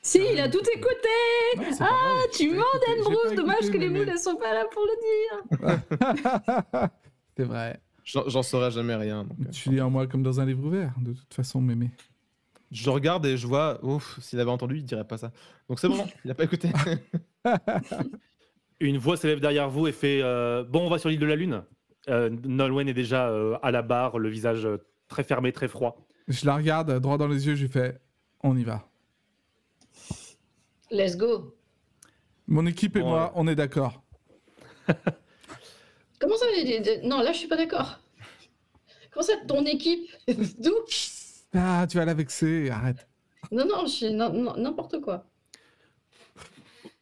[0.02, 1.08] Si, il a tout écouté
[1.58, 2.64] Non, vrai, Tu mens,
[3.04, 6.90] Bruce Dommage écouté, que les moules ne sont pas là pour le dire
[7.36, 7.80] c'est vrai.
[8.04, 9.24] J'en saurais jamais rien.
[9.24, 9.50] donc.
[9.52, 11.90] Tu lis en moi comme dans un livre ouvert, de toute façon, mémé.
[12.70, 15.32] Je regarde et je vois, ouf, s'il avait entendu, il dirait pas ça.
[15.68, 16.70] Donc c'est bon, il a pas écouté.
[18.80, 21.36] Une voix s'élève derrière vous et fait euh, Bon, on va sur l'île de la
[21.36, 21.62] Lune.
[22.08, 26.06] Euh, Nolwenn est déjà euh, à la barre, le visage euh, très fermé, très froid.
[26.28, 27.98] Je la regarde droit dans les yeux, je lui fais
[28.42, 28.88] On y va.
[30.90, 31.54] Let's go.
[32.46, 34.02] Mon équipe et moi, on est d'accord.
[36.20, 37.98] Comment ça les- les- Non, là, je suis pas d'accord.
[39.12, 40.08] Comment ça, ton équipe
[40.58, 40.72] D'où?
[41.54, 43.08] Ah, tu vas la vexer, arrête.
[43.50, 45.26] Non, non, je suis n'importe quoi.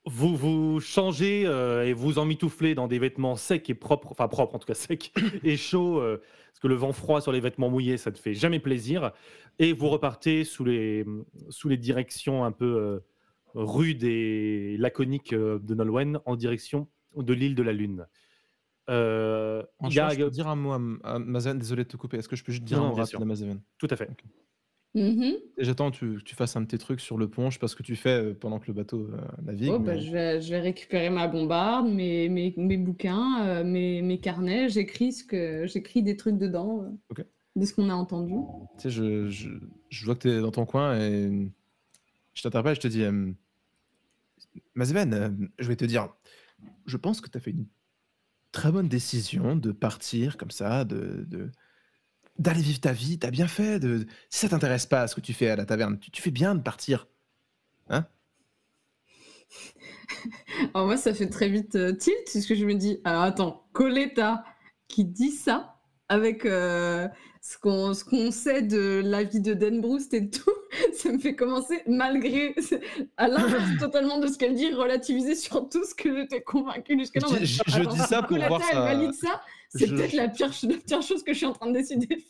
[0.06, 4.54] Vous vous changez euh, et vous emmitouflez dans des vêtements secs et propres, enfin propres
[4.54, 5.12] en tout cas secs
[5.44, 8.32] et chauds, euh, parce que le vent froid sur les vêtements mouillés, ça ne fait
[8.32, 9.12] jamais plaisir.
[9.58, 11.04] Et vous repartez sous les,
[11.50, 13.00] sous les directions un peu euh,
[13.54, 18.06] rudes et laconiques euh, de Nolwenn en direction de l'île de la Lune.
[18.88, 21.88] Euh, En il y a- je peux dire un mot à, à Mazen, désolé de
[21.88, 22.18] te couper.
[22.18, 23.60] Est-ce que je peux juste dire Non, un mot rapide à Mazen?
[23.78, 24.08] Tout à fait.
[24.94, 25.36] Mhm.
[25.58, 27.68] Et j'attends que tu, fasses un de tes trucs sur le pont, je sais pas
[27.68, 29.72] ce que tu fais euh, pendant que le bateau euh, navigue.
[29.74, 33.64] Oh, bah, mais- je, vais, je vais récupérer ma bombarde, mes, mes, mes bouquins, euh,
[33.64, 34.70] mes, mes carnets.
[34.70, 36.84] J'écris ce que j'écris des trucs dedans,
[37.18, 37.22] euh,
[37.56, 38.34] de ce qu'on a entendu.
[38.78, 39.50] Tu sais, je, je,
[39.90, 41.50] je vois que tu es dans ton coin et
[42.32, 43.30] je t'interpelle, je te dis euh,
[44.74, 45.28] Mazeven, euh,
[45.58, 46.08] je vais te dire,
[46.86, 47.66] je pense que tu as fait une
[48.58, 51.52] très bonne décision de partir comme ça, de.
[52.38, 53.80] D'aller vivre ta vie, t'as bien fait.
[53.80, 54.06] De...
[54.30, 56.60] Si ça t'intéresse pas ce que tu fais à la taverne, tu, fais bien de
[56.60, 57.08] partir.
[57.88, 58.06] Alors
[60.86, 64.44] moi, ça fait très vite euh, tilt, puisque je me dis, alors attends, Coletta
[64.88, 67.08] qui dit ça, avec euh,
[67.40, 70.50] ce qu'on ce qu'on sait de la vie de Dan Bruce et tout,
[70.94, 72.54] ça me fait commencer, malgré,
[73.16, 77.20] à l'inverse totalement de ce qu'elle dit, relativiser sur tout ce que j'étais convaincue jusqu'à
[77.20, 78.80] Je, je- je dis ça pour voir ça.
[78.80, 81.68] valide ça, c'est je- peut-être la pire, la pire chose que je suis en train
[81.68, 82.20] de décider de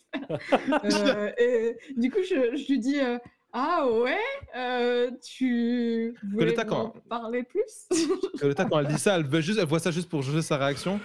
[0.90, 1.06] faire.
[1.06, 3.18] Euh, et du coup, je, lui dis euh,
[3.52, 4.18] Ah ouais,
[4.56, 7.88] euh, tu voulais quand- parler plus?
[8.40, 10.56] Coletta, quand elle dit ça, elle, veut juste, elle voit ça juste pour juger sa
[10.56, 11.00] réaction.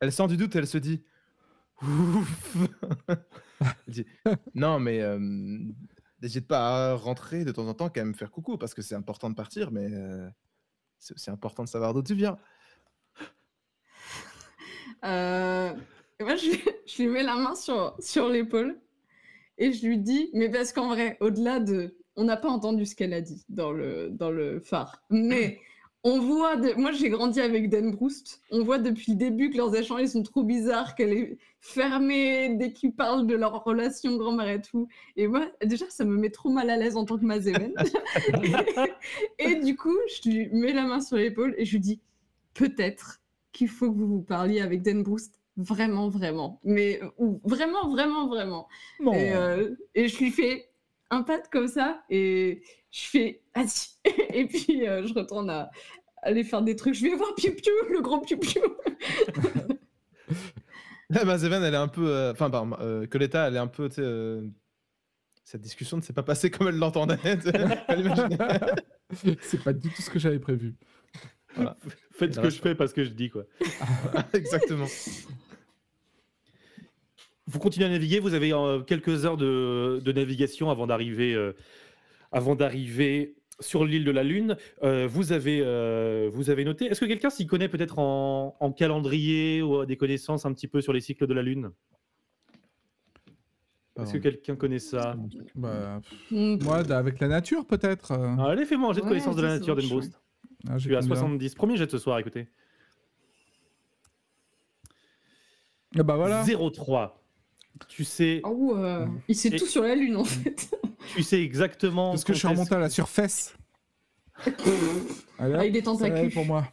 [0.00, 1.02] Elle sent du doute, elle se dit
[1.82, 2.56] Ouf
[3.08, 4.06] Elle dit
[4.54, 5.18] Non, mais euh,
[6.22, 8.94] n'hésite pas à rentrer de temps en temps, quand même faire coucou, parce que c'est
[8.94, 10.28] important de partir, mais euh,
[10.98, 12.38] c'est aussi important de savoir d'où tu viens.
[15.04, 15.72] Euh,
[16.20, 16.50] moi, je,
[16.84, 18.78] je lui mets la main sur, sur l'épaule
[19.56, 21.96] et je lui dis, mais parce qu'en vrai, au-delà de...
[22.16, 25.58] On n'a pas entendu ce qu'elle a dit dans le, dans le phare, mais
[26.02, 26.56] on voit...
[26.56, 28.40] de- Moi, j'ai grandi avec Dan Broust.
[28.50, 32.56] On voit depuis le début que leurs échanges ils sont trop bizarres, qu'elle est fermée
[32.56, 34.88] dès qu'ils parlent de leur relation grand-mère et tout.
[35.16, 37.74] Et moi, déjà, ça me met trop mal à l'aise en tant que Mazéven.
[39.38, 42.00] et du coup, je lui mets la main sur l'épaule et je lui dis,
[42.54, 43.20] peut-être
[43.52, 45.30] qu'il faut que vous vous parliez avec Dan Bruce.
[45.56, 46.60] Vraiment, vraiment.
[46.64, 48.66] Mais ou, vraiment, vraiment, vraiment.
[49.12, 50.69] Et, euh, et je lui fais
[51.10, 53.42] un pat comme ça et je fais
[54.34, 55.70] et puis euh, je retourne à
[56.22, 56.94] aller faire des trucs.
[56.94, 58.60] Je vais voir Piu Piu, le grand Piu Piu.
[61.24, 62.08] Mazeven, elle est un peu.
[62.08, 63.88] euh, Enfin, pardon, euh, Coletta, elle est un peu.
[63.98, 64.46] euh,
[65.44, 67.18] Cette discussion ne s'est pas passée comme elle l'entendait.
[69.40, 70.76] C'est pas du tout ce que j'avais prévu.
[72.12, 73.42] Faites ce que je fais parce que je dis quoi.
[74.34, 74.86] Exactement.
[77.50, 81.52] Vous continuez à naviguer, vous avez euh, quelques heures de, de navigation avant d'arriver euh,
[82.30, 84.56] avant d'arriver sur l'île de la Lune.
[84.84, 86.84] Euh, vous, avez, euh, vous avez noté.
[86.86, 90.68] Est-ce que quelqu'un s'y connaît peut-être en, en calendrier ou a des connaissances un petit
[90.68, 91.72] peu sur les cycles de la Lune?
[94.00, 95.16] Est-ce que quelqu'un connaît ça?
[95.56, 98.12] Bah, pff, Mm, moi, avec la nature, peut-être.
[98.12, 100.18] Ah, Allez, fais-moi un jet de Ouais, connaissance de la nature, d'Enbroust.
[100.68, 101.54] Ah, Je suis à combien 70.
[101.56, 102.48] Premier jet de ce soir, écoutez.
[105.98, 106.44] Ah bah voilà.
[106.44, 107.19] 0,3.
[107.88, 110.70] Tu sais, Oh, euh, il sait Et- tout sur la lune en fait.
[111.14, 112.10] tu sais exactement.
[112.10, 113.56] Parce que je suis remonté à la surface.
[115.38, 116.32] Avec des ça va tentacules.
[116.32, 116.66] pour moi.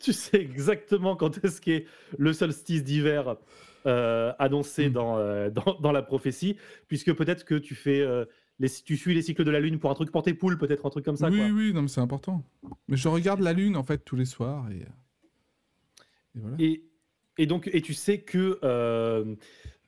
[0.00, 1.86] tu sais exactement quand est-ce qu'est
[2.18, 3.36] le solstice d'hiver
[3.86, 4.92] euh, annoncé Mm.
[4.92, 6.56] dans, euh, dans, dans la prophétie,
[6.88, 8.24] puisque peut-être que tu fais euh,
[8.58, 10.84] les, tu suis les cycles de la lune pour un truc pour tes poules, peut-être
[10.86, 11.28] un truc comme ça.
[11.30, 11.48] oui, quoi.
[11.48, 12.44] oui, non, mais c'est important.
[12.88, 14.70] Mais je regarde la lune, en fait, tous les soirs.
[14.70, 16.56] Et, et voilà.
[16.58, 16.84] Et,
[17.38, 19.34] et donc, et tu sais que euh,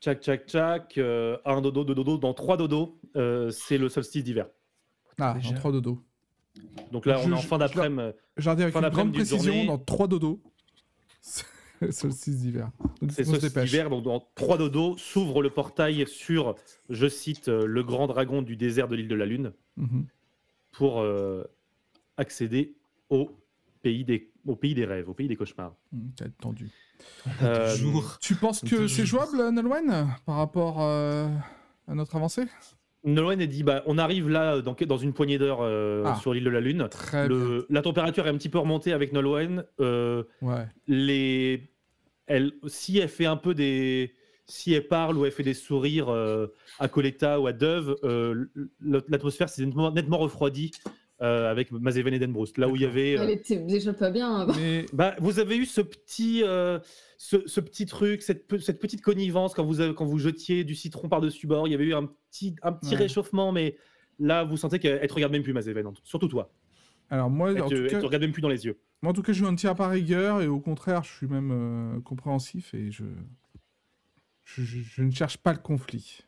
[0.02, 4.24] tchac tchac tchac, euh, un dodo, deux dodos, dans trois dodos, euh, c'est le solstice
[4.24, 4.48] d'hiver.
[5.18, 5.50] Ah, Déjà.
[5.50, 6.02] dans 3 dodos.
[6.90, 8.02] Donc là, on est en je- fin d'après-midi.
[8.38, 9.66] Dis avec Fin une grande d'après-midi d'une précision, journée.
[9.66, 10.40] dans 3 dodos.
[11.90, 12.70] Solstice d'hiver.
[13.00, 13.70] Donc, C'est on se ce dépêche.
[13.72, 16.54] hiver, donc dans trois dodos, s'ouvre le portail sur,
[16.88, 20.06] je cite, euh, le grand dragon du désert de l'île de la Lune Mhm.
[20.72, 21.42] pour euh,
[22.16, 22.74] accéder
[23.10, 23.30] au
[23.82, 25.74] pays, des, au pays des rêves, au pays des cauchemars.
[25.92, 26.70] Mhm, va être tendu.
[27.42, 27.74] Euh.
[28.20, 31.28] Tu penses que c'est jouable, Nolwenn, par rapport euh,
[31.88, 32.44] à notre avancée?
[33.04, 36.16] Nolwenn a dit bah, on arrive là dans, dans une poignée d'heures euh, Ah.
[36.20, 36.88] sur l'île de la Lune.
[37.12, 39.64] Le- la température est un petit peu remontée avec Nolwenn.
[39.80, 40.66] Euh, Ouais.
[40.86, 41.68] les,
[42.26, 44.14] elle, si elle fait un peu des.
[44.46, 46.48] Si elle parle ou elle fait des sourires euh,
[46.78, 48.44] à Coletta ou à Dove, euh,
[48.80, 50.72] l'atmosphère s'est nettement, nettement refroidie
[51.22, 52.58] euh, avec Mazeven et Denbroust.
[52.58, 53.16] Là où il y avait.
[53.18, 54.54] euh, Elle était déjà pas bien avant.
[54.56, 56.78] Mais bah, vous avez eu ce petit, euh,
[57.16, 60.64] ce, ce petit truc, cette, pe- cette petite connivence quand vous, avez- quand vous jetiez
[60.64, 61.68] du citron par-dessus bord.
[61.68, 62.96] Il y avait eu un petit, un petit Ouais.
[62.96, 63.76] réchauffement, mais
[64.18, 65.86] là, vous sentez qu'elle elle te regarde même plus, Mazeven.
[65.86, 66.52] en tout- Surtout toi.
[67.10, 68.78] alors moi, Elle en te, tout elle cas, te regarde même plus dans les yeux.
[69.02, 71.50] moi, en tout cas, je un tir par rigueur et au contraire, je suis même
[71.52, 73.04] euh, compréhensif et je...
[74.44, 76.18] Je, je- je ne cherche pas le conflit.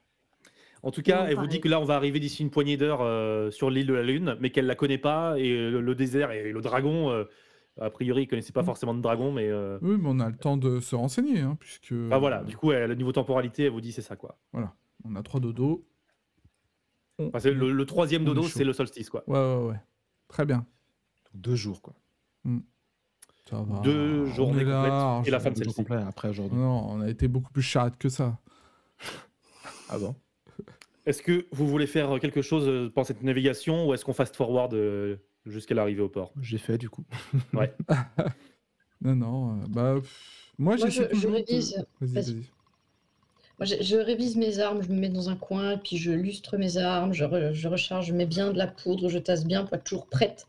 [0.85, 2.77] En tout cas, Non, elle vous dit que là, on va arriver d'ici une poignée
[2.77, 5.39] d'heures euh, sur l'île de la Lune, mais qu'elle la connaît pas.
[5.39, 7.25] Et euh, le, le désert et le dragon, euh,
[7.81, 8.67] a priori, ils connaissaient pas Mm.
[8.67, 9.49] forcément de dragon, mais.
[9.49, 12.57] euh, Oui, mais on a le temps de se renseigner, hein, puisque Ah voilà, du
[12.57, 14.37] coup, elle, au niveau temporalité, elle vous dit c'est ça quoi.
[15.07, 15.85] on a trois dodos.
[17.19, 19.25] On- Enfin, c'est le, le troisième dodo, c'est le solstice quoi.
[19.27, 19.81] Ouais, ouais, ouais.
[20.29, 20.59] Très bien.
[20.59, 21.95] Donc, deux jours, quoi.
[23.49, 23.81] Ça va.
[23.81, 25.83] Deux On journées là, complètes et la fin de celle-ci.
[26.07, 26.59] après aujourd'hui.
[26.59, 28.39] Non, on a été beaucoup plus charade que ça.
[29.89, 30.15] Ah bon?
[31.07, 34.37] Est-ce que vous voulez faire quelque chose euh, pendant cette navigation ou est-ce qu'on fast
[34.37, 35.17] forward euh,
[35.47, 36.33] jusqu'à l'arrivée au port?
[36.41, 37.05] J'ai fait du coup.
[39.03, 39.51] Non, non.
[39.61, 41.85] euh, bah, pff, moi, je- je révise.
[42.01, 42.25] Vas-y, Vas-y.
[42.35, 42.45] vas-y.
[43.59, 46.57] Moi, je, je révise mes armes, je me mets dans un coin, puis je lustre
[46.57, 49.65] mes armes, je, re- je recharge, je mets bien de la poudre, je tasse bien
[49.65, 50.47] pour être toujours prête.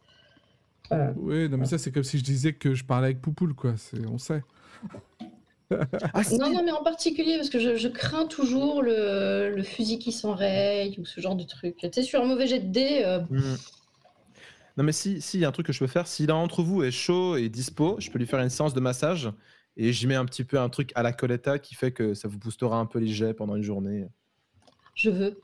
[0.91, 3.53] Euh, Oui, non, mais ça, c'est comme si je disais que je parlais avec Poupoule,
[3.53, 3.75] quoi.
[3.77, 4.43] C'est, on sait.
[5.71, 9.97] Ah, non, non, mais en particulier parce que je, je crains toujours le, le fusil
[9.99, 11.77] qui s'enraye ou ce genre de truc.
[11.77, 13.55] Tu sais, sur un mauvais jet de dés, euh, Hmm.
[14.77, 16.05] Non, mais si, si, il y a un truc que je peux faire.
[16.05, 18.79] Si l'un d'entre vous est chaud et dispo, je peux lui faire une séance de
[18.81, 19.31] massage
[19.77, 22.27] et j'y mets un petit peu un truc à la Coletta qui fait que ça
[22.27, 24.05] vous boostera un peu les jets pendant une journée.
[24.93, 25.41] je veux.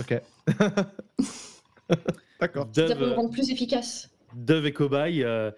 [0.00, 0.20] Ok.
[2.40, 2.68] D'accord.
[2.72, 4.10] C'est-à-dire me Dove, rendre plus efficace.
[4.34, 5.50] Dove et Cobaye euh,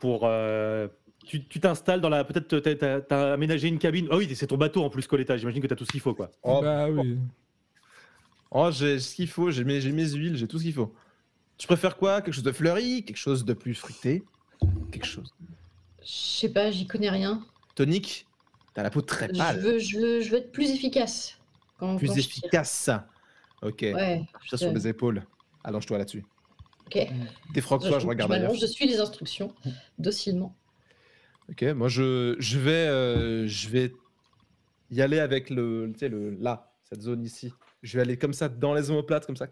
[0.00, 0.22] pour.
[0.24, 0.88] euh,
[1.24, 2.24] tu t'installes dans la.
[2.24, 2.58] Peut-être
[3.08, 4.08] t'as- aménagé une cabine.
[4.10, 5.36] Ah oui, c'est ton bateau en plus, Coletta.
[5.36, 6.30] J'imagine que t'as tout ce qu'il faut quoi.
[6.42, 7.18] Oh, bah oui.
[8.50, 10.92] oh, j'ai ce qu'il faut, j'ai mes, j'ai mes huiles, j'ai tout ce qu'il faut.
[11.58, 12.22] Tu préfères quoi?
[12.22, 13.04] Quelque chose de fleuri?
[13.04, 14.24] Quelque chose de plus fruité?
[14.90, 15.32] Quelque chose.
[16.02, 17.44] Je sais pas, j'y connais rien.
[17.74, 18.26] Tonique
[18.74, 19.60] T'as la peau très Je pâle.
[19.60, 21.38] veux, je, veux, je veux être plus efficace.
[21.78, 22.28] Quand, Plus quand je tire.
[22.44, 22.90] efficace.
[23.60, 23.82] Ok.
[23.82, 24.22] Ouais.
[24.48, 25.22] Ça sur je- les épaules.
[25.62, 26.24] Allonge-toi là-dessus.
[26.86, 27.06] Ok.
[27.52, 28.44] Défroque-toi, je regarde ailleurs.
[28.48, 29.54] m'allonge, je suis les instructions
[29.98, 30.56] docilement.
[31.52, 33.92] Ok, moi je, je vais euh, je vais
[34.90, 37.52] y aller avec le tu sais le là cette zone ici.
[37.82, 39.48] Je vais aller comme ça dans les omoplates comme ça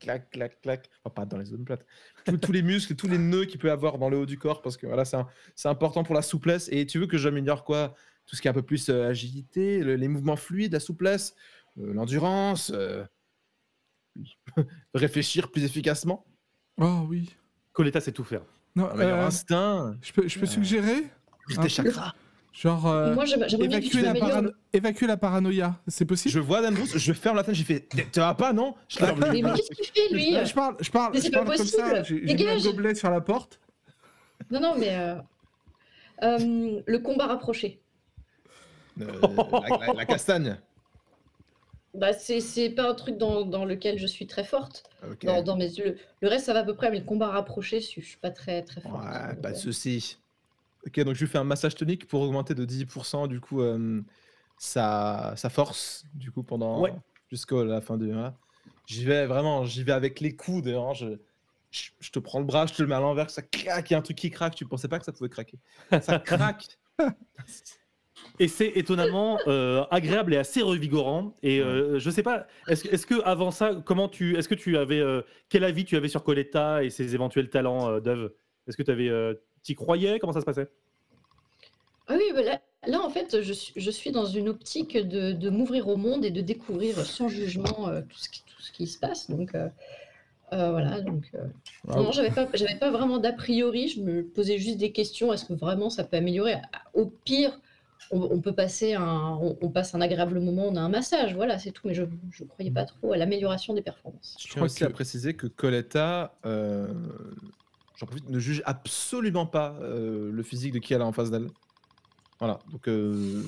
[0.00, 0.90] clac clac clac.
[1.04, 1.86] Enfin pas dans les omoplates.
[2.24, 4.38] Tous, tous les muscles, tous les nœuds qu'il peut y avoir dans le haut du
[4.38, 7.94] corps parce que voilà c'est important pour la souplesse et tu veux que j'améliore quoi?
[8.26, 11.34] Tout ce qui est un peu plus euh, agilité, le- les mouvements fluides, la souplesse,
[11.78, 13.04] euh, l'endurance, euh,
[14.94, 16.24] réfléchir plus efficacement,
[16.80, 17.34] Oh oui.
[17.72, 18.42] Coletta sait tout faire.
[18.74, 21.04] Non, euh, instinct, je peux, je peux Euh, suggérer?
[21.62, 22.12] Tes chakras.
[22.52, 24.30] Genre, euh, Moi, j'aimerais j'aimerais bien que tu évacuer, la t'améliores.
[24.42, 25.76] parano- évacuer la paranoïa.
[25.88, 26.32] C'est possible?
[26.32, 28.76] Je vois Dan Bruce, je ferme la tête, j'ai fait tu vas pas non?
[28.88, 30.46] Je ferme Mais, mais qu'est-ce qu'il fait, lui?
[30.46, 31.82] Je parle, je parle, Mais je c'est pas parle comme ça.
[31.82, 32.04] possible.
[32.04, 32.62] J'ai j'ai mis un Dégage.
[32.62, 33.58] gobelet sur la porte.
[34.50, 34.96] Non, non, mais.
[34.96, 35.16] euh,
[36.22, 37.80] euh, le combat rapproché.
[39.00, 39.06] Euh,
[39.68, 40.56] la, la- la castagne.
[41.92, 44.84] Bah, c'est c'est pas un truc dans, dans lequel je suis très forte.
[45.08, 45.24] Ok.
[45.24, 47.80] Dans, dans mes, le, le reste, ça va à peu près, mais le combat rapproché,
[47.80, 48.94] je suis- je suis pas très, très forte.
[48.94, 50.18] Ouais, Donc, pas de euh, souci.
[50.86, 54.02] Ok, donc je lui fais un massage tonique pour augmenter de 10% du coup euh,
[54.58, 56.92] sa, sa force du coup pendant Ouais.
[57.30, 58.06] jusqu'à la fin du.
[58.12, 58.36] voilà.
[58.86, 60.68] J'y vais vraiment, j'y vais avec les coudes.
[60.68, 61.06] hein, je,
[61.70, 63.92] je, je te prends le bras, je te le mets à l'envers, ça craque, il
[63.94, 64.54] y a un truc qui craque.
[64.54, 65.58] Tu pensais pas que ça pouvait craquer
[66.02, 66.78] Ça craque.
[68.38, 71.36] Et c'est étonnamment euh, agréable et assez revigorant.
[71.42, 74.76] Et euh, je sais pas, est-ce est que avant ça, comment tu, est-ce que tu
[74.76, 78.32] avais, euh, quel avis tu avais sur Coletta et ses éventuels talents d'œuvre?
[78.66, 79.10] Est-ce que tu avais,
[79.64, 80.20] t'y croyais?
[80.20, 80.68] Comment ça se passait?
[82.06, 82.42] Ah oui, bah
[82.86, 86.24] là, en fait, je suis, je suis dans une optique de, de m'ouvrir au monde
[86.24, 89.30] et de découvrir sans jugement euh, tout, ce qui, tout ce qui se passe.
[89.30, 89.68] Donc, euh,
[90.52, 91.00] euh, voilà.
[91.00, 91.46] Donc, euh,
[91.88, 93.88] non, j'avais pas, j'avais pas vraiment d'a priori.
[93.88, 95.32] Je me posais juste des questions.
[95.32, 96.54] Est-ce que vraiment ça peut améliorer?
[96.72, 97.58] Ah, Au pire,
[98.10, 101.70] on, peut passer un, on, passe un agréable moment, on a un massage, voilà, c'est
[101.70, 101.88] tout.
[101.88, 104.36] Mais je ne croyais pas trop à l'amélioration des performances.
[104.38, 106.86] Je, tiens aussi à préciser que Coletta, euh,
[107.96, 111.30] j'en profite, ne juge absolument pas euh, le physique de qui elle a en face
[111.30, 111.48] d'elle.
[112.38, 113.42] Voilà, donc euh,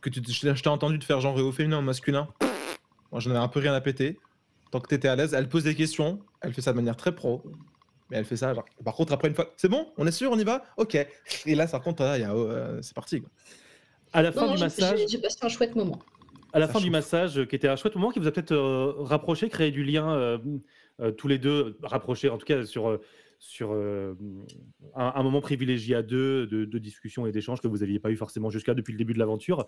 [0.00, 2.28] que tu, je t'ai entendu te faire genre au féminin ou masculin.
[3.10, 4.18] Moi, j'en avais un peu rien à péter.
[4.70, 6.96] Tant que tu étais à l'aise, elle pose des questions, elle fait ça de manière
[6.96, 7.42] très pro.
[8.10, 8.64] Mais elle fait ça, genre...
[8.84, 10.64] par contre, après une fois, c'est bon, on est sûr, on y va?
[10.76, 10.94] Ok.
[11.46, 12.02] Et là, par contre,
[12.80, 13.20] c'est parti.
[13.20, 13.30] Quoi.
[14.12, 15.00] À la fin du massage.
[15.08, 15.98] J'ai passé un chouette moment.
[16.52, 18.94] À la fin du massage, qui était un chouette moment, qui vous a peut-être euh,
[18.98, 20.38] rapproché, créé du lien euh,
[21.00, 22.98] euh, tous les deux, rapproché en tout cas sur,
[23.38, 28.16] sur un, moment privilégié à deux de, discussion et d'échange que vous n'aviez pas eu
[28.16, 29.66] forcément jusqu'à depuis le début de l'aventure.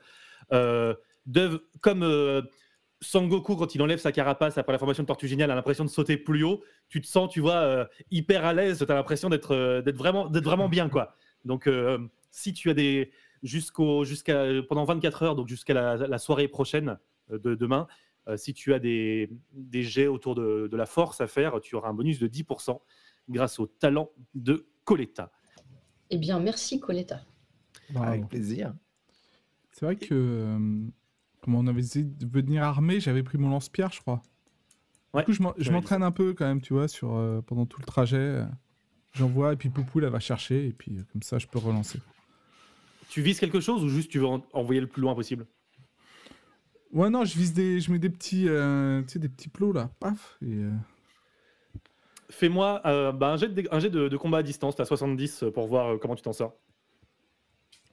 [1.81, 2.43] comme
[3.03, 5.91] Sangoku, quand il enlève sa carapace après la formation de Tortue Géniale, a l'impression de
[5.91, 9.83] sauter plus haut, tu te sens, tu vois, hyper à l'aise, tu as l'impression d'être
[9.93, 10.89] vraiment, vraiment bien.
[10.89, 11.15] quoi.
[11.45, 11.69] Donc,
[12.31, 13.11] si tu as des
[13.43, 16.99] jusqu'au, jusqu'à, pendant 24 heures, donc jusqu'à la, soirée prochaine
[17.31, 17.87] euh, de demain.
[18.29, 21.75] Euh, si tu as des, des jets autour de, de, la force à faire, tu
[21.75, 22.79] auras un bonus de 10%
[23.31, 25.33] grâce au talent de Coletta.
[26.11, 27.23] Eh bien, merci Coletta.
[27.95, 28.75] Avec plaisir.
[29.73, 30.59] C'est vrai que, euh,
[31.41, 34.23] comme on avait essayé de venir armé, j'avais pris mon lance-pierre, je crois.
[35.15, 38.45] du coup, je m'entraîne un peu quand même, tu vois, sur, pendant tout le trajet.
[39.13, 42.01] J'envoie, et puis Poupou, elle va chercher, et puis comme ça, je peux relancer.
[43.09, 45.47] Tu vises quelque chose ou juste tu veux envoyer le plus loin possible?
[46.93, 47.81] Ouais, non, je vise des.
[47.81, 48.49] Je mets des petits.
[48.49, 49.91] Euh, tu sais, des petits plots là.
[50.01, 50.39] Paf.
[50.43, 50.71] Et, euh.
[52.31, 55.67] Fais-moi euh, bah, un jet, de, un jet de, combat à distance, t'as 70 pour
[55.67, 56.55] voir comment tu t'en sors.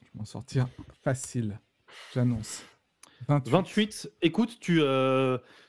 [0.01, 0.67] Je m'en sortir
[1.03, 1.59] facile.
[2.13, 2.63] J'annonce.
[3.27, 4.11] 28.
[4.21, 4.81] Écoute, tu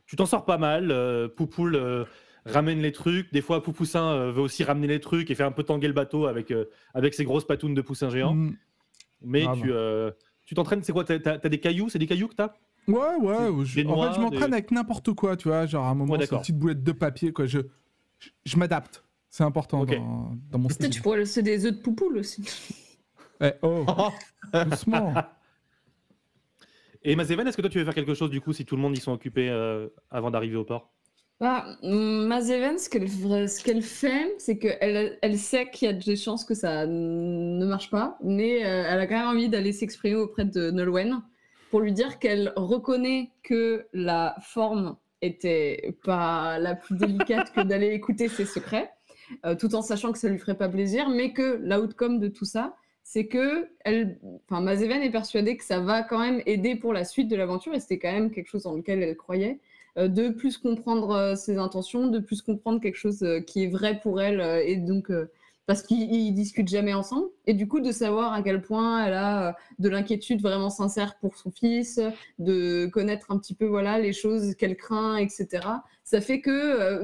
[0.07, 0.95] tu t'en sors pas mal.
[1.37, 2.07] Poupoule
[2.45, 3.33] ramène les trucs.
[3.33, 6.27] Des fois, Poupoussin veut aussi ramener les trucs et fait un peu tanguer le bateau
[6.27, 6.53] avec,
[6.95, 8.35] avec ses grosses patounes de poussin géant.
[8.35, 8.57] Mm.
[9.23, 10.11] Mais tu euh,
[10.45, 11.89] tu t'entraînes, c'est quoi T'as as, des cailloux?
[11.89, 12.55] C'est des cailloux que t'as?
[12.87, 13.65] Ouais, ouais.
[13.65, 15.67] Je, en fait, je m'entraîne avec n'importe quoi, tu vois.
[15.67, 17.47] Genre, à un moment, c'est une petite boulette de papier, quoi.
[17.47, 17.59] Je,
[18.45, 19.05] je, m'adapte.
[19.29, 20.91] C'est important dans, dans, mon style.
[20.91, 22.45] Tu pourrais laisser des œufs de poupoule aussi.
[23.41, 23.85] Eh, oh
[24.53, 25.15] Doucement
[27.03, 28.83] Et Mazeven, est-ce que toi, tu veux faire quelque chose, du coup, si tout le
[28.83, 30.93] monde y sont occupés euh, avant d'arriver au port?
[31.41, 36.55] Bah, Mazeven, ce qu'elle fait, c'est qu'elle elle sait qu'il y a des chances que
[36.55, 40.73] ça ne marche pas, mais euh, elle a quand même envie d'aller s'exprimer auprès de
[40.73, 41.23] Nolwenn
[41.71, 47.89] pour lui dire qu'elle reconnaît que la forme était pas la plus délicate que d'aller
[47.89, 48.91] écouter ses secrets,
[49.45, 52.45] euh, tout en sachant que ça lui ferait pas plaisir, mais que l'outcome de tout
[52.45, 56.93] ça, c'est que elle, enfin, Mazeven est persuadée que ça va quand même aider pour
[56.93, 59.59] la suite de l'aventure, et c'était quand même quelque chose dans lequel elle croyait.
[59.97, 63.99] Euh, de plus comprendre euh, ses intentions, de plus comprendre quelque chose qui est vrai
[64.01, 65.11] pour elle, et donc
[65.69, 69.55] parce qu'ils discutent jamais ensemble, et du coup de savoir à quel point elle a
[69.79, 72.01] de l'inquiétude vraiment sincère pour son fils,
[72.39, 75.47] de connaître un petit peu voilà les choses qu'elle craint, etc.
[76.05, 77.03] Ça fait que,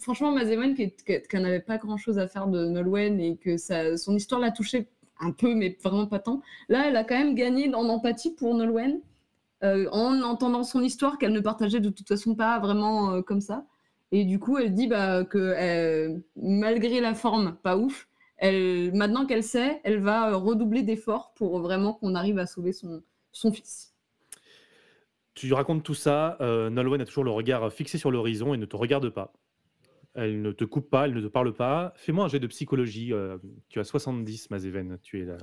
[0.00, 4.40] franchement, Mazemon, qui, qui, n'avait pas grand-chose à faire de Nolwenn et que son histoire
[4.40, 4.88] l'a touchée
[5.20, 8.52] un peu, mais vraiment pas tant, là, elle a quand même gagné en empathie pour
[8.56, 9.00] Nolwenn.
[9.64, 13.40] Euh, en entendant son histoire qu'elle ne partageait de toute façon pas vraiment euh, comme
[13.40, 13.64] ça.
[14.12, 18.08] Et du coup, elle dit bah, que euh, malgré la forme pas ouf,
[18.38, 23.02] elle, maintenant qu'elle sait, elle va redoubler d'efforts pour vraiment qu'on arrive à sauver son,
[23.32, 23.94] son fils.
[25.34, 28.76] Tu racontes tout ça, Nolwenn a toujours le regard fixé sur l'horizon et ne te
[28.76, 29.34] regarde pas.
[30.14, 31.92] Elle ne te coupe pas, elle ne te parle pas.
[31.96, 33.12] Fais-moi un jet de psychologie.
[33.68, 34.98] tu as 70, Mazéven.
[35.02, 35.36] Tu es là.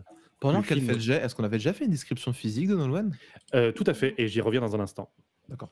[0.44, 3.16] Pendant qu'elle fait le jet, est-ce qu'on avait déjà fait une description physique de Nolwenn?
[3.56, 5.10] Euh, Tout à fait, et j'y reviens dans un instant.
[5.48, 5.70] D'accord.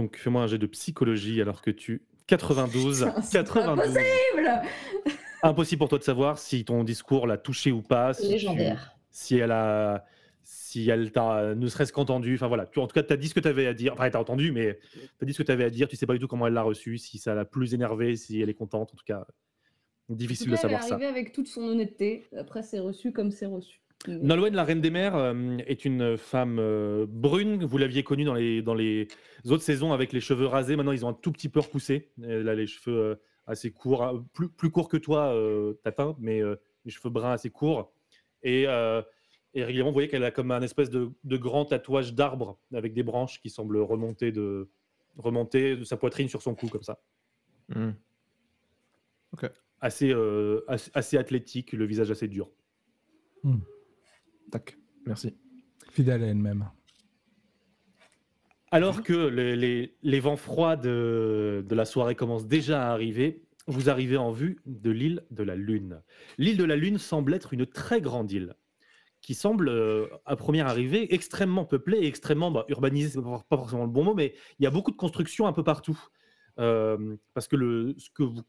[0.00, 4.62] Donc fais-moi un jet de psychologie alors que tu 92 92 impossible
[5.42, 8.14] Impossible pour toi de savoir si ton discours l'a touché ou pas.
[8.14, 8.96] Si Légendaire.
[9.10, 10.06] si elle a
[10.42, 12.34] si elle t'a ne serait-ce qu'entendu.
[12.34, 13.92] Enfin voilà, tu, en tout cas, tu as dit ce que tu avais à dire.
[13.92, 15.86] Enfin, tu as entendu, mais tu as dit ce que tu avais à dire.
[15.86, 18.40] Tu sais pas du tout comment elle l'a reçu, si ça l'a plus énervé, si
[18.40, 18.90] elle est contente.
[18.92, 19.26] En tout cas,
[20.08, 20.96] Difficile de savoir ça.
[20.96, 22.26] Elle est avec toute son honnêteté.
[22.36, 23.80] Après, c'est reçu comme c'est reçu.
[24.08, 27.64] Nolwenn, la reine des mers, euh, est une femme euh, brune.
[27.64, 29.08] Vous l'aviez connue dans les, dans les
[29.48, 30.76] autres saisons avec les cheveux rasés.
[30.76, 32.10] Maintenant, ils ont un tout petit peu repoussé.
[32.22, 33.14] Elle a les cheveux euh,
[33.46, 35.34] assez courts, plus, plus courts que toi,
[35.82, 36.40] Tatin, mais
[36.84, 37.92] les cheveux bruns assez courts.
[38.44, 42.60] Et, et régulièrement, vous voyez qu'elle a comme un espèce de, de grand tatouage d'arbre
[42.72, 44.70] avec des branches qui semblent remonter de,
[45.16, 47.00] remonter de sa poitrine sur son cou, comme ça.
[47.70, 47.90] Hmm.
[49.32, 49.50] Ok
[49.80, 52.50] assez, euh, assez, athlétique, le visage assez dur.
[53.42, 53.58] Hmm.
[54.50, 55.36] Tac, merci.
[55.90, 56.68] Fidèle à elle-même.
[58.72, 63.90] Alors que les, les, vents froids de, de, la soirée commencent déjà à arriver, vous
[63.90, 66.02] arrivez en vue de l'île de la Lune.
[66.38, 68.54] L'île de la Lune semble être une très grande île.
[69.22, 73.56] qui semble, euh, à première arrivée, extrêmement peuplé et extrêmement bah, urbanisé, c'est pas pas
[73.56, 75.98] forcément le bon mot, mais il y a beaucoup de constructions un peu partout.
[76.58, 78.42] Euh, parce que le, ce que vous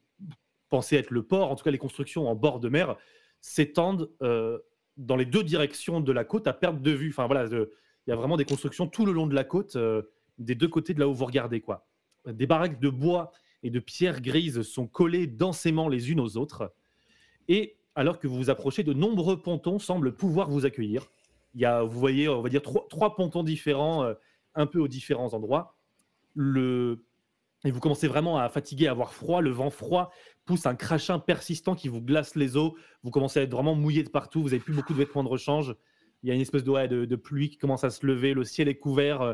[0.70, 2.96] pensez être le port, en tout cas les constructions en bord de mer,
[3.42, 4.60] s'étendent euh,
[4.98, 7.10] dans les deux directions de la côte à perte de vue.
[7.10, 10.04] Enfin voilà, il y a vraiment des constructions tout le long de la côte, euh,
[10.38, 11.62] des deux côtés de là où vous regardez.
[11.62, 11.88] quoi.
[12.28, 13.32] Des baraques de bois
[13.64, 16.74] et de pierres grises sont collées densément les unes aux autres.
[17.48, 21.12] Et alors que vous vous approchez, de nombreux pontons semblent pouvoir vous accueillir.
[21.54, 24.14] Il y a, vous voyez, on va dire trois, pontons différents, euh,
[24.56, 25.76] un peu aux différents endroits.
[26.38, 29.42] Et vous commencez vraiment à fatiguer, à avoir froid.
[29.42, 30.12] Le vent froid
[30.46, 32.74] pousse un crachin persistant qui vous glace les os.
[33.04, 34.42] Vous commencez à être vraiment mouillé de partout.
[34.42, 35.76] Vous n'avez plus beaucoup de vêtements de rechange.
[36.24, 38.34] Il y a une espèce de, ouais, de, de pluie qui commence à se lever.
[38.34, 39.22] Le ciel est couvert.
[39.22, 39.34] euh,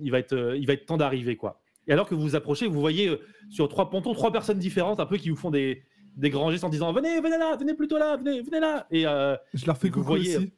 [0.00, 1.60] Il va être, euh, il va être temps d'arriver, quoi.
[1.88, 3.16] Et alors que vous vous approchez, vous voyez euh,
[3.50, 5.82] sur trois pontons trois personnes différentes, un peu qui vous font des,
[6.16, 8.86] des grands gestes en disant venez, venez là, venez plutôt là, venez, venez là.
[8.92, 10.52] Et euh, Je leur fais Vous voyez, aussi.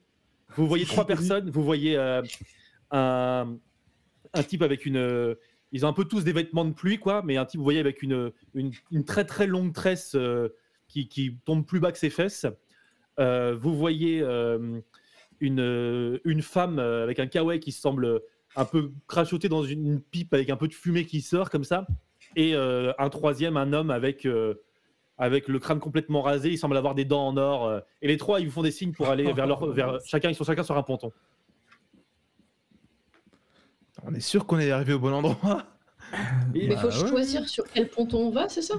[0.57, 2.21] vous voyez trois personnes, vous voyez euh,
[2.91, 3.57] un,
[4.35, 5.35] un type avec une.
[5.75, 7.81] Ils ont un peu tous des vêtements de pluie, quoi, mais un type, vous voyez,
[7.81, 10.49] avec une, une, une très très longue tresse euh,
[10.89, 12.47] qui, qui tombe plus bas que ses fesses.
[13.19, 14.81] Euh, vous voyez euh,
[15.41, 18.23] une, une femme avec un kawaii qui semble
[18.57, 21.65] un peu crachoter dans une, une pipe avec un peu de fumée qui sort comme
[21.65, 21.87] ça.
[22.37, 24.55] Et euh, un troisième, un homme avec, euh,
[25.19, 26.51] avec le crâne complètement rasé.
[26.51, 27.67] Il semble avoir des dents en or.
[27.67, 29.67] euh, et les trois, ils vous font des signes pour aller vers leur.
[29.73, 31.13] Vers, chacun, ils sont chacun sur un ponton.
[34.07, 35.63] On est sûr qu'on est arrivé au bon endroit.
[36.55, 37.09] Il faut Bah ouais.
[37.09, 38.75] choisir sur quel ponton on va, c'est ça?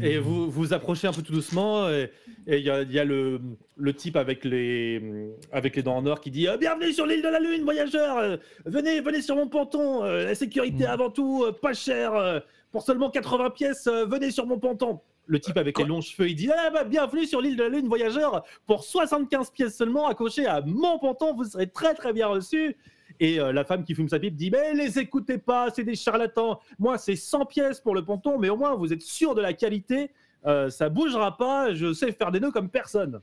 [0.00, 1.88] Et vous vous approchez un peu tout doucement.
[1.88, 2.10] Et
[2.46, 3.40] il y a, il y a le,
[3.76, 5.02] le type avec les,
[5.50, 8.18] avec les dents en or qui dit euh, Bienvenue sur l'île de la Lune, voyageurs
[8.18, 8.36] euh,
[8.66, 10.04] Venez, venez sur mon ponton.
[10.04, 10.90] euh, la sécurité Mm.
[10.90, 12.42] avant tout, pas cher.
[12.70, 15.00] pour seulement 80 pièces, venez sur mon ponton.
[15.26, 17.68] Le type avec les longs cheveux, il dit ah, bah, Bienvenue sur l'île de la
[17.70, 18.44] Lune, voyageurs.
[18.66, 22.76] Pour 75 pièces seulement, accroché à mon ponton, vous serez très très bien reçus.
[23.20, 25.94] Et euh, la femme qui fume sa pipe dit Mais les écoutez pas, c'est des
[25.96, 26.60] charlatans.
[26.78, 29.52] Moi, c'est 100 pièces pour le ponton, mais au moins vous êtes sûr de la
[29.52, 30.10] qualité.
[30.46, 33.20] Euh, ça bougera pas, je sais faire des nœuds comme personne.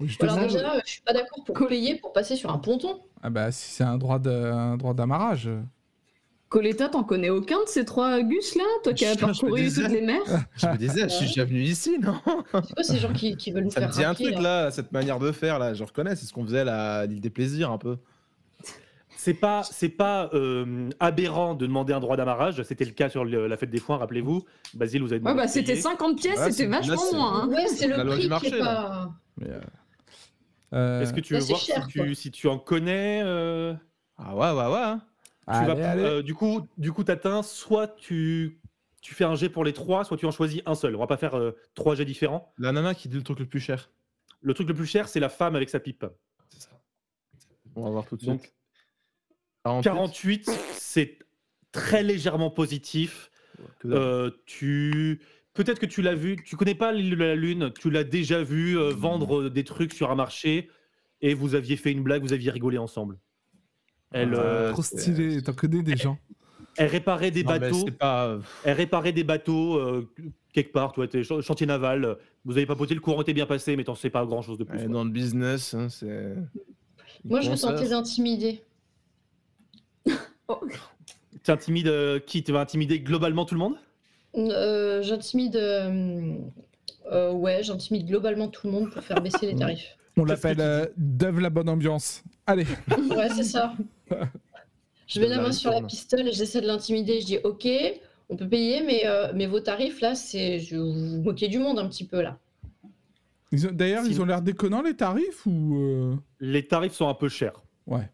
[0.00, 2.50] Je te Alors demande- déjà, euh, je suis pas d'accord pour payer pour passer sur
[2.52, 3.00] un ponton.
[3.22, 5.48] Ah bah si c'est un droit de- un droit d'amarrage.
[6.48, 10.00] Coletta, t'en connais aucun de ces trois Gus là Toi qui as parcouru toutes les
[10.00, 10.22] mers
[10.56, 12.14] Je me disais, je suis déjà venu ici, non
[12.64, 14.70] C'est quoi ces gens qui, qui veulent nous Ça me dit un truc là là,
[14.70, 17.70] cette manière de faire là, je reconnais, c'est ce qu'on faisait à l'île des plaisirs
[17.70, 17.98] un peu.
[19.28, 22.62] C'est pas, c'est pas euh, aberrant de demander un droit d'amarrage.
[22.62, 24.42] C'était le cas sur le- la fête des foins, rappelez-vous.
[24.72, 25.82] Basile, vous avez Ouais, bah c'était payer.
[25.82, 27.42] 50 pièces, Ouais, c'était là, vachement moins.
[27.42, 27.48] hein.
[27.48, 28.64] Ouais, c'est le prix du qui marché, est là.
[28.64, 29.10] pas.
[29.36, 29.60] Mais, euh,
[30.72, 33.74] euh, Est-ce que tu veux voir cher, si, tu, si tu en connais euh,
[34.16, 34.80] Ah ouais, ouais, ouais.
[34.82, 35.02] hein.
[35.46, 36.02] tu allez, vas, allez.
[36.04, 37.42] euh, Du coup, du coup, t'atteins.
[37.42, 38.62] Soit tu,
[39.02, 40.96] tu fais un jet pour les trois, soit tu en choisis un seul.
[40.96, 42.54] On va pas faire euh, trois jets différents.
[42.56, 43.90] La nana qui dit le truc le plus cher.
[44.40, 46.06] Le truc le plus cher, c'est la femme avec sa pipe.
[46.48, 46.70] C'est ça.
[47.76, 48.32] On va voir tout de suite.
[48.32, 48.52] 48.
[49.82, 51.18] 48, c'est
[51.72, 53.30] très légèrement positif.
[53.84, 55.20] Euh, tu
[55.54, 58.42] peut-être que tu l'as vu, tu connais pas l'île de la Lune, tu l'as déjà
[58.42, 60.68] vu euh, vendre euh, des trucs sur un marché
[61.20, 63.18] et vous aviez fait une blague, vous aviez rigolé ensemble.
[64.12, 66.16] Elle, Ah, euh, Trop stylé, t'en connais des gens.
[66.76, 68.38] elle réparait des Non, bateaux, pas.
[68.64, 70.08] elle réparait des bateaux euh,
[70.52, 72.16] quelque part, toi, t'es ch- chantier naval.
[72.44, 74.64] Vous avez papoté, le courant était bien passé, mais t'en sais pas grand chose de
[74.64, 74.78] plus.
[74.78, 74.86] Quoi.
[74.88, 76.34] dans le business, hein, c'est.
[77.24, 77.74] Moi, je vais Consoeur.
[77.74, 77.88] tenter
[80.48, 80.78] d'intimider.
[81.44, 82.42] T'intimides euh, qui?
[82.42, 83.76] Tu vas intimider globalement tout le monde?
[84.36, 85.56] Euh, j'intimide.
[85.56, 86.34] euh,
[87.12, 89.96] euh, ouais, j'intimide globalement tout le monde pour faire baisser les tarifs.
[90.16, 92.22] On l'appelle tu euh, Dove la bonne ambiance.
[92.46, 92.66] Allez,
[93.10, 93.72] Ouais, c'est ça.
[95.06, 97.20] Je mets la main sur la pistole et j'essaie de l'intimider.
[97.22, 97.66] Je dis Ok,
[98.28, 100.58] on peut payer, mais, euh, mais vos tarifs là, c'est.
[100.58, 102.36] Je vous vous moquez du monde un petit peu là.
[103.50, 107.62] D'ailleurs ils ont l'air déconnants les tarifs ou euh, Les tarifs sont un peu chers.
[107.86, 108.10] ouais.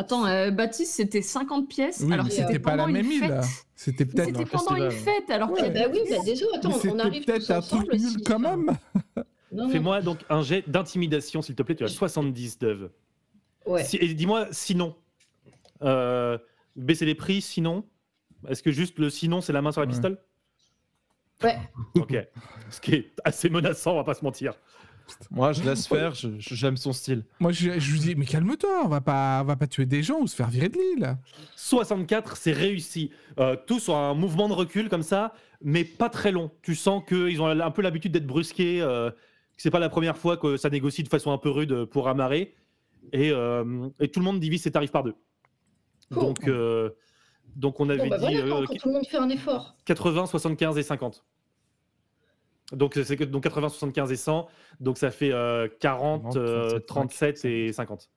[0.00, 2.02] Attends, euh, Baptiste, c'était 50 pièces.
[2.04, 3.40] Oui, alors c'était pas la pendant même une île.
[3.76, 5.60] C'était peut-être C'était pendant une fête, alors Ouais.
[5.60, 5.74] que.
[5.74, 8.76] Bah oui, bah désolé, attends, mais on arrive peut-être un truc nul quand même.
[9.70, 11.74] Fais-moi donc un jet d'intimidation, s'il te plaît.
[11.74, 12.90] Tu as 70 d'œuvres.
[13.66, 13.84] Ouais.
[13.84, 14.96] Si- et dis-moi sinon.
[15.82, 16.38] Euh,
[16.76, 17.84] baisser les prix, sinon.
[18.48, 19.92] Est-ce que juste le sinon, c'est la main sur la Ouais.
[19.92, 20.18] pistole?
[21.42, 21.58] Ouais.
[21.96, 22.16] Ok.
[22.70, 24.54] Ce qui est assez menaçant, on va pas se mentir.
[25.30, 27.24] Moi, je laisse faire, j'aime son style.
[27.38, 30.02] Moi je, je lui dis mais calme-toi, on va pas on va pas tuer des
[30.02, 31.16] gens ou se faire virer de l'île.
[31.56, 33.10] 64, c'est réussi.
[33.38, 35.32] Euh, tous ont un mouvement de recul comme ça,
[35.62, 36.50] mais pas très long.
[36.62, 38.80] Tu sens qu'ils ont un peu l'habitude d'être brusqués.
[38.82, 39.10] Euh,
[39.60, 42.08] que c'est pas la première fois que ça négocie de façon un peu rude pour
[42.08, 42.54] amarrer.
[43.12, 45.14] Et, euh, et tout le monde divise ses tarifs par deux.
[46.12, 46.22] Cool.
[46.22, 46.90] Donc, euh,
[47.56, 49.76] donc on avait Bon, bah dit voilà, euh, quand tout le monde fait un effort.
[49.84, 51.24] 80, 75 et 50.
[52.72, 54.48] Donc, c'est que donc 80, 75 et 100.
[54.80, 58.08] Donc, ça fait euh, 40, 40, euh, 37, 37 et 50.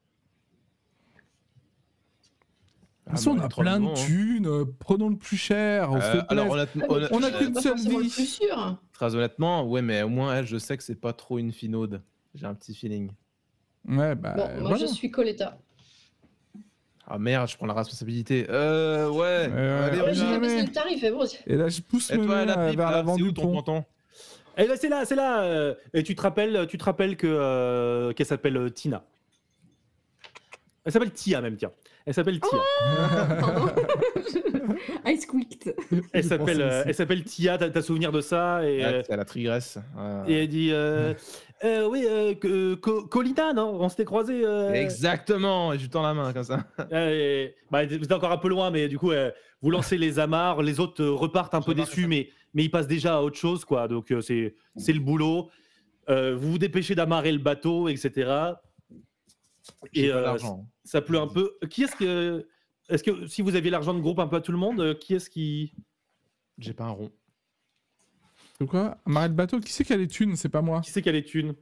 [3.06, 3.94] De toute façon, on a trop plein de hein.
[3.96, 7.32] thunes, euh, prenons le plus cher, on Euh, alors, honnêtement, Ah, mais honnêt- on a
[7.32, 8.10] qu'une seule vie.
[8.10, 8.78] plus sûr.
[8.94, 12.02] très honnêtement, ouais, mais au moins, elle, je sais que c'est pas trop une finaude.
[12.34, 13.12] J'ai un petit feeling.
[13.88, 14.78] Ouais, bah, Bon, moi, voilà.
[14.78, 15.58] je suis Coletta.
[17.06, 18.46] Ah merde, je prends la responsabilité.
[18.50, 19.50] Euh, ouais.
[19.52, 20.40] Euh, allez, ouais, on j'ai jamais.
[20.40, 21.26] baissé le tarif, mais bon.
[21.46, 23.52] Et là, je pousse Et toi, mains la euh, pipe, vers là, où ton pont.
[23.56, 23.84] ponton?
[24.58, 25.42] Et là, c'est là, c'est là.
[25.44, 29.04] euh, et tu te rappelles, tu te rappelles que euh, qu'elle s'appelle euh, Tina.
[30.86, 31.72] Elle s'appelle Tia même, tiens.
[32.06, 32.60] Elle s'appelle Tia.
[33.40, 33.72] Pardon.
[35.06, 35.74] I squeaked.
[36.12, 37.58] Elle s'appelle, euh, elle s'appelle Tia.
[37.58, 39.78] T'as, t'as souvenir de ça et, Ah, C'est la trigresse.
[40.28, 41.14] Et elle dit, euh,
[41.64, 43.78] euh, oui, euh, que- Co- Colina, non?
[43.80, 44.42] On s'était croisés.
[44.46, 46.66] euh, Exactement, et je lui tends la main comme ça.
[47.72, 49.32] bah, vous êtes encore un peu loin, mais du coup, euh,
[49.62, 50.62] vous lancez les amarres.
[50.62, 53.88] Les autres repartent un peu déçus, mais mais ils passent déjà à autre chose, quoi.
[53.88, 55.50] Donc euh, c'est c'est le boulot.
[56.10, 58.12] Euh, vous vous dépêchez d'amarrer le bateau, etc.
[59.94, 60.68] J'ai Et euh, d'argent.
[60.84, 61.54] ça pleut un peu.
[61.70, 62.48] Qui est-ce que.
[62.90, 64.94] Est-ce que si vous aviez l'argent de groupe un peu à tout le monde, euh,
[64.94, 65.74] qui est-ce qui.
[66.58, 67.12] J'ai pas un rond.
[68.60, 68.98] De quoi?
[69.06, 69.60] Amarrer le bateau?
[69.60, 70.36] Qui c'est qui a les thunes?
[70.36, 70.82] C'est pas moi.
[70.82, 71.56] Qui c'est qui a les thunes?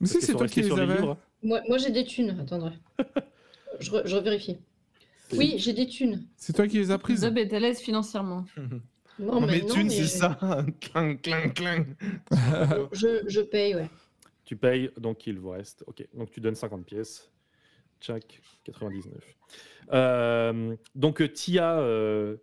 [0.00, 0.94] Mais si, c'est toi qui les sur les avais.
[0.96, 1.18] livres.
[1.42, 2.38] Moi, moi j'ai des thunes.
[2.40, 2.74] Attendez.
[3.80, 4.58] je, re- je revérifie.
[5.32, 6.24] Oui, j'ai des thunes.
[6.36, 7.20] C'est toi qui les as prises.
[7.20, 8.44] Zub est à l'aise financièrement.
[9.18, 10.38] Non, mais mes non, thunes, mais c'est je- ça.
[10.80, 11.84] clang, clang, clang.
[12.92, 13.88] Je, je paye, ouais.
[14.44, 15.84] Tu payes, donc il vous reste.
[15.86, 17.30] Ok, donc tu donnes 50 pièces.
[18.00, 19.12] Tchac, 99.
[19.92, 22.36] Euh, donc euh, Tia, euh,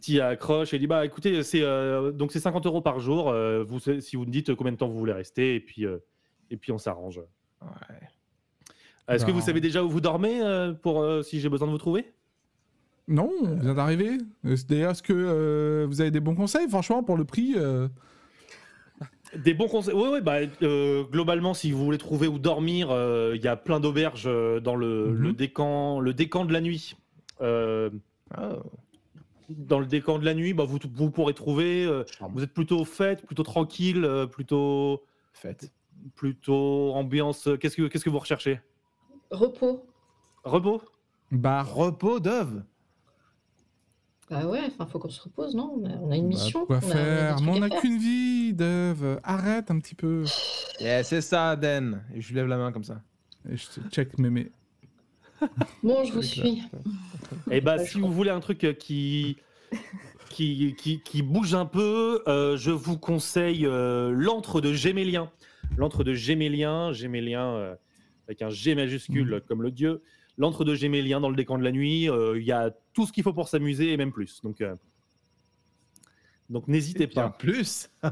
[0.00, 3.30] Tia accroche et dit bah écoutez c'est euh, donc c'est 50 euros par jour.
[3.30, 5.98] euh, vous si vous me dites combien de temps vous voulez rester et puis euh,
[6.50, 7.20] et puis on s'arrange.
[7.62, 7.98] Ouais.
[9.08, 9.44] Est-ce que vous Ben.
[9.46, 12.12] savez déjà où vous dormez euh, pour euh, si j'ai besoin de vous trouver?
[13.08, 14.18] Non, on vient d'arriver.
[14.68, 17.88] D'ailleurs, est-ce que euh, vous avez des bons conseils Franchement, pour le prix, euh,
[19.36, 19.94] Des bons conseils.
[19.94, 23.56] Oui, oui, bah, euh, globalement, si vous voulez trouver où dormir, euh, il y a
[23.56, 24.28] plein d'auberges
[24.62, 25.22] dans le, Mhm.
[25.22, 26.96] le, décan, le décan de la nuit.
[27.40, 27.90] Euh,
[28.38, 28.62] Oh.
[29.48, 31.84] dans le décan de la nuit, bah, vous, vous pourrez trouver.
[31.84, 35.02] euh, vous êtes plutôt fête, plutôt tranquille, euh, plutôt,
[35.32, 35.72] Faites.
[36.14, 37.48] plutôt ambiance.
[37.60, 38.60] Qu'est-ce que, vous recherchez?
[39.32, 39.84] Repos.
[40.44, 40.82] Repos?
[41.32, 41.74] Bar.
[41.74, 42.62] Repos d'œuvre.
[44.30, 45.74] Bah ouais, enfin, faut qu'on se repose, non?
[45.80, 46.64] On a- On a une Bah, mission.
[46.66, 47.80] quoi on a- on a Mais on à a faire.
[47.80, 49.20] qu'une vie, Dove.
[49.24, 50.24] Arrête un petit peu.
[50.80, 52.02] Yeah, c'est ça, Den.
[52.14, 53.02] Et je lui lève la main comme ça.
[53.50, 54.50] Et je te check mémé.
[55.82, 56.62] Bon, je vous suis.
[57.50, 59.36] Eh bah, Ouais, si vous voulez un truc euh, qui,
[60.30, 65.30] qui, qui, qui bouge un peu, euh, je vous conseille euh, l'antre de Gémélien.
[65.76, 67.74] L'antre de Gémélien, Gémélien euh,
[68.28, 70.02] avec un G majuscule comme le dieu.
[70.40, 73.12] L'antre de Gémélien dans le décan de la nuit, euh, il y a tout ce
[73.12, 74.40] qu'il faut pour s'amuser et même plus.
[74.42, 74.74] Donc, euh,
[76.48, 77.36] donc n'hésitez Bien pas.
[77.36, 77.90] plus.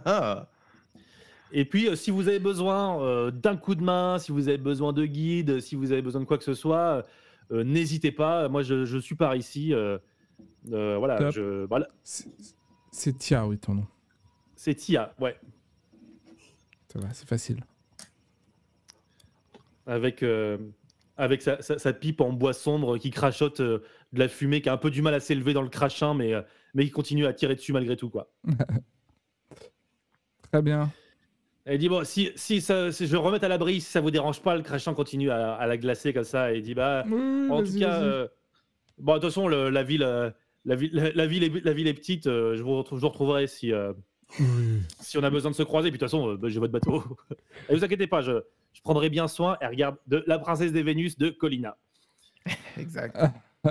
[1.53, 4.93] Et puis, euh, si vous avez besoin d'un coup de main, si vous avez besoin
[4.93, 7.07] de guide, si vous avez besoin de quoi que ce soit,
[7.51, 8.51] n'hésitez pas.
[8.51, 9.73] Moi, je, je suis par ici.
[9.73, 9.97] euh,
[10.67, 11.33] voilà, Top.
[11.33, 11.89] je, voilà.
[12.05, 12.29] C'est-
[12.93, 13.87] C'est Tia, oui, ton nom.
[14.55, 15.39] C'est Tia, ouais.
[16.93, 17.65] Ça va, c'est facile.
[19.87, 20.59] Avec, euh,
[21.19, 23.81] avec sa, sa- sa pipe en bois sombre qui crachote euh,
[24.13, 26.33] de la fumée, qui a un peu du mal à s'élever dans le crachin, mais,
[26.33, 26.41] euh,
[26.75, 28.09] mais qui continue à tirer dessus malgré tout.
[28.09, 28.31] Quoi.
[30.53, 30.91] Très bien.
[31.65, 34.41] Elle dit Bon, si, si, ça, si je remets à l'abri, si ça vous dérange
[34.41, 36.53] pas, le crachin continue à, à la glacer comme ça.
[36.55, 38.29] Et dit Bah, Oui, en tout cas, euh,
[38.99, 40.01] bon, de toute façon, le- la, ville,
[40.65, 42.25] la, ville, la, la ville est, la ville est petite.
[42.25, 43.73] je, vous retrouve, je vous retrouverai si,
[44.41, 44.47] Oui.
[45.01, 45.91] si on a besoin de se croiser.
[45.91, 47.03] Puis de toute façon, bah, j'ai votre bateau.
[47.69, 48.41] Et vous inquiétez pas, je,
[48.79, 49.57] je prendrai bien soin.
[49.61, 51.77] Elle regarde de La princesse des Vénus de Colina.
[52.79, 53.19] Exact.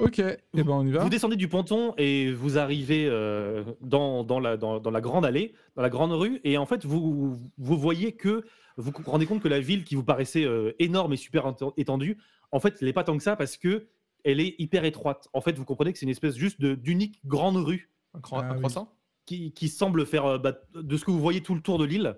[0.00, 1.04] Ok, et ben on y va.
[1.04, 5.24] Vous descendez du ponton et vous arrivez euh, dans, dans, la, dans, dans la grande
[5.24, 8.44] allée, dans la grande rue, et en fait, vous, vous voyez que
[8.76, 12.18] vous vous rendez compte que la ville qui vous paraissait euh, énorme et super étendue,
[12.50, 13.86] en fait, elle n'est pas tant que ça parce que
[14.24, 15.28] elle est hyper étroite.
[15.34, 18.46] En fait, vous comprenez que c'est une espèce juste d'unique grande rue Un, cro- Ah
[18.48, 18.58] un oui.
[18.58, 18.92] croissant?
[19.24, 21.84] Qui, qui semble faire euh, bah, de ce que vous voyez tout le tour de
[21.84, 22.16] l'île.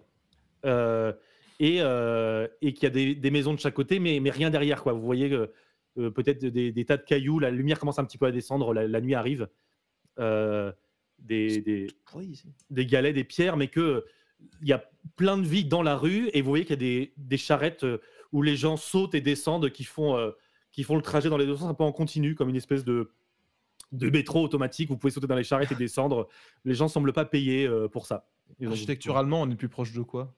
[0.64, 1.12] Euh,
[1.60, 4.50] et, euh, et qu'il y a des, des maisons de chaque côté, mais, mais rien
[4.50, 4.82] derrière.
[4.82, 4.92] Quoi.
[4.92, 5.46] Vous voyez euh,
[5.98, 8.74] euh, peut-être des, des tas de cailloux, la lumière commence un petit peu à descendre,
[8.74, 9.48] la, la nuit arrive.
[10.18, 10.72] Euh,
[11.18, 11.88] des,
[12.70, 14.04] des, galets, des pierres, mais que
[14.60, 14.84] il y a
[15.16, 17.86] plein de vie dans la rue et vous voyez qu'il y a des, des charrettes
[18.32, 20.32] où les gens sautent et descendent qui font,
[20.70, 22.84] qui font le trajet dans les deux sens un peu en continu, comme une espèce
[22.84, 23.10] de,
[23.92, 24.88] de métro automatique.
[24.90, 26.28] Vous pouvez sauter dans les charrettes et descendre.
[26.64, 28.28] Les gens semblent pas payer pour ça.
[28.62, 30.34] Architecturalement, on est plus proche de quoi?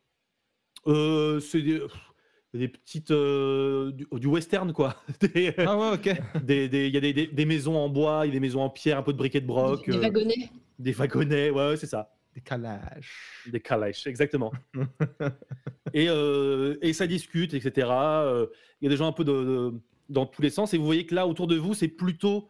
[0.86, 4.96] Euh, c'est des, petites euh, du, du western quoi.
[5.20, 6.42] Des- Ah ouais, ok.
[6.42, 8.40] des- des- Il y a des, des- des maisons en bois, il y a des
[8.40, 10.50] maisons en pierre, un peu de briquet de broc, Des euh, wagonnets.
[10.78, 12.12] des wagonnets, ouais, ouais, c'est ça.
[12.34, 13.42] Des calages.
[13.46, 14.52] Des calèches, exactement.
[15.94, 17.88] et, euh, et ça discute, etc.
[17.90, 18.46] Euh,
[18.80, 19.72] Il y a des gens un peu de, de-
[20.08, 20.74] dans tous les sens.
[20.74, 22.48] Et vous voyez que là, autour de vous, c'est plutôt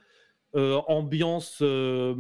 [0.57, 2.15] euh, ambiance euh,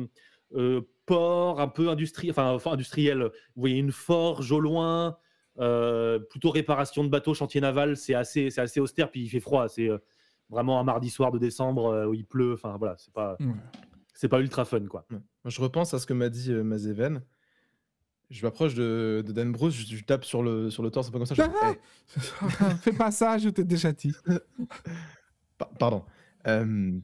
[0.54, 3.30] euh, port, un peu industrie, enfin, enfin, industriel.
[3.54, 5.16] Vous voyez une forge au loin,
[5.58, 7.96] euh, plutôt réparation de bateaux, chantier naval.
[7.96, 9.68] C'est assez, c'est assez austère, puis il fait froid.
[9.68, 9.98] C'est euh,
[10.50, 12.54] vraiment un mardi soir de décembre euh, où il pleut.
[12.54, 13.46] Enfin, voilà, c'est pas, Ouais.
[14.14, 15.06] c'est pas ultra fun, quoi.
[15.10, 15.18] Ouais.
[15.46, 17.22] Je repense à ce que m'a dit euh, Mazeven.
[18.28, 21.10] Je m'approche de, de Dan Bruce, je, je tape sur le, sur le torse un
[21.12, 21.34] peu comme ça.
[21.36, 21.48] Je fais,
[22.60, 24.12] Ah Fais pas ça, je t'ai déjà dit.
[25.58, 26.04] Pa- pardon.
[26.48, 26.98] Euh,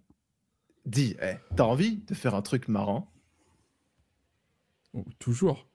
[0.85, 1.17] dis,
[1.55, 3.09] t'as envie de faire un truc marrant?
[4.95, 5.69] Oh, toujours.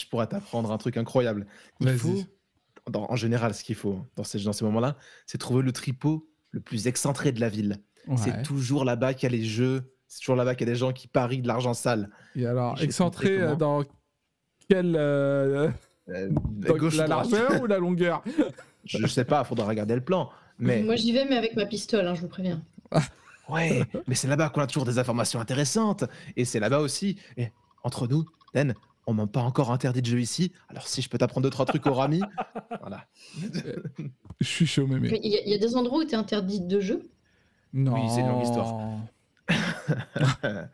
[0.00, 1.46] Je pourrais t'apprendre un truc incroyable.
[1.80, 2.22] Il faut,
[2.90, 4.96] dans- en général, ce qu'il faut dans ces, dans ces moments-là,
[5.26, 7.76] c'est trouver le tripot le plus excentré de la ville.
[8.16, 9.94] C'est toujours là-bas qu'il y a les jeux.
[10.08, 12.10] C'est toujours là-bas qu'il y a des gens qui parient de l'argent sale.
[12.36, 13.56] Et alors, excentré euh, comment.
[13.56, 13.84] dans
[14.68, 14.96] quelle.
[14.96, 15.70] euh,
[16.08, 18.24] Euh, dans gauche, la largeur ou la longueur?
[18.84, 20.28] Je, je sais pas, faudra regarder le plan.
[20.58, 22.60] Mais Moi, j'y vais, mais avec ma pistole, hein, je vous préviens.
[23.48, 26.04] ouais, mais c'est là-bas qu'on a toujours des informations intéressantes.
[26.36, 27.16] Et c'est là-bas aussi.
[27.36, 27.48] Et
[27.84, 28.24] entre nous,
[28.54, 28.74] Dan,
[29.06, 30.52] on m'a pas encore interdit de jeu ici.
[30.68, 32.20] Alors si je peux t'apprendre deux trois trucs au rami,
[32.80, 33.06] voilà.
[34.40, 34.86] Je suis chaud.
[34.86, 37.02] Mais Il y, a- il y a des endroits où tu es interdit de jeu?
[37.72, 37.94] Non.
[37.94, 38.74] Oui, c'est une longue histoire.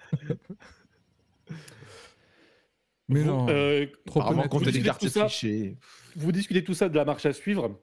[3.08, 3.46] Mais Vous, non.
[3.48, 4.20] euh, trop
[4.58, 5.28] Vous des discutez ça
[6.16, 7.78] vous discutez tout ça de la marche à suivre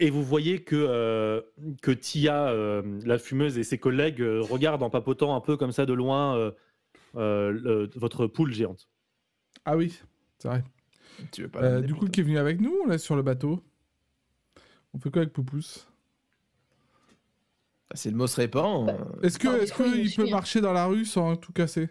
[0.00, 1.40] et vous voyez que, euh,
[1.80, 5.70] que Tia, euh, la fumeuse, et ses collègues euh, regardent en papotant un peu comme
[5.72, 6.50] ça de loin euh,
[7.16, 8.88] euh, le- votre poule géante.
[9.64, 9.98] Ah oui,
[10.38, 10.64] c'est vrai.
[11.32, 13.22] Tu veux pas Euh, du coup, plutôt qui est venu avec nous, là, sur le
[13.22, 13.60] bateau?
[14.92, 15.86] On fait quoi avec Poupous
[17.90, 18.90] Bah, Si le mot se répand.
[19.22, 20.36] Est-ce que, Non, est-ce il qu'il nous peut hein.
[20.36, 21.88] marcher dans la rue sans tout casser?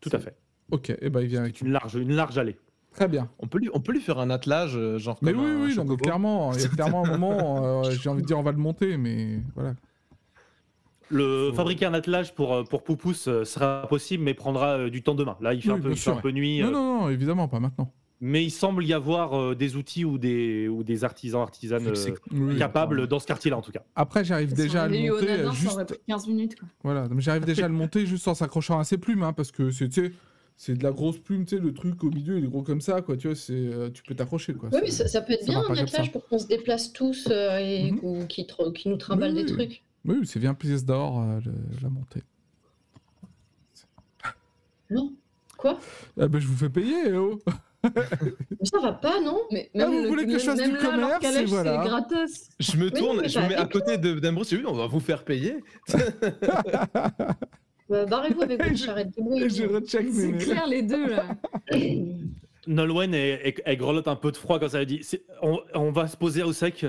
[0.00, 0.36] Tout à fait.
[0.70, 2.58] Ok, et ben il vient avec C'est une large, une large allée.
[2.92, 3.30] Très bien.
[3.38, 5.64] on, peut lui, on peut lui faire un attelage, euh, genre Mais comme oui, un
[5.64, 5.96] oui, chocobo.
[5.96, 8.58] clairement, il y a clairement un moment, euh, j'ai envie de dire, on va le
[8.58, 9.74] monter, mais voilà.
[11.10, 14.90] Le Faut- fabriquer un attelage pour, euh, pour Poupous euh, sera possible, mais prendra euh,
[14.90, 15.36] du temps demain.
[15.40, 16.70] Là, il fait, Oui, un, peu, bien il fait sûr, un peu nuit, Non, euh,
[16.70, 17.92] non, non, évidemment, pas maintenant.
[18.20, 22.14] mais il semble y avoir euh, des outils ou des, ou des artisans, artisanes euh,
[22.32, 22.56] Oui.
[22.58, 23.82] capables dans ce quartier-là, en tout cas.
[23.96, 25.84] Après, j'arrive déjà à le monter, ça aurait juste...
[25.86, 26.58] pris 15 minutes.
[26.58, 26.68] Quoi.
[26.84, 29.50] Voilà, mais j'arrive déjà à le monter juste en s'accrochant à ses plumes, hein, parce
[29.50, 29.88] que c'est,
[30.56, 32.80] c'est de la grosse plume, tu sais, le truc au milieu, il est gros comme
[32.82, 34.68] ça, quoi, tu vois, c'est, tu peux t'accrocher, quoi.
[34.72, 36.12] Oui, mais ça, ça peut être ça bien un attelage ça.
[36.12, 38.44] pour qu'on se déplace tous euh, et qu'on- qui,
[38.86, 39.56] nous trimballe Oui, des oui.
[39.56, 39.82] trucs.
[40.04, 42.22] Oui, c'est bien pièce d'or, euh, le- la montée.
[44.90, 45.12] Non
[45.56, 45.78] Quoi?
[46.20, 47.38] Ah ben, je vous fais payer, oh
[47.82, 47.90] Mais
[48.64, 49.38] ça va pas, non?
[49.50, 51.82] Mais Ah, vous voulez que je fasse même du là, commerce, calèche, et voilà.
[51.82, 52.48] C'est gratos.
[52.60, 55.00] Je me tourne, je me bah, mets à côté de d'Ambrose, oui, on va vous
[55.00, 55.56] faire payer.
[57.90, 59.08] Bah, Barrez-vous avec Et je- charrette.
[59.08, 59.74] Et je débrouillez-vous.
[59.80, 61.24] recheck C'est clair, les deux, là.
[62.66, 65.58] Nolwenn, elle, elle- elle grelotte un peu de froid quand ça elle dit c'est- on,
[65.74, 66.84] on va se poser au sec.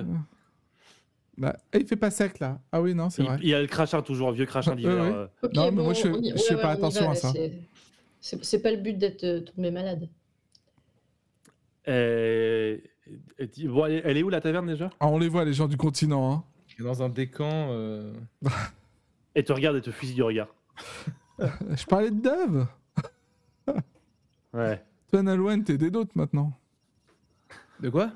[1.40, 2.60] Bah, eh, il fait pas sec, là.
[2.72, 3.38] Ah oui, non, c'est vrai.
[3.42, 4.94] il y a le crachin, toujours, vieux crachin d'hiver.
[4.96, 5.16] Ouais, ouais.
[5.16, 5.28] euh.
[5.44, 7.32] Ok, Non, mais moi, je- y- je fais pas attention va, à ça.
[7.34, 10.10] c'est- pas le but d'être euh, tombé malade.
[11.88, 12.84] Et-
[13.40, 14.90] et bon, elle, est- où la taverne déjà?
[15.00, 16.44] Ah, on les voit, les gens du continent, hein.
[16.80, 17.70] Dans un décan.
[17.72, 18.14] euh,
[19.34, 20.48] Elle te regarde et te fusille du regard.
[21.40, 22.68] Je parlais de Dove
[24.54, 24.82] Ouais.
[25.12, 26.54] Toi, Nalouen, t'es des d'autres, maintenant.
[27.80, 28.12] De quoi?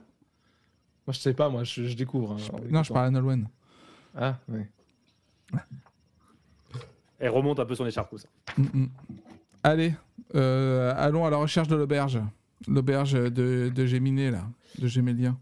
[1.05, 2.33] Moi, je sais pas, moi, je, je découvre.
[2.33, 2.93] hein, en Non, je écoutant.
[2.93, 3.43] parle à Nalouen.
[4.15, 4.69] Ah, ouais.
[7.19, 8.15] Elle remonte un peu son écharpe.
[8.17, 8.27] ça.
[8.57, 8.89] Mm, mm.
[9.63, 9.93] Allez,
[10.35, 12.19] euh, allons à la recherche de l'auberge.
[12.67, 14.43] L'auberge de, de Géminé, là.
[14.79, 15.37] De Gémélien.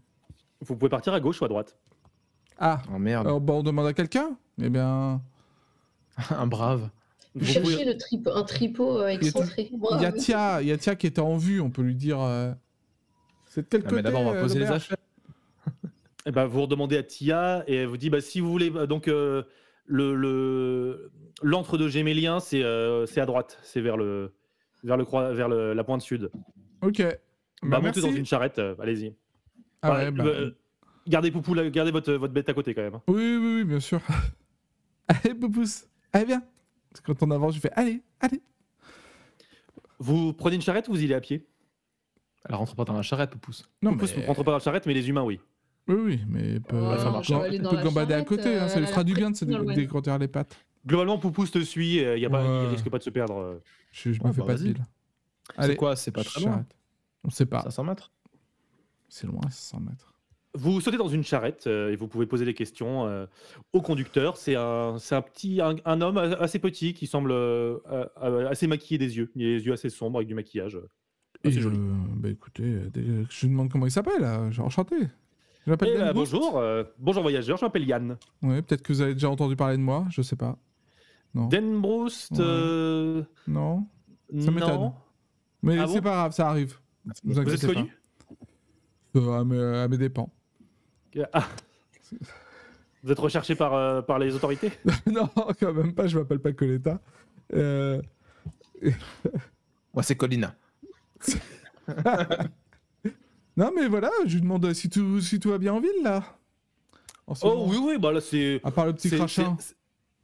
[0.60, 1.76] Vous pouvez partir à gauche ou à droite?
[2.58, 4.36] Ah, Oh merde, alors, bah, on demande à quelqu'un?
[4.60, 5.20] Eh bien,
[6.30, 6.90] un brave.
[7.34, 9.70] Vous cherchez pouvez- le trip- un tripot euh, excentré.
[9.72, 10.12] il y a.
[10.12, 12.20] Tia, il y a Tia qui était en vue, on peut lui dire...
[12.20, 12.52] euh,
[13.46, 14.82] C'est de quel Ah, côté mais d'abord, on va euh, poser les l'auberge?
[14.84, 14.96] affaires.
[16.26, 18.70] Eh ben, vous redemandez à Tia et elle vous dit bah, si vous voulez.
[18.70, 19.42] bah, donc, euh,
[19.86, 21.10] le, le-
[21.42, 23.58] l'antre de Gémélien, c'est, euh, c'est à droite.
[23.62, 24.32] C'est vers, le,
[24.84, 26.30] vers, le, vers le- la pointe sud.
[26.82, 26.98] Ok.
[27.00, 27.08] Bah,
[27.62, 28.00] Bah, montez merci.
[28.02, 29.14] dans une charrette, euh, allez-y.
[29.82, 30.50] Ah Enfin, ouais, bah, euh,
[31.08, 32.94] gardez Poupou, gardez votre, votre bête à côté quand même.
[32.94, 33.02] hein.
[33.08, 34.00] Oui, oui, oui, bien sûr.
[35.08, 36.42] allez, Poupous, allez, viens.
[36.90, 38.40] Parce que Quand on avance, je fais allez, allez.
[39.98, 41.46] Vous prenez une charrette ou vous y allez à pied?
[42.48, 43.68] Elle rentre pas dans la charrette, pousse.
[43.82, 45.40] Non, Poupous, vous rentrez pas dans la charrette, mais les humains, oui.
[45.88, 47.26] Oui, oui, mais peut, Oh, ça marche.
[47.28, 49.30] je vais aller peut gambader à côté, hein, ça euh, lui elle fera du bien
[49.30, 50.56] de se pression dans le dé- dégrotter les pattes.
[50.86, 52.64] Globalement, Poupous te suit, et y a pas, Ouais.
[52.66, 53.36] il risque pas de se perdre.
[53.38, 53.58] euh.
[53.92, 54.76] Je, je me fais bah, pas de deal.
[55.60, 56.52] C'est quoi C'est pas très loin.
[56.52, 56.76] charrette.
[57.24, 57.62] On sait pas.
[57.62, 58.12] 500 mètres
[59.08, 60.14] C'est loin, 100 mètres.
[60.54, 63.26] Vous sautez dans une charrette euh, et vous pouvez poser des questions euh,
[63.72, 64.36] au conducteur.
[64.36, 67.78] C'est un, c'est un petit, un, un homme assez petit qui semble euh,
[68.22, 69.30] euh, assez maquillé des yeux.
[69.34, 70.78] Il a les yeux assez sombres avec du maquillage.
[71.44, 71.78] Et c'est joli.
[71.78, 74.24] euh, bah écoutez, euh, je lui demande comment il s'appelle,
[74.58, 74.96] enchanté.
[75.66, 76.32] Je m'appelle Eh, Dan euh, Boost.
[76.32, 78.16] bonjour, euh, bonjour voyageur, je m'appelle Yann.
[78.42, 80.56] Ouais, peut-être que vous avez déjà entendu parler de moi, je sais pas.
[81.34, 81.46] Non.
[81.46, 82.38] Den Broust, Ouais.
[82.40, 83.86] euh, Non.
[84.38, 84.74] Ça m'étonne.
[84.74, 84.94] non.
[85.62, 86.78] Mais Ah c'est bon pas grave, ça arrive.
[87.24, 87.96] Vous Vous êtes connu.
[89.16, 90.30] Euh, à, mes, à mes dépens.
[91.32, 91.46] Ah.
[93.02, 94.72] Vous êtes recherché par, euh, par les autorités
[95.06, 95.28] non,
[95.60, 97.00] quand même pas, je m'appelle pas Coletta.
[97.54, 98.00] Euh,
[99.94, 100.54] Moi, c'est Colina.
[103.56, 106.22] Non, mais voilà, je lui demande si tout, si tout va bien en ville, là.
[107.26, 107.66] En Oh moment.
[107.68, 108.60] oui, oui, bah là c'est.
[108.64, 109.56] À part le petit crachin.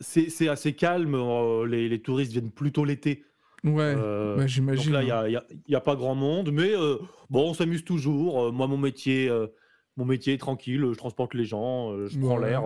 [0.01, 3.25] c'est- assez calme, euh, les, les touristes viennent plutôt l'été.
[3.65, 4.93] Ouais, Euh, ouais donc j'imagine.
[4.93, 5.29] là, il hein.
[5.29, 6.97] n'y a, y a- y a pas grand monde, mais euh,
[7.31, 8.53] bon, on s'amuse toujours.
[8.53, 9.29] Moi, mon métier,
[9.97, 12.63] mon métier est tranquille, je transporte les gens, je prends l'air.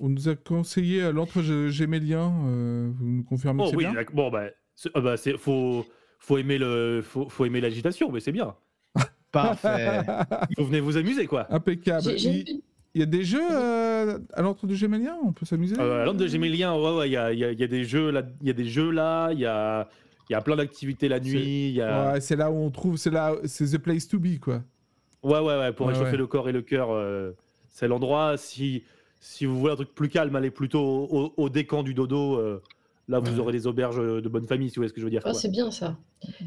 [0.00, 4.30] On nous a conseillé à l'entre gé- gémélien, vous nous confirmez Oh oui, bien bon,
[4.30, 4.44] bah,
[4.76, 5.84] c'est- bah, faut,
[6.20, 8.54] faut aimer le, faut, faut aimer l'agitation, mais c'est bien.
[9.32, 10.00] Parfait.
[10.58, 11.46] Vous venez vous amuser, quoi.
[11.52, 12.02] Impeccable.
[12.02, 12.60] J'ai- j'ai Il,
[12.94, 15.76] il y a des jeux euh, à l'entre du gémélien On peut s'amuser?
[15.78, 17.62] Euh, à l'ordre de Gémélien, ouais, ouais, il y a, il y a- il y
[17.62, 19.88] a des jeux là, il y a des jeux là, il y a,
[20.28, 22.70] il y a plein d'activités la nuit, il y a, Ouais, c'est là où on
[22.70, 24.62] trouve, c'est là, c'est the place to be, quoi.
[25.22, 26.16] ouais, ouais, ouais, pour Ouais, réchauffer ouais.
[26.18, 27.32] le corps et le cœur, euh,
[27.70, 28.36] c'est l'endroit.
[28.38, 28.82] Si,
[29.20, 32.60] si vous voulez un truc plus calme, allez plutôt au, au décan du dodo.
[33.08, 35.04] Euh, là, vous aurez des auberges de bonne famille, si vous voyez ce que je
[35.06, 35.22] veux dire.
[35.24, 35.38] Ah, quoi.
[35.38, 35.96] c'est bien ça.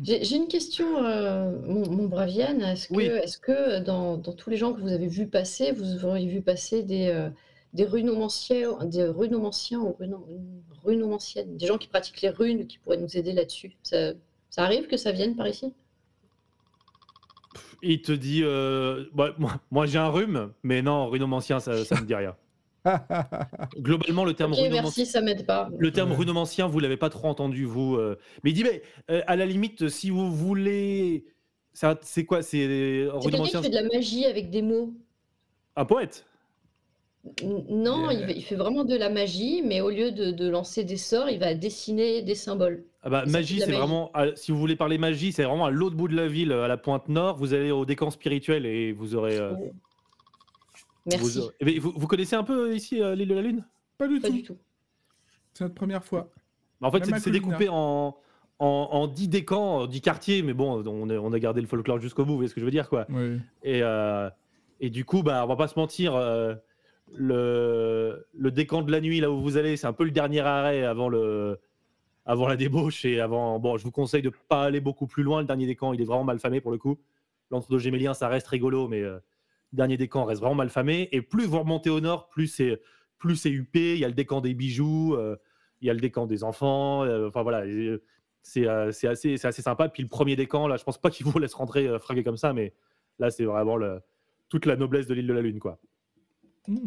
[0.04, 2.62] J'ai j'ai une question, euh, mon, mon brave Yann.
[2.62, 3.10] Est-ce que, Oui.
[3.42, 6.84] que dans, dans tous les gens que vous avez vus passer, vous auriez vu passer
[6.84, 7.30] des, euh,
[7.74, 10.26] des runomanciens, des runomanciens ou runo-
[10.84, 13.78] runomanciennes, des gens qui pratiquent les runes qui pourraient nous aider là-dessus?
[13.84, 14.12] Ça,
[14.50, 15.74] ça arrive que ça vienne par ici?
[17.84, 22.00] Il te dit, euh, bah, moi, moi, j'ai un rhume, mais non, runomancien, ça, ça
[22.00, 22.36] me dit rien.
[23.78, 24.82] Globalement, le terme Ok, runomancien.
[24.84, 25.70] merci, ça m'aide pas.
[25.78, 26.18] Le terme Ouais.
[26.18, 27.96] runomancien, vous l'avez pas trop entendu, vous.
[27.96, 28.18] euh.
[28.44, 31.26] Mais il dit, mais euh, à la limite, si vous voulez.
[31.74, 33.62] ça- C'est quoi C'est C'est quelqu'un qui runomancien?
[33.62, 34.94] fait de la magie avec des mots.
[35.76, 36.26] Un poète?
[37.44, 40.84] N- Non, il, il fait vraiment de la magie, mais au lieu de, de lancer
[40.84, 42.84] des sorts, il va dessiner des symboles.
[43.04, 44.10] ah bah, Magie, c'est vraiment.
[44.16, 46.68] à- si vous voulez parler magie, c'est vraiment à l'autre bout de la ville, à
[46.68, 47.38] la pointe nord.
[47.38, 49.38] Vous allez au décan spirituel et vous aurez.
[49.38, 49.54] euh,
[51.06, 51.42] Vous Merci.
[51.60, 53.66] Eh bien, Vous, vous connaissez un peu ici euh, l'île de la Lune?
[53.98, 54.58] Pas du Pas tout.
[55.54, 56.30] C'est notre première fois.
[56.80, 58.16] Bah, En fait, c'est découpé en,
[58.60, 62.00] en, en 10 décans, 10 quartiers, mais bon, on a, on a gardé le folklore
[62.00, 63.06] jusqu'au bout, vous voyez ce que je veux dire, quoi.
[63.10, 63.40] Oui.
[63.64, 64.30] Et, euh,
[64.80, 66.56] et du coup, bah, on va pas se mentir, euh,
[67.14, 70.40] le, le décan de la nuit, là où vous allez, c'est un peu le dernier
[70.42, 71.60] arrêt avant, le,
[72.26, 73.06] avant la débauche.
[73.06, 75.42] Et avant, bon, je vous conseille de pas aller beaucoup plus loin.
[75.42, 76.98] Le dernier décan, il est vraiment mal famé pour le coup.
[77.50, 79.20] L'entre-deux gémélien, ça reste rigolo, mais euh,
[79.74, 81.10] dernier décan reste vraiment mal famé.
[81.12, 82.82] Et plus vous remontez au nord, plus c'est
[83.18, 83.94] plus c'est huppé.
[83.94, 85.36] Il y a le décan des bijoux, euh,
[85.82, 87.04] il y a le décan des enfants.
[87.04, 88.00] euh, Enfin voilà, euh,
[88.42, 89.90] c'est assez, assez sympa.
[89.90, 92.54] Puis le premier décan, là, je pense pas qu'il vous laisse rentrer fringué comme ça,
[92.54, 92.74] mais
[93.20, 94.02] là, c'est vraiment le,
[94.50, 95.80] toute la noblesse de l'île de la Lune, quoi.
[96.68, 96.78] Hmm,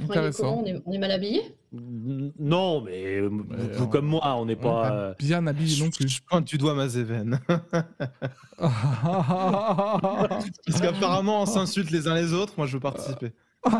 [0.00, 0.42] Intéressant.
[0.42, 1.42] comment on est, on est mal habillé?
[1.72, 4.82] Non, mais euh, vous, vous on- comme moi, on n'est pas.
[4.82, 6.08] pas euh, bien habillé non plus.
[6.12, 7.38] je pointe du doigt ma zéven.
[8.58, 12.54] Parce qu'apparemment, on s'insulte les uns les autres.
[12.56, 13.32] Moi, je veux participer.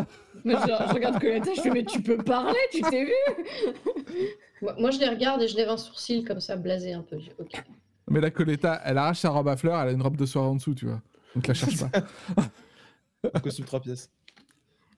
[0.45, 3.13] Mais je, je regarde Coletta, je fais, mais tu peux parler, tu t'es vu?
[4.63, 7.19] Moi, moi, je les regarde et je lève un sourcil comme ça, blasé un peu.
[8.09, 10.47] Mais la Coletta, elle arrache sa robe à fleurs, elle a une robe de soirée
[10.49, 11.01] en dessous, tu vois.
[11.35, 11.91] Donc la cherche pas.
[13.41, 14.09] Costume trois pièces.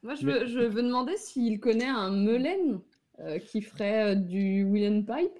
[0.04, 2.80] Moi, je veux, je veux demander s'il connaît un Melen
[3.20, 5.32] euh, qui ferait euh, du Willen Pipe.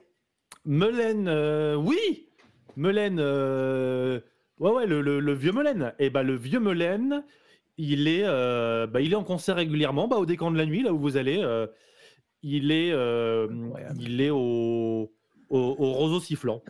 [0.65, 2.29] Melaine, euh, oui
[2.77, 4.21] Melaine, euh,
[4.59, 5.93] ouais, ouais, le, le- le vieux Melaine.
[5.99, 7.23] Et bah, le vieux Melaine,
[7.77, 10.83] il est, euh, bah, il est en concert régulièrement bah, au décan de la nuit,
[10.83, 11.39] là où vous allez.
[11.43, 11.67] euh,
[12.43, 13.49] il est, euh,
[13.99, 15.13] il est au,
[15.51, 16.63] au, au roseau sifflant.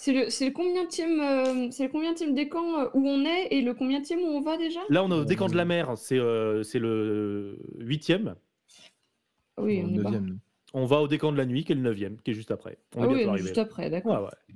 [0.00, 3.48] C'est le, c'est le combienième, euh, c'est le combienième des camps euh, où on est
[3.50, 4.78] et le combienième où on va déjà?
[4.88, 8.36] Là, on est au décan de la mer, c'est euh, c'est le huitième.
[9.58, 10.20] Oui, on est.
[10.72, 12.78] On va au décan de la nuit, qui est le neuvième, qui est juste après.
[12.94, 14.20] On Ah est oui, bientôt juste après, d'accord.
[14.22, 14.54] Ouais, ouais.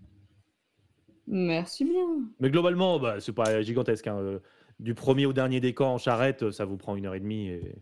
[1.27, 2.07] Merci bien.
[2.39, 4.07] Mais globalement, bah, c'est pas gigantesque.
[4.07, 4.19] hein.
[4.19, 4.39] Euh,
[4.79, 7.49] Du premier au dernier décan en charrette, ça vous prend une heure et demie.
[7.49, 7.75] Et...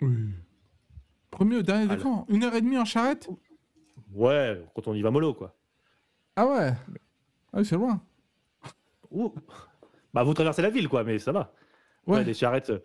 [0.00, 0.30] Oui.
[1.30, 3.28] Premier au dernier Ah, décan, une heure et demie en charrette?
[4.14, 5.56] Ouais, quand on y va mollo, quoi.
[6.40, 6.72] Ah ouais
[7.52, 8.00] Ah oui, c'est loin.
[9.10, 9.34] Ouh.
[10.14, 11.52] Bah, vous traversez la ville, quoi, mais ça va.
[12.06, 12.18] Ouais.
[12.18, 12.70] Ouais, des charrettes.
[12.70, 12.78] euh,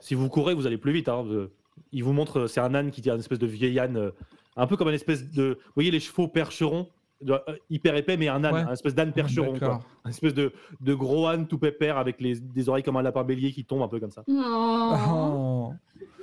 [0.00, 1.08] Si vous courez, vous allez plus vite.
[1.08, 1.24] Hein.
[1.26, 1.50] euh,
[1.92, 4.10] Il vous montre, euh, c'est un âne qui tient une espèce de vieil âne, euh,
[4.56, 5.58] un peu comme une espèce de.
[5.64, 6.86] Vous voyez les chevaux percherons,
[7.22, 8.60] de- euh, hyper épais, mais un âne, Ouais.
[8.60, 9.58] un espèce d'âne percheron, quoi.
[9.58, 9.84] D'accord.
[10.04, 13.24] Un espèce de, de gros âne tout pépère avec les, des oreilles comme un lapin
[13.24, 14.22] bélier qui tombe un peu comme ça.
[14.28, 14.94] Oh.
[15.08, 15.72] Oh.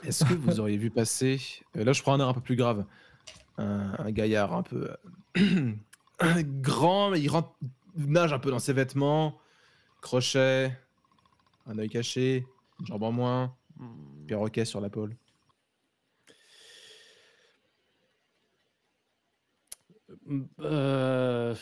[0.03, 1.41] Est-ce que vous auriez vu passer
[1.77, 2.85] euh, Là, je prends un air un peu plus grave.
[3.57, 4.89] Un, un gaillard un peu
[5.37, 5.71] euh,
[6.43, 7.53] grand, mais il rentre
[7.95, 9.39] nage un peu dans ses vêtements,
[10.01, 10.77] crochet,
[11.65, 12.45] un œil caché,
[12.79, 13.55] une jambe en moins,
[14.27, 15.15] perroquet sur la pôle.
[20.59, 21.55] Euh,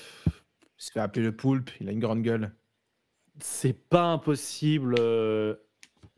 [0.77, 2.53] Il se fait appeler le poulpe, il a une grande gueule.
[3.39, 4.95] c'est pas impossible.
[4.99, 5.55] euh,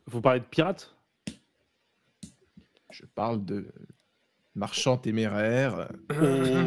[0.06, 0.96] Vous parlez de pirates?
[2.92, 3.72] Je parle de
[4.60, 5.88] marchand téméraire,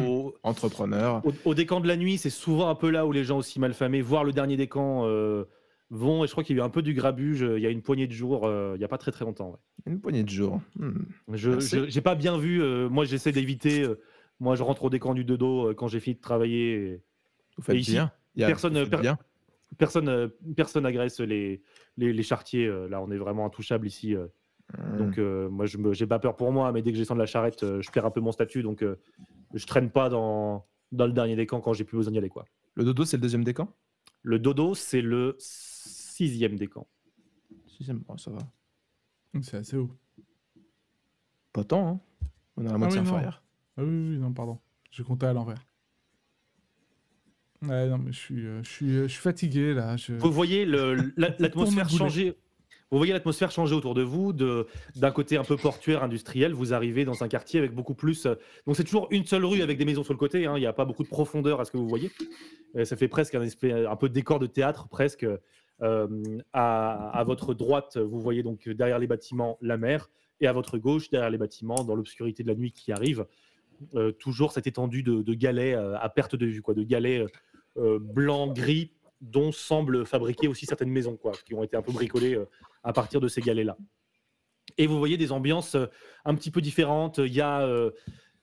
[0.07, 1.21] au, entrepreneur.
[1.25, 3.59] au- au décan de la nuit, c'est souvent un peu là où les gens aussi
[3.59, 5.45] mal famés, voire le dernier décan, euh,
[5.89, 6.23] vont.
[6.23, 7.69] Et je crois qu'il y a eu un peu du grabuge euh, il y a
[7.69, 9.51] une poignée de jours, euh, il y a pas très très longtemps.
[9.51, 9.91] ouais.
[9.91, 10.59] Une poignée de jours.
[10.77, 11.03] Hmm.
[11.31, 12.61] Je j'ai pas bien vu.
[12.61, 13.83] euh, moi, j'essaie d'éviter.
[13.83, 13.99] euh,
[14.39, 17.01] moi, je rentre au décan du dodo euh, quand j'ai fini de travailler.
[17.57, 18.11] Vous faites ici, bien.
[18.35, 19.17] Il y a- personne- vous faites per- bien.
[19.77, 21.61] personne, euh, personne agresse les,
[21.97, 22.65] les, les charretiers.
[22.65, 24.15] euh, là, on est vraiment intouchable ici.
[24.97, 27.13] Donc, euh, moi, je me, j'ai pas peur pour moi, mais dès que je descends
[27.15, 28.63] de la charrette, euh, je perds un peu mon statut.
[28.63, 28.99] Donc, euh,
[29.53, 32.29] je traîne pas dans, dans le dernier décan quand j'ai plus besoin d'y aller.
[32.29, 32.45] Quoi.
[32.73, 33.71] Le dodo, c'est le deuxième décan?
[34.23, 36.87] Le dodo, c'est le sixième décan.
[37.67, 38.39] Sixième, bon, ça va.
[39.41, 39.91] C'est assez haut.
[41.51, 41.99] Pas tant, hein
[42.57, 43.11] On a la moitié oui, non.
[43.11, 43.43] inférieure.
[43.77, 44.59] Ah oui, oui, non, pardon.
[44.91, 45.63] J'ai compté à l'envers.
[47.61, 49.97] Ouais, non, mais je suis, je suis, je suis fatigué là.
[49.97, 50.13] Je...
[50.13, 50.65] Vous voyez
[51.17, 52.37] l'atmosphère changer.
[52.93, 56.53] Vous voyez l'atmosphère changer autour de vous, d'un côté un peu portuaire, industriel.
[56.53, 58.27] Vous arrivez dans un quartier avec beaucoup plus.
[58.27, 58.35] euh,
[58.67, 60.45] Donc c'est toujours une seule rue avec des maisons sur le côté.
[60.45, 62.11] hein, Il n'y a pas beaucoup de profondeur à ce que vous voyez.
[62.83, 65.25] Ça fait presque un un peu décor de théâtre presque.
[65.81, 66.07] Euh,
[66.53, 71.09] à, votre droite, vous voyez donc derrière les bâtiments la mer, et à votre gauche,
[71.09, 73.25] derrière les bâtiments, dans l'obscurité de la nuit qui arrive,
[73.95, 77.25] euh, toujours cette étendue de, galets à perte de vue, quoi, de galets
[77.75, 82.37] blancs, gris, dont semblent fabriquer aussi certaines maisons, quoi, qui ont été un peu bricolées
[82.83, 83.77] à partir de ces galets-là.
[84.77, 85.87] Et vous voyez des ambiances euh,
[86.25, 87.17] un petit peu différentes.
[87.19, 87.91] Il y a, euh,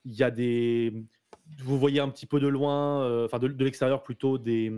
[0.04, 1.04] il y a des,
[1.58, 4.72] vous voyez un petit peu de loin, euh, enfin de, l'extérieur plutôt des,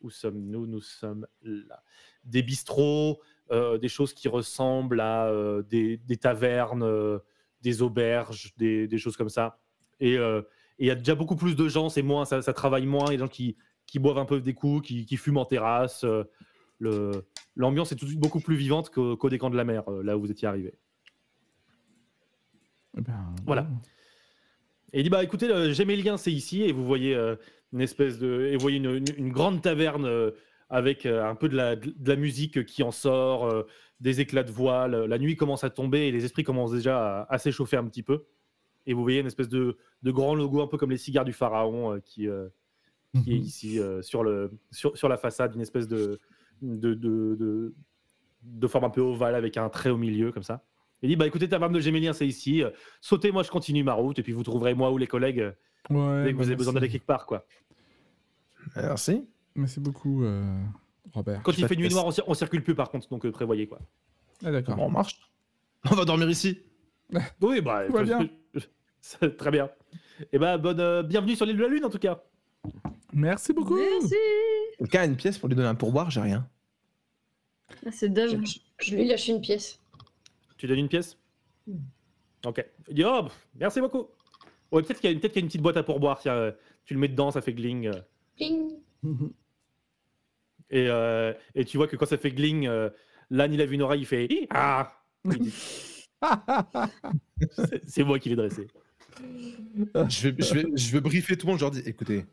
[0.00, 1.82] où sommes-nous Nous sommes là,
[2.24, 5.32] des bistrots, des choses qui ressemblent à
[5.68, 7.20] des, tavernes,
[7.62, 9.60] des auberges, des, choses comme ça.
[10.00, 13.04] Et il y a déjà beaucoup plus de gens, c'est moins, ça, travaille moins.
[13.06, 13.56] Il y a des gens qui,
[14.00, 16.04] boivent un peu des coups, qui, qui fument en terrasse.
[16.78, 17.24] le-
[17.56, 20.02] L'ambiance est tout de suite beaucoup plus vivante qu'au qu'au décan de la mer, euh,
[20.02, 20.74] là où vous étiez arrivé.
[22.96, 23.66] Eh ben, Voilà.
[24.92, 27.36] Et il dit bah écoutez, euh, Gémélien c'est ici et vous voyez euh,
[27.72, 30.30] une espèce de, et vous voyez une, une- une grande taverne euh,
[30.68, 33.64] avec un peu de la, de la musique qui en sort,
[34.00, 35.04] des éclats de voile.
[35.04, 38.02] La nuit commence à tomber et les esprits commencent déjà à, à s'échauffer un petit
[38.02, 38.24] peu.
[38.84, 41.32] Et vous voyez une espèce de, de grand logo un peu comme les cigares du
[41.32, 42.26] pharaon qui,
[43.22, 46.18] qui est ici euh, sur, le, sur, sur la façade, une espèce de,
[46.62, 47.74] de, de, de,
[48.42, 50.64] de forme un peu ovale avec un trait au milieu comme ça.
[51.02, 52.62] Il dit bah écoutez, taverne de Gémélien c'est ici.
[52.62, 52.70] Euh,
[53.00, 55.52] Sautez, moi je continue ma route et puis vous trouverez moi ou les collègues euh,
[55.90, 57.46] Ouais, dès que bah, vous avez besoin d'aller quelque part quoi.
[58.74, 59.26] Merci.
[59.54, 60.58] Merci beaucoup, euh,
[61.12, 61.42] Robert.
[61.42, 63.66] Quand Je il fait nuit noire, on, on circule plus par contre, donc euh, prévoyez
[63.66, 63.80] quoi.
[64.44, 64.76] Ah, d'accord.
[64.76, 65.20] Bon, on marche.
[65.90, 66.60] On va dormir ici.
[67.40, 68.28] Oui, bah Tout va bien.
[69.38, 69.70] très bien.
[70.32, 72.24] Et bah bonne euh, bienvenue sur l'île de la Lune en tout cas.
[73.16, 73.76] Merci beaucoup.
[73.76, 74.14] Merci.
[74.78, 76.46] Quelqu'un a une pièce pour lui donner un pourboire J'ai rien.
[77.84, 78.44] Ah, c'est Je, Dove.
[78.44, 79.80] je- je lui lâche une pièce.
[80.58, 81.18] Tu donnes une pièce
[81.66, 81.78] Mm.
[82.46, 82.64] Ok.
[82.88, 84.06] Il dit oh, pff, merci beaucoup.
[84.70, 86.18] Ouais, peut-être qu'il y, a une- peut-être qu'il y a une petite boîte à pourboire.
[86.20, 86.52] Tiens, euh,
[86.84, 87.88] tu le mets dedans, ça fait gling.
[87.88, 88.00] euh.
[90.70, 92.90] Et, euh, et tu vois que quand ça fait gling, euh,
[93.30, 94.92] l'âne il a vu une oreille, il fait ah.
[97.86, 98.66] C'est moi qui l'ai dressé.
[100.08, 101.58] je, vais, je, vais, je vais briefer tout le monde.
[101.60, 102.26] Je leur dis écoutez,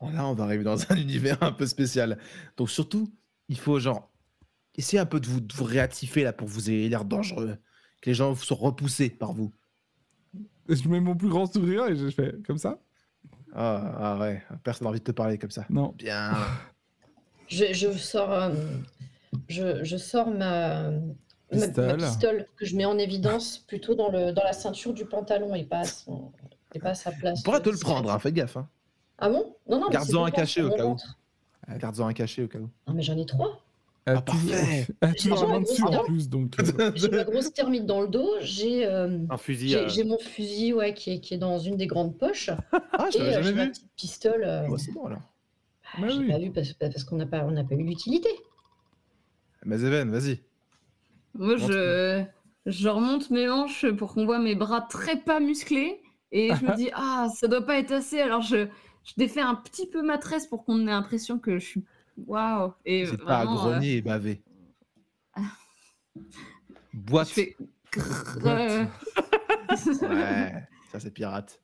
[0.00, 2.18] là, on va arriver dans un univers un peu spécial.
[2.56, 3.12] Donc, surtout,
[3.48, 4.10] il faut genre
[4.76, 7.56] essayer un peu de vous, de vous réactiver là pour que vous ayez l'air dangereux.
[8.00, 9.52] Que les gens soient repoussés par vous.
[10.68, 12.78] je mets mon plus grand sourire et je fais comme ça.
[13.52, 15.66] Ah, ah ouais, personne n'a envie de te parler comme ça.
[15.70, 15.92] Non.
[15.98, 16.32] Bien.
[17.48, 18.50] Je, je sors, euh,
[19.48, 20.96] je, je sors ma, ma-
[21.50, 21.96] ma, Pistole.
[21.96, 25.64] pistole que je mets en évidence plutôt dans, le, dans la ceinture du pantalon et
[25.64, 26.30] pas à, son-
[26.76, 27.40] et pas à sa place.
[27.40, 28.56] On pourra te le prendre, hein, fais gaffe.
[28.56, 28.68] Hein.
[29.20, 29.54] Ah bon?
[29.68, 30.96] Non, non, Garde-en un cachet au cas où.
[31.78, 32.68] Garde-en un cachet au cas où.
[32.86, 33.60] Non, mais j'en ai trois.
[34.06, 34.86] A Ah, toujours, parfait.
[35.02, 35.38] a toujours
[35.76, 36.56] J'ai en plus, donc.
[36.58, 39.68] euh, J'ai ma grosse thermite dans le dos, j'ai euh, Un fusil.
[39.88, 43.08] j'ai euh, mon fusil ouais, qui, est, qui est dans une des grandes poches Ah,
[43.12, 43.70] je l'avais euh, j'ai jamais ma vu.
[43.72, 44.42] petite pistole.
[44.44, 45.20] euh, Bah, c'est bon alors.
[45.20, 46.28] bah, Bah j'ai oui.
[46.28, 48.30] pas vu parce, parce qu'on n'a pas, on n'a pas eu l'utilité.
[49.66, 50.40] Mazeven, vas-y.
[51.34, 52.24] Moi, je,
[52.66, 56.00] je remonte mes hanches pour qu'on voit mes bras très pas musclés.
[56.32, 58.20] Et je me dis, ah, ça doit pas être assez.
[58.20, 58.66] Alors, je,
[59.04, 61.84] je défais un petit peu ma tresse pour qu'on ait l'impression que je suis.
[62.26, 62.72] Waouh!
[62.84, 64.42] Et C'est pas à vraiment, euh, grogner et baver.
[66.16, 66.20] je
[66.92, 67.28] Boîte.
[67.28, 67.56] fais.
[67.92, 68.84] grrr, euh,
[70.02, 71.60] Ouais, ça c'est pirate.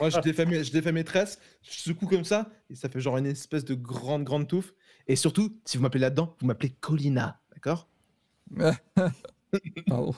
[0.00, 2.98] Moi, je défais, mes, je défais mes tresses, je secoue comme ça, et ça fait
[3.00, 4.74] genre une espèce de grande, grande touffe.
[5.06, 7.88] Et surtout, si vous m'appelez là-dedans, vous m'appelez Colina, d'accord?
[9.86, 10.14] Pardon.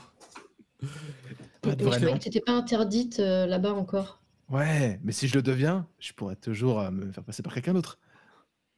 [1.60, 4.22] Pas de Je croyais que t'étais pas interdite euh, là-bas encore.
[4.50, 7.74] Ouais, mais si je le deviens, je pourrais toujours euh, me faire passer par quelqu'un
[7.74, 7.98] d'autre.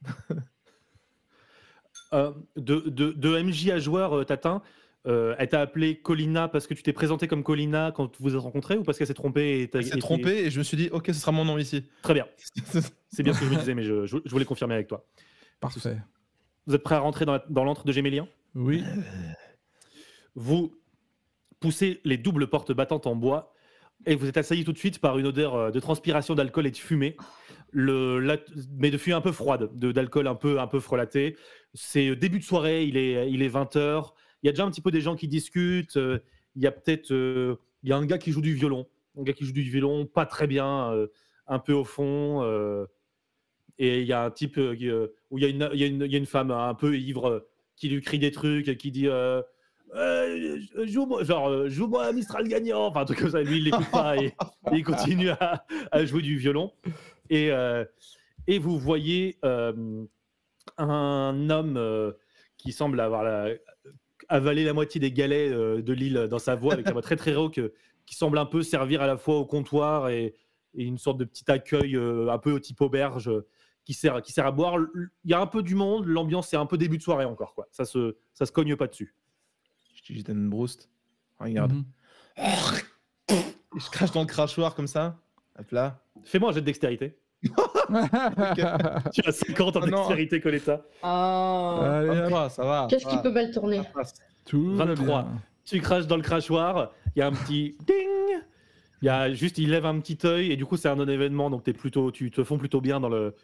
[2.13, 4.61] Euh, de, de, de MJ à joueur, euh, Tatin,
[5.07, 8.35] euh, elle t'a appelé Colina parce que tu t'es présenté comme Colina quand vous vous
[8.35, 10.63] êtes rencontrés ou parce qu'elle s'est trompée et t'as Elle s'est trompée et je me
[10.63, 11.85] suis dit, ok, ce sera mon nom ici.
[12.01, 12.27] Très bien,
[13.09, 15.05] c'est bien ce que je me disais, mais je, je- je voulais confirmer avec toi.
[15.61, 15.97] Parfait.
[16.67, 18.27] Vous êtes prêts à rentrer dans l'antre de Gémélien?
[18.55, 18.83] Oui.
[20.35, 20.75] Vous
[21.61, 23.53] poussez les doubles portes battantes en bois
[24.05, 26.71] et vous êtes assailli tout de suite par une odeur euh, de transpiration d'alcool et
[26.71, 27.15] de fumée,
[27.73, 31.35] mais de fumée un peu froide, de- d'alcool un peu, un peu frelaté.
[31.73, 34.11] C'est euh, début de soirée, il est, il est 20h.
[34.43, 35.97] Il y a déjà un petit peu des gens qui discutent.
[35.97, 36.19] euh,
[36.55, 38.87] Il y a peut-être euh, il y a un gars qui joue du violon.
[39.17, 41.07] Un gars qui joue du violon, pas très bien, euh,
[41.47, 42.41] un peu au fond.
[42.43, 42.85] euh,
[43.79, 45.83] et il y a un type euh, euh, où il y, a une- il y
[45.83, 47.39] a une- il y a une femme un peu ivre euh,
[47.75, 49.07] qui lui crie des trucs, qui dit
[49.95, 53.41] euh, euh, joue-moi, genre, euh, joue-moi un Mistral gagnant, enfin un truc comme ça.
[53.41, 54.33] Lui, il l'écoute pas et, et
[54.73, 56.71] il continue à, à jouer du violon.
[57.29, 57.83] Et, euh,
[58.47, 60.03] et vous voyez euh,
[60.77, 62.13] un homme
[62.57, 63.49] qui semble avoir la-
[64.29, 67.33] avalé la moitié des galets de l'île dans sa voix avec un voix très très
[67.33, 67.59] rauque
[68.05, 70.35] qui semble un peu servir à la fois au comptoir et,
[70.75, 73.29] et une sorte de petit accueil un peu au type auberge
[73.83, 74.75] qui sert, qui sert à boire.
[75.25, 77.53] Il y a un peu du monde, l'ambiance est un peu début de soirée encore.
[77.55, 77.67] Quoi.
[77.71, 79.15] Ça, se, ça se cogne pas dessus.
[80.09, 80.89] Une brouste.
[81.39, 81.73] Regarde.
[81.73, 81.85] Mhm.
[83.29, 83.35] Et
[83.79, 85.17] je crache dans le crachoir comme ça.
[85.59, 86.01] Hop là.
[86.23, 87.17] Fais-moi un jet de dextérité.
[89.13, 90.81] Tu as 50 en Oh dextérité, Coletta.
[91.01, 91.79] Ah.
[91.81, 92.87] Allez, hop, 23, ça va.
[92.89, 93.81] Qu'est-ce qui peut mal tourner
[94.45, 95.23] tout va 23.
[95.23, 95.41] bien.
[95.65, 98.41] Tu craches dans le crachoir, il y a un petit ding.
[99.01, 101.49] Il y a juste, il lève un petit œil et du coup, c'est un non-événement,
[101.49, 103.35] donc es plutôt, tu te fonds plutôt bien dans le,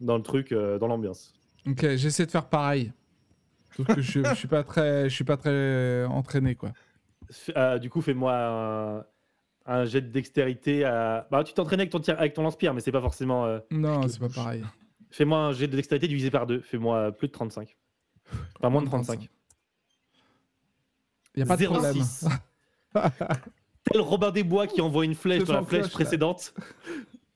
[0.00, 1.34] dans le truc, euh, dans l'ambiance.
[1.66, 2.92] Ok, j'essaie de faire pareil.
[3.76, 6.72] Sauf que je, je suis pas très, je suis pas très entraîné quoi.
[7.56, 9.04] Euh, du coup, fais-moi un,
[9.66, 10.84] un jet de dextérité.
[10.84, 11.26] À...
[11.30, 13.46] Bah, tu t'entraînes avec ton, tir- avec ton lance-pierre, mais c'est pas forcément.
[13.46, 14.64] euh, Non, c'est pas pareil.
[15.10, 16.60] Fais-moi un jet de dextérité divisé par deux.
[16.60, 17.76] Fais-moi plus de 35.
[18.58, 19.28] Enfin, moins de 35.
[21.36, 21.94] Y a pas de problème.
[21.94, 22.26] 06.
[23.90, 26.54] Tel Robin des Bois qui envoie une flèche dans la flèche précédente.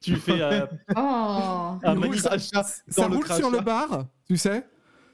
[0.01, 0.67] tu fais euh,
[0.97, 0.99] Oh.
[0.99, 2.23] un Il roule magnifique-
[2.89, 4.67] Ça le roule sur le bar, tu sais?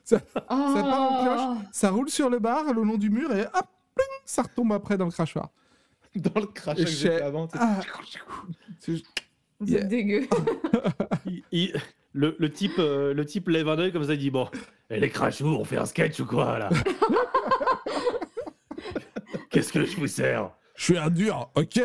[0.05, 1.59] Ça, part en Oh.
[1.73, 4.97] ça roule sur le bar, le long du mur et hop, pling, ça retombe après
[4.99, 5.49] dans le crachoir.
[6.15, 7.47] Dans le crachat Et que j'ai avant.
[7.49, 7.65] tu sais.
[7.65, 7.81] Ah.
[8.79, 9.03] C'est-
[9.65, 9.85] Yeah.
[9.85, 10.27] dégueu.
[11.27, 11.81] il- il-
[12.13, 14.49] le, le type, euh, le type lève un œil comme ça, il dit Bon,
[14.91, 16.69] et les crachous, on fait un sketch ou quoi là?
[19.51, 20.51] Qu'est-ce que je vous sers?
[20.77, 21.81] Je suis un dur, ok?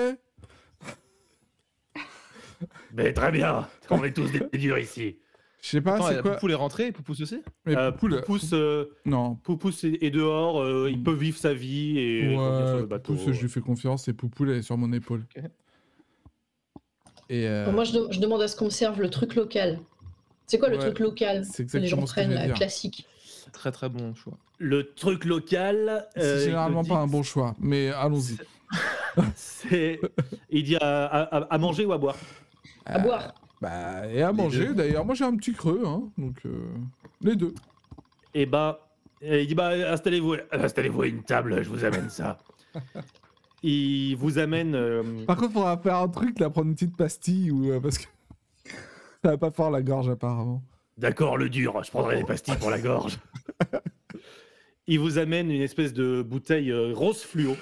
[2.94, 5.18] Mais très bien, on est tous des durs ici.
[5.62, 7.92] Je sais pas, c'est la quoi Poupou est rentrée et Poupous aussi Mais Euh,
[8.54, 9.36] euh, Non.
[9.36, 11.04] Poupous est, est dehors, euh, il Mm.
[11.04, 13.14] peut vivre sa vie et revenir sur Ouais, le bateau.
[13.14, 15.26] Poupous, je lui fais confiance et Poupoule elle est sur mon épaule.
[15.36, 15.44] Ok.
[17.30, 19.80] Et euh, Moi, je, de- je demande à ce qu'on me serve le truc local.
[20.48, 22.40] C'est quoi le Ouais, truc local c'est que les gens exactement ce que prennent, j'allais
[22.42, 22.56] là, dire.
[22.56, 23.06] classique
[23.54, 24.38] Très très bon choix.
[24.60, 26.08] Le truc local.
[26.16, 28.38] c'est euh, généralement pas un bon choix, mais allons-y.
[29.36, 30.00] C'est.
[30.50, 32.16] Il dit à, à- à- à manger ou à boire?
[32.86, 33.34] À boire.
[33.62, 35.06] Bah, et à Les manger d'ailleurs.
[35.06, 36.68] Moi j'ai un petit creux, hein, donc euh,
[37.22, 37.54] les deux.
[38.34, 38.88] Et bah,
[39.22, 42.38] et il dit bah installez-vous, installez-vous à une table, je vous amène ça.
[43.64, 44.76] il vous amène.
[44.76, 47.98] euh, Par contre, faudra faire un truc là, prendre une petite pastille ou euh, parce
[47.98, 48.06] que
[49.24, 50.64] ça va pas fort la gorge apparemment.
[50.98, 53.20] D'accord, le dur, je prendrai des pastilles pour la gorge.
[54.88, 57.56] il vous amène une espèce de bouteille euh, rose fluo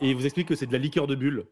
[0.00, 1.44] et il vous explique que c'est de la liqueur de bulle.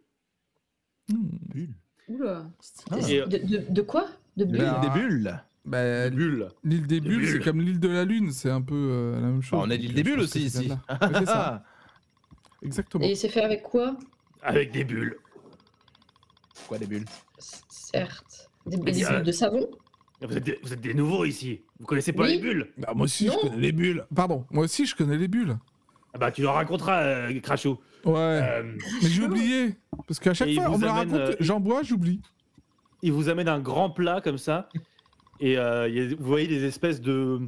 [3.09, 4.07] Et, euh, De, de- de quoi?
[4.37, 4.59] De bulles?
[4.61, 5.43] Bah, Des bulles.
[5.65, 6.49] Bah, de bulle.
[6.65, 7.45] l'île des Des bulles, c'est bulles.
[7.45, 9.59] comme l'île de la lune, c'est un peu euh, la même chose.
[9.61, 10.65] Bah, on a l'île des bulles aussi ici.
[10.65, 10.81] de là.
[11.01, 11.63] Ouais, c'est ça,
[12.63, 13.05] exactement.
[13.05, 13.97] Et c'est fait avec quoi?
[14.43, 15.17] Avec des bulles.
[16.69, 17.05] Quoi des bulles?
[17.39, 18.49] C- Certes.
[18.67, 19.69] Des, bulles de savon?
[20.21, 21.63] Vous êtes, des, vous êtes des nouveaux ici.
[21.81, 22.35] Vous connaissez pas Oui.
[22.35, 22.69] les bulles?
[22.79, 23.35] Bah, moi aussi, Non.
[23.43, 24.05] je connais les bulles.
[24.15, 25.59] Pardon, moi aussi, je connais les bulles.
[26.15, 27.79] ah Bah tu leur raconteras, euh, Crachou.
[28.05, 28.15] Ouais.
[28.19, 28.63] Euh,
[29.03, 29.77] Mais j'ai oublié.
[30.07, 32.21] Parce qu'à chaque fois, on vous me amène, raconte, euh, j'en bois, j'oublie.
[33.03, 34.69] il vous amène un grand plat comme ça.
[35.41, 37.41] Et euh, il y a- vous voyez des espèces de,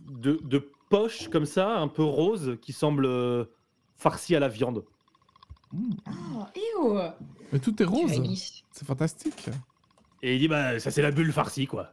[0.00, 3.46] de, de poches comme ça, un peu roses, qui semblent
[3.96, 4.84] farcies à la viande.
[5.74, 6.98] Oh, ew.
[7.52, 8.12] Mais tout est rose.
[8.72, 9.48] C'est fantastique.
[10.22, 11.92] Et il dit, bah ça c'est la bulle farcie, quoi.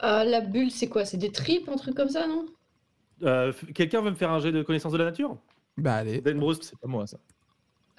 [0.00, 1.04] Ah, la bulle, c'est quoi?
[1.04, 2.46] C'est des tripes, un truc comme ça, non?
[3.22, 5.36] Euh, Quelqu'un veut me faire un jet de connaissance de la nature?
[5.76, 6.20] Bah, allez.
[6.20, 7.18] Den Broust C'est pas moi ça.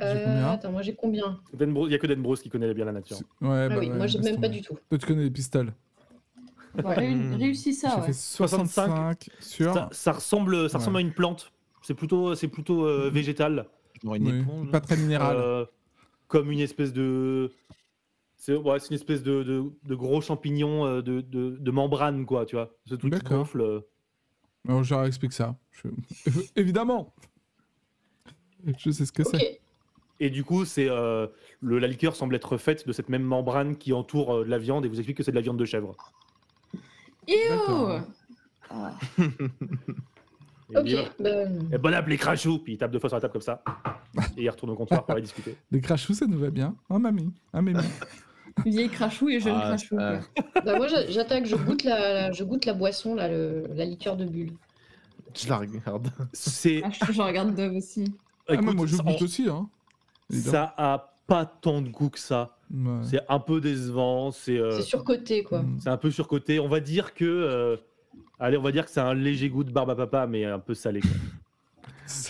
[0.02, 2.86] Euh, attends, moi j'ai combien Dan Il n'y a que Dan Bros qui connaît bien
[2.86, 3.18] la nature.
[3.42, 4.78] Ouais, Ah bah oui, ouais, moi j'ai même pas du tout.
[4.90, 5.74] Toi, tu connais les pistoles.
[6.76, 7.36] Ré- Hmm.
[7.36, 8.08] Réussis ça, J'ai ouais.
[8.08, 9.74] fait 65 sur.
[9.74, 11.52] Ça, ça ressemble, ça ressemble à une plante.
[11.84, 13.68] C'est plutôt, c'est plutôt euh, végétal.
[14.04, 14.72] Genre une Oui, éponge.
[14.72, 15.36] Pas très minéral.
[15.38, 15.66] Euh,
[16.28, 17.52] comme une espèce de.
[18.36, 22.26] C'est ouais, c'est une espèce de, de, de gros champignon euh, de, de, de membrane,
[22.26, 22.76] quoi, tu vois.
[22.88, 23.62] Ce truc qui gonfle.
[23.62, 23.82] euh.
[24.66, 25.56] Non, je leur explique ça.
[25.72, 25.90] Je-
[26.56, 27.14] Évidemment
[28.78, 29.60] Je sais ce que c'est.
[30.20, 31.28] Et du coup, c'est euh,
[31.62, 34.86] le, la liqueur semble être faite de cette même membrane qui entoure euh, la viande
[34.86, 35.96] et vous explique que c'est de la viande de chèvre.
[37.28, 38.00] D'accord.
[38.00, 38.02] Ew
[38.70, 38.94] Ah.
[40.74, 41.12] Et ok.
[41.72, 43.62] Eh, bon app les crachous Puis il tape deux fois sur la table comme ça.
[44.38, 45.56] Et il retourne au comptoir pour aller discuter.
[45.72, 46.76] Les crachous, ça nous va bien.
[46.90, 47.80] Hein, mamie Hein, mamie
[48.66, 49.96] Vieille crachou et jeune Ah, crachou.
[49.96, 50.20] quoi.
[50.64, 53.86] bah, moi j'a- j'attaque, je goûte la, la- je goûte la boisson, là, le- la
[53.86, 54.52] liqueur de bulle.
[55.36, 56.10] Je la regarde.
[56.34, 56.82] C'est.
[56.86, 58.06] Ah, je, je regarde Dove aussi.
[58.48, 59.48] Ah, écoute, moi, je goûte aussi.
[59.50, 59.70] Hein.
[60.30, 62.58] Ça a pas tant de goût que ça.
[62.74, 63.00] Ouais.
[63.04, 64.32] C'est un peu décevant.
[64.32, 65.62] C'est euh, surcoté, quoi.
[65.62, 65.80] Mm.
[65.80, 66.60] c'est un peu surcoté.
[66.60, 67.26] On va dire que.
[67.26, 67.78] euh,
[68.40, 70.60] allez, on va dire que c'est un léger goût de barbe à papa, mais un
[70.60, 71.02] peu salé.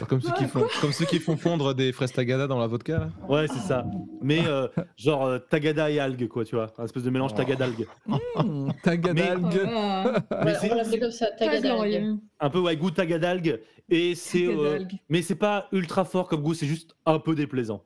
[0.07, 2.99] comme, ceux qui font, comme ceux qui font fondre des fraises tagada dans la vodka.
[2.99, 3.09] Là.
[3.27, 3.85] Ouais, c'est ça.
[4.21, 4.67] Mais euh,
[4.97, 6.71] genre euh, tagada et algue, quoi, tu vois.
[6.77, 7.37] Un espèce de mélange Oh.
[7.37, 7.87] tagada-algue.
[8.05, 9.43] Mmh, tagadalgue.
[9.63, 10.23] Voilà.
[10.29, 12.17] Voilà, c'est- comme ça, tagadalgue.
[12.39, 13.59] Un peu, ouais, goût tagadalgue.
[13.89, 14.47] Et c'est.
[14.47, 17.83] euh, mais c'est pas ultra fort comme goût, c'est juste un peu déplaisant.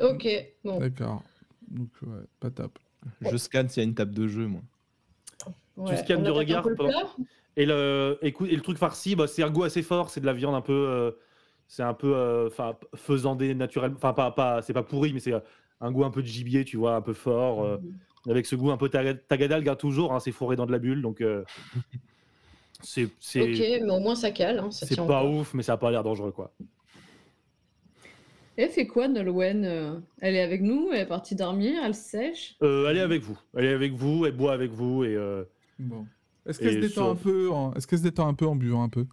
[0.00, 0.26] Ok,
[0.64, 0.80] bon.
[0.80, 1.22] D'accord.
[1.68, 2.78] Donc, ouais, pas top.
[3.20, 4.60] Je scanne s'il y a une table de jeu, moi.
[5.76, 6.90] Ouais, scannes on du regard pendant-
[7.56, 10.26] Et le, écoute, et le truc farci, bah, c'est un goût assez fort, c'est de
[10.26, 10.72] la viande un peu.
[10.72, 11.10] euh,
[11.66, 12.14] c'est un peu.
[12.14, 13.96] euh, Enfin, faisandé naturellement.
[13.96, 15.40] Enfin, pas, pas, c'est pas pourri, mais c'est euh,
[15.80, 17.62] un goût un peu de gibier, tu vois, un peu fort.
[17.64, 17.78] euh,
[18.28, 20.78] avec ce goût un peu taga- tagadalgue, hein, toujours, hein, c'est fourré dans de la
[20.78, 21.20] bulle, donc.
[21.20, 21.44] euh,
[22.82, 24.58] c'est c'est Ok, mais au moins ça cale.
[24.60, 25.32] Hein, ça c'est tient pas encore.
[25.34, 26.52] ouf, mais ça a pas l'air dangereux, quoi.
[28.56, 32.56] Elle fait quoi, Nolwenn euh, Elle est avec nous, elle est partie dormir, elle sèche?
[32.62, 33.38] Euh, elle est avec vous.
[33.56, 35.14] Elle est avec vous, elle boit avec vous, et.
[35.14, 35.44] euh,
[35.88, 36.06] Bon.
[36.46, 37.72] Est-ce qu'elle se détend un peu en...
[37.74, 39.06] Est-ce qu'elle se détend un peu en buvant un peu?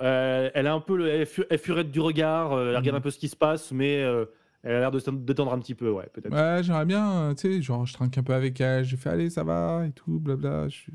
[0.00, 2.76] Euh, elle a un peu, le, elle, est fu- elle furette du regard, euh, elle
[2.76, 2.94] regarde Mhm.
[2.96, 4.24] un peu ce qui se passe, mais euh,
[4.62, 6.32] elle a l'air de se détendre un petit peu, ouais, peut-être.
[6.32, 9.30] Ouais, j'aimerais bien, tu sais, genre, je trinque un peu avec elle, je fais, allez,
[9.30, 10.68] ça va, et tout, blabla.
[10.68, 10.92] Je suis,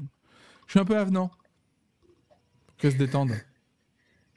[0.67, 1.31] je suis un peu avenant.
[2.67, 3.31] Pour qu'elle se détende.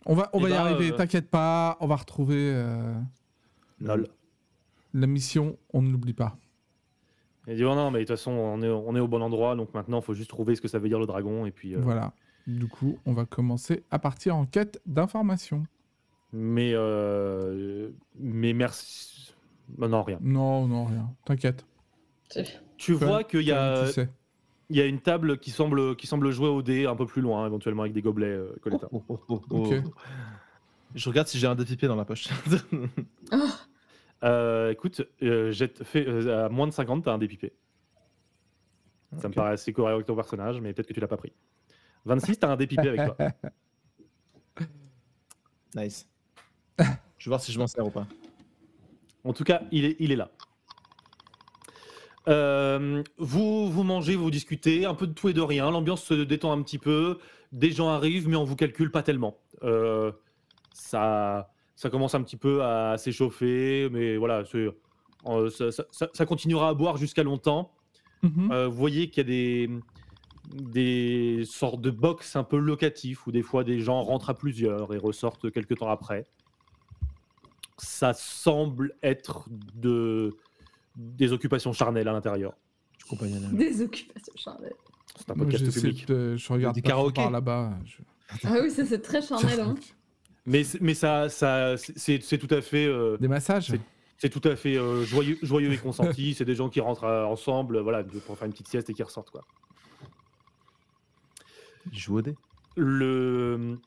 [0.07, 2.53] On va, on Eh va y ben, arriver, t'inquiète pas, on va retrouver
[3.81, 4.07] Lol.
[4.95, 6.37] la mission, on ne l'oublie pas.
[7.47, 9.57] Elle dit oh non, mais de toute façon, on est, on est au bon endroit,
[9.57, 11.75] donc maintenant, il faut juste trouver ce que ça veut dire le dragon, et puis.
[11.75, 12.13] euh, Voilà.
[12.47, 15.65] Du coup, on va commencer à partir en quête d'informations.
[16.33, 19.35] Mais, euh, mais merci.
[19.69, 20.19] Bah non, rien.
[20.21, 21.11] Non, non, rien.
[21.25, 21.65] T'inquiète.
[22.79, 24.09] Tu vois qu'il y a, Tu sais.
[24.71, 27.23] il y a une table qui semble, qui semble jouer au dé un peu plus
[27.23, 28.89] loin, éventuellement avec des gobelets, euh, Coletta.
[28.93, 29.75] Oh, oh, oh, Ok.
[30.95, 32.29] Je regarde si j'ai un dépipier dans la poche.
[34.25, 37.53] Euh, écoute, euh, jette- fais, euh, à moins de 50, t'as un dépipé.
[39.19, 41.33] Ça me paraît assez correct avec ton personnage, mais peut-être que tu l'as pas pris.
[42.05, 43.17] 26, t'as un dépipé avec toi.
[45.75, 46.09] nice.
[47.19, 48.07] Je vais voir si je m'en sers ou pas.
[49.25, 50.31] En tout cas, il est, il est là.
[52.29, 55.71] Euh, vous, vous mangez, vous discutez, un peu de tout et de rien.
[55.71, 57.19] L'ambiance se détend un petit peu.
[57.53, 59.39] Des gens arrivent, mais on vous calcule pas tellement.
[59.63, 60.11] Euh,
[60.73, 66.27] ça, ça commence un petit peu à s'échauffer, mais voilà, euh, ça, ça- ça- ça
[66.27, 67.73] continuera à boire jusqu'à longtemps.
[68.23, 68.51] Mhm.
[68.53, 69.71] Euh, vous voyez qu'il y a des,
[70.55, 74.93] des sortes de box un peu locatifs où des fois des gens rentrent à plusieurs
[74.95, 76.27] et ressortent quelques temps après.
[77.79, 80.37] Ça semble être de,
[80.97, 82.53] des occupations charnelles à l'intérieur.
[83.57, 84.75] Des occupations charnelles.
[85.17, 86.07] C'est un podcast public.
[86.07, 87.77] de- je regarde Des par là-bas.
[87.85, 87.97] je-
[88.45, 89.61] Ah oui, ça c'est très charnel.
[89.61, 89.75] Hein.
[90.45, 90.65] Mais,
[90.95, 93.81] ça, ça, c'est tout à fait, euh, Des massages C'est-
[94.19, 96.35] c'est tout à fait euh, joyeux, joyeux et consenti.
[96.35, 99.03] c'est des gens qui rentrent euh, ensemble, voilà, pour faire une petite sieste et qui
[99.03, 99.45] ressortent quoi.
[101.91, 102.37] Je joue au dé.
[102.77, 103.81] le,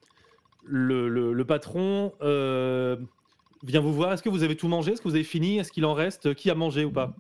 [0.64, 2.98] le, le- le patron euh,
[3.64, 4.14] vient vous voir.
[4.14, 4.92] Est-ce que vous avez tout mangé?
[4.92, 5.58] Est-ce que vous avez fini?
[5.58, 6.36] Est-ce qu'il en reste?
[6.36, 7.16] Qui a mangé ou pas?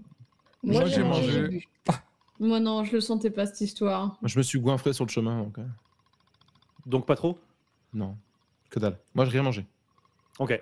[0.63, 1.69] Moi, Moi, j'ai mangé, mangé.
[2.39, 4.19] Moi non, je le sentais pas cette histoire.
[4.23, 5.43] Je me suis goinfré sur le chemin.
[5.43, 5.65] Donc, euh,
[6.85, 7.39] Donc pas trop?
[7.93, 8.17] Non,
[8.69, 8.99] que dalle.
[9.13, 9.65] Moi, j'ai rien mangé.
[10.39, 10.61] Ok.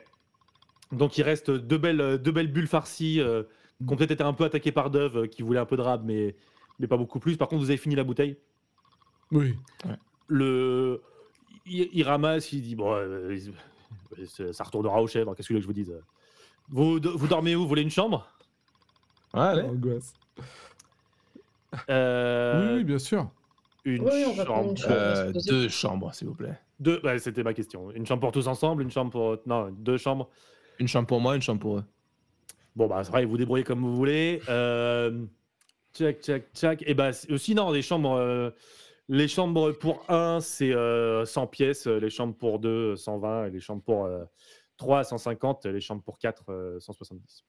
[0.91, 3.43] Donc il reste deux belles, deux belles bulles farcies euh,
[3.85, 5.81] qui ont peut-être été un peu attaquées par Dove euh, qui voulait un peu de
[5.81, 6.35] rab, mais,
[6.79, 7.35] mais pas beaucoup plus.
[7.37, 8.37] Par contre, vous avez fini la bouteille.
[9.31, 9.57] Oui.
[10.27, 11.01] Le,
[11.65, 15.33] il, il ramasse, il dit bon, euh, il- ça retournera aux chèvres.
[15.33, 15.91] Qu'est-ce que je vous dise
[16.69, 17.61] vous, vous dormez où?
[17.61, 18.31] Vous voulez une chambre?
[19.33, 19.61] Ouais, allez.
[19.63, 20.13] Angoisse.
[21.89, 23.31] Euh, Oui, oui, bien sûr.
[23.85, 24.75] Une Oui, chambre.
[24.87, 26.57] Euh, deux chambres, s'il vous plaît.
[26.83, 27.91] Deux, ouais, c'était ma question.
[27.91, 29.37] Une chambre pour tous ensemble, une chambre pour.
[29.45, 30.29] Non, deux chambres.
[30.79, 31.83] Une chambre pour moi, une chambre pour eux.
[32.75, 34.41] Bon, bah, c'est vrai, vous débrouillez comme vous voulez.
[34.49, 35.25] Euh...
[35.93, 36.83] Tchac, tchac, tchac.
[36.87, 38.49] Et bah, c'est- aussi, non, les chambres, euh,
[39.07, 41.85] les chambres pour 1, c'est euh, 100 pièces.
[41.87, 43.45] Les chambres pour 2, 120.
[43.45, 44.09] Et les chambres pour
[44.77, 45.65] 3, 150.
[45.67, 47.45] Les chambres pour 4, 170.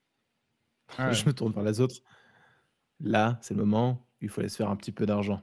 [0.99, 1.15] Ah ouais.
[1.15, 1.97] Je me tourne vers les autres.
[3.01, 5.41] Là, c'est le moment où il faut aller se faire un petit peu d'argent.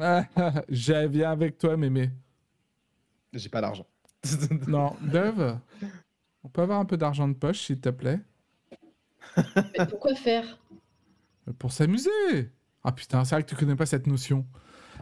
[0.00, 0.24] Ah,
[0.68, 2.10] Je viens avec toi, mémé.
[3.32, 3.86] J'ai pas d'argent.
[4.68, 5.58] Non, Dove,
[6.44, 8.20] on peut avoir un peu d'argent de poche, s'il te plaît?
[9.36, 10.58] Mais pourquoi faire?
[11.58, 12.10] Pour s'amuser
[12.84, 14.46] Ah putain, c'est vrai que tu connais pas cette notion.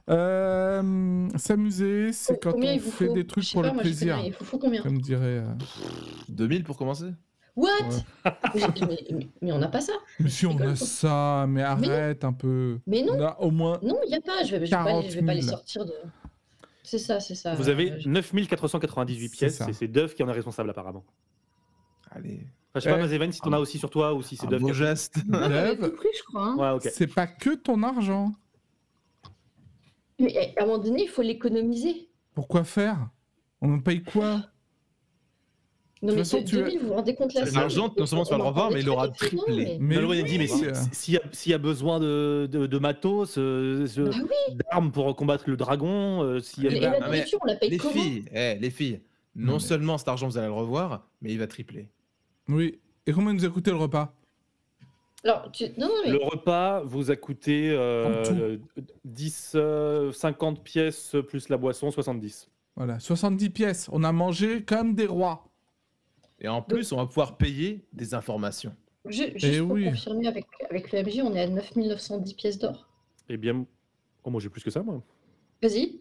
[0.08, 3.12] Euh, s'amuser, c'est quand on fait faut?
[3.14, 4.18] des trucs pour pas, le plaisir.
[4.24, 4.82] Il vous faut combien?
[4.82, 5.42] Comme dirait.
[5.44, 5.54] euh,
[6.28, 7.12] 2000 pour commencer?
[7.56, 7.68] What?
[8.24, 8.32] Ouais.
[8.54, 9.92] mais, mais- mais- mais on n'a pas ça.
[10.18, 12.78] Mais si on a ça, mais arrête un peu.
[12.86, 13.78] Mais non, On a au moins.
[13.82, 14.42] non, il n'y a pas.
[14.44, 15.56] Je vais, je vais pas, les- je vais pas les 40 000.
[15.56, 15.92] sortir de.
[16.90, 17.54] C'est ça, c'est ça.
[17.54, 19.60] Vous avez Euh, je- 9498 C'est pièces.
[19.68, 21.04] Et c'est Dove qui en est responsable, apparemment.
[22.10, 22.40] Allez.
[22.40, 23.02] Enfin, je sais pas, Ouais.
[23.02, 25.24] Mazeven, si t'en as aussi sur toi ou si c'est Un Dove a- geste.
[25.24, 26.46] Dove, pris, je crois.
[26.48, 26.56] hein.
[26.56, 26.90] Ouais, ok.
[26.92, 28.32] c'est pas que ton argent.
[30.18, 32.08] Mais à un moment donné, il faut l'économiser.
[32.34, 33.08] Pourquoi faire?
[33.60, 34.42] On en paye quoi?
[36.02, 38.24] Non, mais façon, de- tu- 2000, vous vous rendez compte là l'argent, on- non seulement
[38.24, 39.38] tu vas le en revoir, mais il aura non, triplé.
[39.48, 41.54] mais- Mais Non, il a dit, mais oui, si- euh, s'il y, a- s'il y
[41.54, 46.40] a besoin de, de, de matos, euh, Bah oui, d'armes pour combattre le dragon, euh,
[46.40, 48.54] s'il y a et des- la mais nourriture, on la paye Les comment filles, eh,
[48.58, 49.00] les filles,
[49.36, 51.88] non mais- seulement cet argent, vous allez le revoir, mais il va tripler.
[52.48, 52.78] Oui.
[53.06, 54.14] Et combien nous a coûté le repas?
[55.22, 55.64] Alors, tu...
[55.76, 58.32] non, non, mais Le repas vous a coûté euh, En tout.
[58.40, 58.56] euh,
[59.04, 62.48] 10, euh, 50 pièces plus la boisson, 70.
[62.74, 63.88] Voilà, 70 pièces.
[63.92, 65.44] On a mangé comme des rois.
[66.40, 68.74] Et en plus, on va pouvoir payer des informations.
[69.06, 69.84] juste Eh pour oui.
[69.84, 72.88] confirmer avec, avec le MJ, on est à 9910 pièces d'or.
[73.28, 73.64] Eh bien,
[74.24, 75.02] oh, moi j'ai plus que ça, moi.
[75.62, 76.00] Vas-y,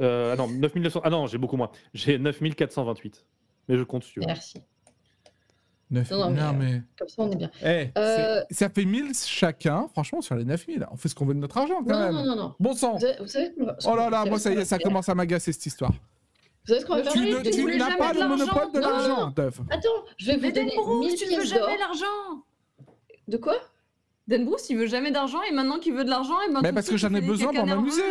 [0.00, 1.00] Euh, ah non, 9900.
[1.04, 1.70] Ah non, j'ai beaucoup moins.
[1.94, 3.24] J'ai 9428.
[3.68, 4.22] Mais je compte, veux.
[4.26, 4.58] merci.
[5.90, 6.82] Neuf- Non, non, mais, non, mais.
[6.98, 7.50] Comme ça, on est bien.
[7.62, 10.86] Eh, Euh, ça fait 1000 chacun, franchement, sur les 9000.
[10.90, 12.12] On fait ce qu'on veut de notre argent, quand Non, même.
[12.14, 12.54] non, non, non.
[12.58, 15.52] Bon sang Vous savez, vous Oh là là, moi ça y est, commence à m'agacer
[15.52, 15.92] cette histoire.
[16.64, 18.36] Vous savez ce qu'on va faire Tu, ne- tu n'as pas de le l'argent.
[18.46, 19.32] monopole de Non, non, l'argent.
[19.70, 22.06] Attends, je vais vous Mais donner Denbrook, 1000 tu ne veux pièces jamais l'argent.
[23.28, 23.54] De quoi?
[24.28, 26.88] Denbrook, il veut jamais d'argent et maintenant qu'il veut de l'argent, et maintenant Mais parce
[26.88, 28.02] que j'en ai besoin pour m'amuser.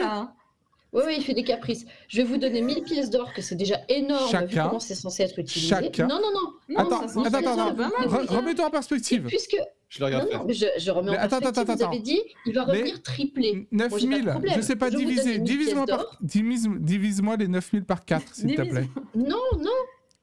[0.94, 1.86] Oui, oui, il fait des caprices.
[2.10, 4.68] Je vais vous donner 1000 pièces d'or, que c'est déjà énorme vu Chacun.
[4.68, 5.70] comment c'est censé être utilisé.
[5.70, 6.06] Chacun.
[6.08, 6.54] Non, non, non.
[6.68, 8.08] Non, Attends, attends, attends, attends.
[8.10, 8.36] Re-.
[8.36, 9.24] Remets-toi en Et perspective.
[9.28, 9.56] puisque.
[9.94, 10.46] Je le regarde non, faire.
[10.46, 11.90] mais je, je remets Mais en attends, attends, vous attends.
[11.90, 13.68] avez dit, il va Mais- revenir triplé.
[13.70, 14.54] Pas de 9000, problème.
[14.56, 15.24] je sais pas Je diviser.
[15.34, 16.18] donne 1000 Divise-moi par...
[16.22, 18.72] divise- Divise-moi les 9000 par 4, s'il te Divise.
[18.72, 18.88] plaît.
[19.16, 19.70] Non, non.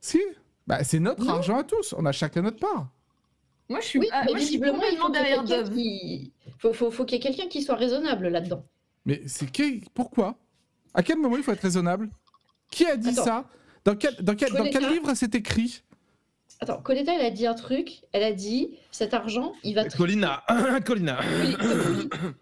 [0.00, 0.20] Si
[0.66, 1.34] Bah, c'est notre Non.
[1.34, 1.94] argent à tous.
[1.98, 2.88] On a chacun notre part.
[3.68, 5.18] Moi, je suis, Oui, ah, mais moi, je suis visiblement, il complètement faut qu'il y
[5.18, 5.74] ait derrière quelqu'un Dove.
[5.74, 6.32] qui.
[6.58, 8.64] Faut, faut, faut qu'il y ait quelqu'un qui soit raisonnable là-dedans.
[9.04, 9.84] Mais c'est qui?
[9.92, 10.38] Pourquoi?
[10.94, 12.08] À quel moment il faut être raisonnable?
[12.70, 13.24] Qui a dit Attends.
[13.24, 13.44] ça?
[13.84, 15.82] Dans quel, dans, quel, dans quel livre c'est écrit?
[16.60, 18.00] Attends, Coletta, elle a dit un truc.
[18.12, 19.84] Elle a dit cet argent, il va.
[19.88, 20.42] Colina,
[20.84, 21.18] Colina.
[21.20, 22.32] Coli- Coli-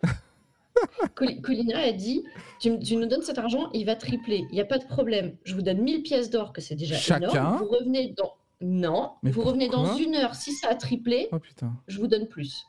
[1.15, 2.25] Coli- Colina a dit
[2.61, 4.45] tu, nous donnes cet argent, il va tripler.
[4.51, 5.35] Il n'y a pas de problème.
[5.45, 7.59] Je vous donne 1000 pièces d'or, que c'est déjà Chacun énorme.
[7.59, 8.33] Vous revenez dans.
[8.63, 10.35] Non, Mais vous revenez dans une heure.
[10.35, 11.75] Si ça a triplé, Oh putain.
[11.89, 12.65] je vous donne plus.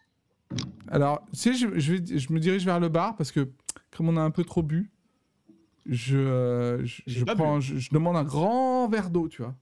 [0.90, 3.49] Alors, tu sais, je, je, vais, je me dirige vers le bar parce que,
[3.95, 4.91] comme on a un peu trop bu,
[5.86, 9.41] je, euh, je, J'ai je pas prends, je, je demande un grand verre d'eau, tu
[9.44, 9.56] vois.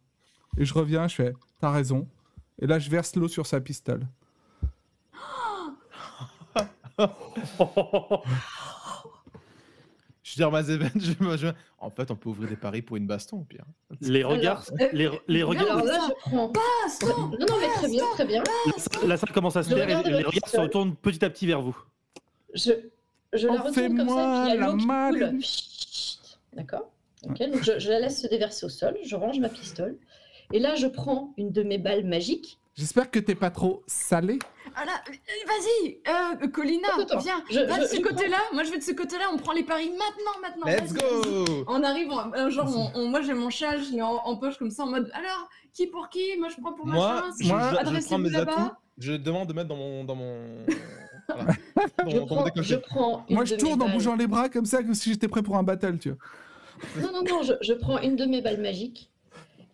[0.57, 2.07] Et je reviens, je fais, t'as raison.
[2.61, 4.07] Et là, je verse l'eau sur sa pistole.
[10.23, 13.06] Je dis à Mazeven, je, je- en fait, on peut ouvrir des paris pour une
[13.06, 13.65] baston au pire.
[14.02, 16.07] les regards, euh, les, les regards, Alors là, ça.
[16.07, 16.49] je prends.
[16.49, 17.27] Passe, non.
[17.27, 18.44] Non, mais très bien, très bien.
[18.65, 21.30] la, salle- la salle commence à se faire et les regards se retournent petit à
[21.30, 21.77] petit vers vous.
[22.56, 22.72] Je,
[23.34, 25.40] je la retourne comme fais-moi ça, puis il y a la l'eau qui coule.
[26.53, 26.90] D'accord
[27.30, 29.95] Ok, donc je, je la laisse se déverser au sol, je range ma pistole.
[30.53, 32.57] Et là, je prends une de mes balles magiques.
[32.76, 34.38] J'espère que t'es pas trop salé.
[34.76, 35.13] Ah là, euh,
[35.47, 35.97] vas-y,
[36.43, 37.19] euh, Colina, Attends, attends.
[37.19, 37.41] viens.
[37.49, 39.63] Je- Va de je- ce côté-là, moi je vais de ce côté-là, on prend les
[39.63, 40.65] paris maintenant, maintenant.
[40.67, 42.09] Let's go On arrive,
[42.49, 44.88] genre, on- on- moi j'ai mon châle, je l'ai en, en poche comme ça, en
[44.88, 46.35] mode, alors, qui pour qui?
[46.38, 48.51] Moi je prends pour Moi, machin, je, Moi, je- je prends mes atouts.
[48.97, 50.03] Je demande de mettre dans mon.
[50.03, 50.35] Dans mon...
[51.30, 51.53] voilà.
[52.03, 54.84] Dans, Je dans prends, je prends Moi, je tourne en bougeant les bras comme ça,
[54.84, 56.17] comme si j'étais prêt pour un battle, tu vois.
[57.01, 59.09] Non, non, non, je, je prends une de mes balles magiques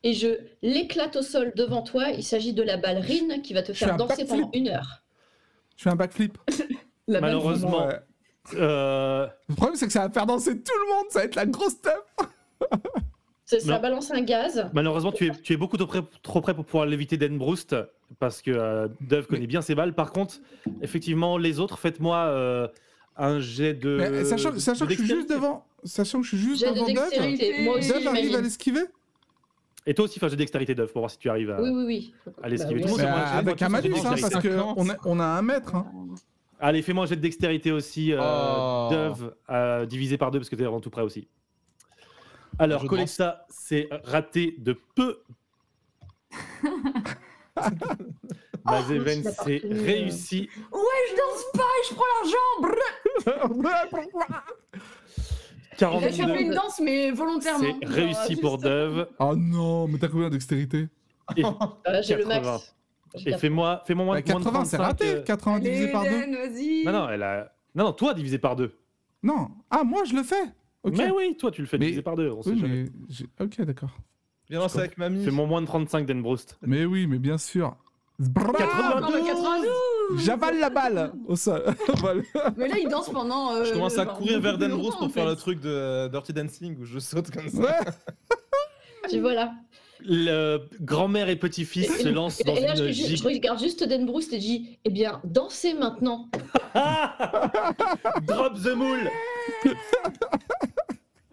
[0.03, 0.27] et je
[0.61, 2.09] l'éclate au sol devant toi.
[2.09, 5.03] Il s'agit de la ballerine qui va te faire danser pendant une heure.
[5.77, 6.37] Je fais un backflip.
[7.07, 7.99] Malheureusement, Ouais.
[8.55, 11.05] euh, Le problème, c'est que ça va faire danser tout le monde.
[11.09, 12.01] Ça va être la grosse teuf.
[13.59, 14.69] Ça, balance un gaz.
[14.71, 17.75] malheureusement, tu es, tu es beaucoup trop près, trop près pour pouvoir l'éviter d'Enbroust
[18.17, 19.93] parce que euh, Dove connaît bien ses balles.
[19.93, 20.35] Par contre,
[20.81, 22.67] effectivement, les autres, faites-moi euh,
[23.17, 23.97] un jet de.
[24.09, 26.69] Mais sachant, sachant de que je suis juste devant, sachant que je suis juste Jet
[26.69, 27.63] de devant Dove, dextérité.
[27.65, 28.83] Moi aussi, Dove arrive à l'esquiver.
[29.87, 31.59] Et toi aussi, fais un jet de dextérité d'œuf pour voir si tu arrives à,
[31.61, 32.13] Oui, oui, oui.
[32.43, 32.81] à l'esquiver.
[32.81, 33.01] Bah oui.
[33.01, 34.75] mange- avec un malus, hein, parce que 50.
[34.77, 35.75] on a, on a un mètre.
[35.75, 35.91] Hein.
[36.59, 38.87] Allez, fais-moi un jet de dextérité aussi, euh, Oh.
[38.91, 41.27] d'œuf, euh, divisé par deux, parce que t'es vraiment tout près aussi.
[42.59, 45.17] Alors, Coletta, c'est raté de peu.
[48.63, 50.49] Mazeven, il a c'est réussi.
[50.71, 50.79] Ouais,
[51.09, 52.51] je danse pas et je prends l'argent.
[55.79, 55.97] brrr.
[55.97, 56.41] Et là, je fais 42.
[56.41, 57.65] une danse, mais volontairement.
[57.81, 59.07] C'est réussi juste- pour Dove.
[59.19, 60.87] Oh non, mais t'as combien de dextérité
[61.37, 61.49] Et, Euh,
[62.03, 62.41] J'ai le 80.
[62.51, 62.75] max.
[63.13, 63.37] Et 80.
[63.37, 65.15] fais-moi fais moins, Bah, moins de 80, c'est 35, raté.
[65.17, 66.83] euh, 80 divisé Allez, par 2 Eden, vas-y.
[66.85, 67.51] Non, non, elle a...
[67.75, 68.73] non, non, toi divisé par deux.
[69.23, 69.49] Non.
[69.69, 70.43] Ah, moi, je le fais.
[70.83, 72.31] Mais oui, toi, tu le fais Mais- divisé par deux.
[72.31, 72.83] On sait Oui, jamais.
[72.83, 73.91] mais j'ai- Ok, d'accord.
[74.49, 75.23] Viens lancer avec mamie.
[75.23, 76.57] Fais-moi moins de 35 d'Enbroust.
[76.65, 77.75] Mais oui, mais bien sûr.
[78.19, 79.67] Ah, non, mais 92
[80.17, 81.63] J'avale la balle au sol.
[81.97, 82.21] Voilà.
[82.57, 83.53] Mais là, il danse pendant.
[83.55, 85.29] euh, Je commence à genre, courir vers Dan Bruce longtemps, pour en faire fait.
[85.29, 87.59] le truc de Dirty Dancing où je saute comme ça.
[87.59, 87.69] Ouais.
[89.09, 89.51] Tu vois là.
[90.03, 93.83] Le grand-mère et petit-fils Et- se lancent dans Et là, je, une je- regarde juste
[93.83, 96.27] Dan Bruce et je dis Eh bien, dansez maintenant.
[98.23, 99.09] Drop the moule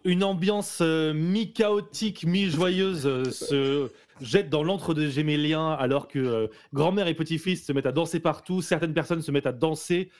[0.04, 6.46] Une ambiance euh, mi-chaotique, mi-joyeuse euh, se jette dans l'antre de Gémélien alors que euh,
[6.72, 10.10] grand-mère et petit-fils se mettent à danser partout, certaines personnes se mettent à danser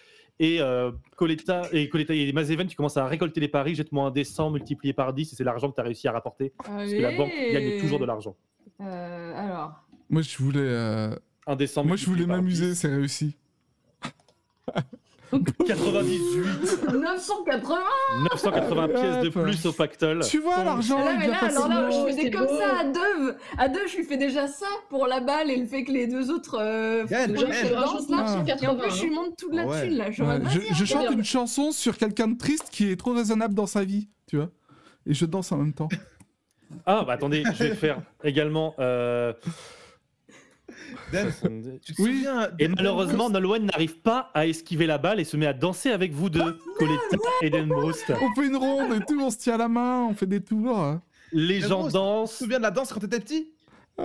[0.41, 4.11] et euh, Coletta et Coletta et Mazeven, tu commences à récolter les paris, jette-moi un
[4.11, 7.01] descend multiplié par 10 et c'est l'argent que tu as réussi à rapporter parce que
[7.01, 8.37] la banque gagne toujours de l'argent.
[8.81, 9.85] Euh, alors.
[10.11, 11.15] Moi, je voulais, euh,
[11.47, 12.75] Un descend moi, je voulais m'amuser, 10.
[12.77, 13.37] c'est réussi.
[15.31, 17.77] 98 980
[18.33, 20.21] 980 pièces de plus au pactole.
[20.27, 22.59] Tu vois, l'argent, Là, il mais là, alors là, je faisais C'est comme beau.
[22.59, 23.37] ça à deux.
[23.59, 26.07] À deux, je lui fais déjà ça pour la balle et le fait que les
[26.07, 26.57] deux autres.
[26.61, 27.27] Euh, là.
[27.27, 28.45] là, Ah.
[28.63, 29.03] Et en plus, je 80.
[29.03, 29.89] lui montre toute la Ah ouais.
[29.89, 30.11] thune là.
[30.11, 31.13] Je chante bien.
[31.13, 34.51] une chanson sur quelqu'un de triste qui est trop raisonnable dans sa vie, tu vois.
[35.07, 35.89] Et je danse en même temps.
[36.85, 38.75] Ah, bah attendez, je vais faire également.
[38.79, 39.33] euh,
[41.13, 41.79] Dan, 62.
[41.85, 42.15] tu te Oui.
[42.17, 45.53] souviens Et Dan malheureusement, Nolwenn n'arrive pas à esquiver la balle et se met à
[45.53, 48.13] danser avec vous deux, Coletta et Denbroust.
[48.21, 50.79] On fait une ronde et tout, on se tient la main, on fait des tours.
[50.79, 51.03] hein.
[51.33, 53.53] Les gens Denbroust, Tu te dansent souviens de la danse quand t'étais petit?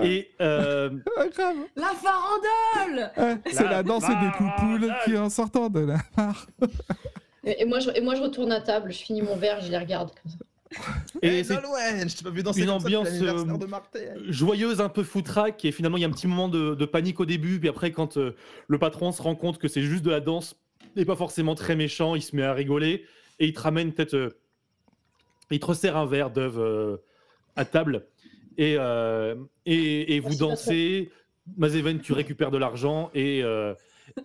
[0.01, 1.53] Et euh, Ah.
[1.75, 6.47] La farandole Ouais, c'est La la danse des poupoules qui en sortant de la barre.
[7.43, 9.69] Et, et moi, je, et moi, je retourne à table, je finis mon verre, je
[9.69, 10.37] les regarde comme ça.
[11.21, 14.21] Et Eh, c'est Nolwenn, je t'ai pas vu danser une comme ambiance, euh, de Martel.
[14.29, 17.19] joyeuse, un peu foutraque et finalement il y a un petit moment de, de panique
[17.19, 18.35] au début, puis après quand euh,
[18.67, 20.55] le patron se rend compte que c'est juste de la danse
[20.95, 23.05] et pas forcément très méchant, il se met à rigoler
[23.39, 24.29] et il te ramène peut-être, euh,
[25.51, 26.97] il te resserre un verre d'œuf euh,
[27.55, 28.05] à table
[28.57, 29.35] et, euh,
[29.65, 31.11] et, et vous dansez.
[31.57, 33.73] Mazeven, tu récupères de l'argent et, euh,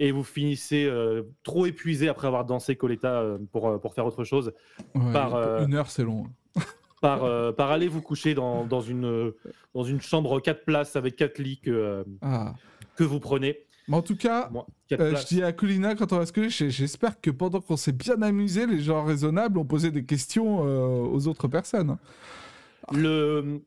[0.01, 4.07] et vous finissez euh, trop épuisé après avoir dansé Coletta euh, pour, euh, pour faire
[4.07, 4.53] autre chose
[4.95, 6.27] Ouais, Par, euh, Une heure, c'est long.
[7.01, 9.33] par, par aller vous coucher dans, dans, une,
[9.75, 12.55] dans une chambre 4 places avec 4 lits que, Ah.
[12.97, 13.59] que vous prenez.
[13.87, 16.33] Mais en tout cas, Moi, 4 euh, je dis à Colina quand on va se
[16.33, 20.67] coucher, j'espère que pendant qu'on s'est bien amusé, les gens raisonnables ont posé des questions
[20.67, 21.97] euh, aux autres personnes.
[22.93, 23.61] Le,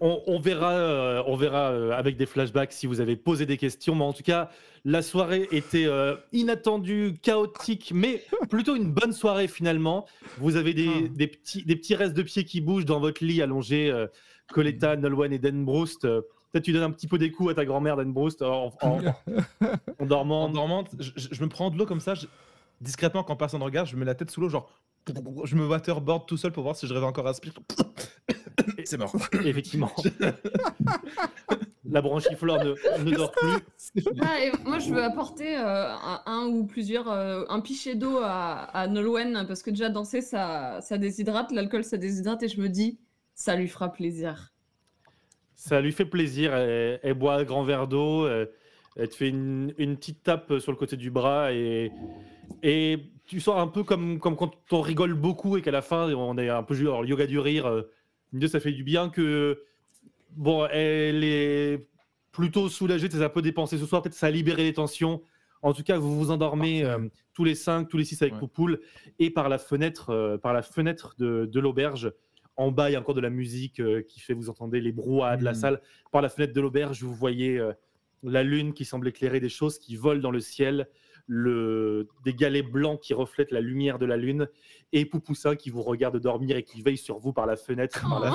[0.00, 3.56] on, on verra, euh, on verra euh, avec des flashbacks si vous avez posé des
[3.56, 3.94] questions.
[3.94, 4.50] Mais en tout cas,
[4.84, 10.06] la soirée était euh, inattendue, chaotique, mais plutôt une bonne soirée finalement.
[10.38, 11.08] Vous avez des, Ah.
[11.14, 13.92] des petits, des petits restes de pieds qui bougent dans votre lit allongé.
[14.52, 16.02] Coletta, Nolwenn et Dan Broust.
[16.02, 19.00] Peut-être tu donnes un petit peu des coups à ta grand-mère Dan Broust en, en-
[19.98, 20.44] en dormant.
[20.44, 22.26] En je, me prends de l'eau comme ça, je-
[22.80, 24.70] discrètement quand personne regarde, je mets la tête sous l'eau, genre.
[25.44, 27.54] Je me waterboard tout seul pour voir si je rêve encore à spire.
[28.84, 29.14] C'est mort.
[29.44, 29.90] Effectivement.
[31.84, 34.04] La branchiflore ne, ne dort plus.
[34.22, 38.18] Ah, et moi, je veux apporter euh, un, un ou plusieurs, euh, un pichet d'eau
[38.22, 42.60] à, à Nolwenn, parce que déjà danser, ça, ça déshydrate, l'alcool, ça déshydrate, et je
[42.60, 42.98] me dis,
[43.34, 44.52] ça lui fera plaisir.
[45.54, 46.54] Ça lui fait plaisir.
[46.54, 48.26] Elle, elle boit un grand verre d'eau.
[48.26, 48.50] Elle,
[48.96, 51.90] elle te fait une, une petite tape sur le côté du bras et,
[52.62, 56.12] et tu sens un peu comme, comme quand on rigole beaucoup et qu'à la fin
[56.12, 57.66] on est un peu genre le yoga du rire.
[57.66, 59.62] euh, ça fait du bien que
[60.36, 61.86] bon, elle est
[62.32, 63.08] plutôt soulagée.
[63.08, 64.02] Tu un peu dépensé ce soir.
[64.02, 65.22] Peut-être ça a libéré les tensions.
[65.62, 66.98] En tout cas, vous vous endormez euh,
[67.32, 68.40] tous les cinq, tous les six avec Ouais.
[68.40, 68.80] Poupoule
[69.18, 72.12] et par la fenêtre, euh, par la fenêtre de, de l'auberge.
[72.56, 74.92] En bas, il y a encore de la musique euh, qui fait, vous entendez les
[74.92, 75.54] brouhahas de la Mm.
[75.54, 75.80] salle.
[76.12, 77.60] Par la fenêtre de l'auberge, vous voyez
[78.22, 80.88] la lune qui semble éclairer des choses qui volent dans le ciel,
[81.26, 82.08] le...
[82.24, 84.48] des galets blancs qui reflètent la lumière de la lune,
[84.92, 88.20] et Poupoussin qui vous regarde dormir et qui veille sur vous par la fenêtre, par
[88.20, 88.34] la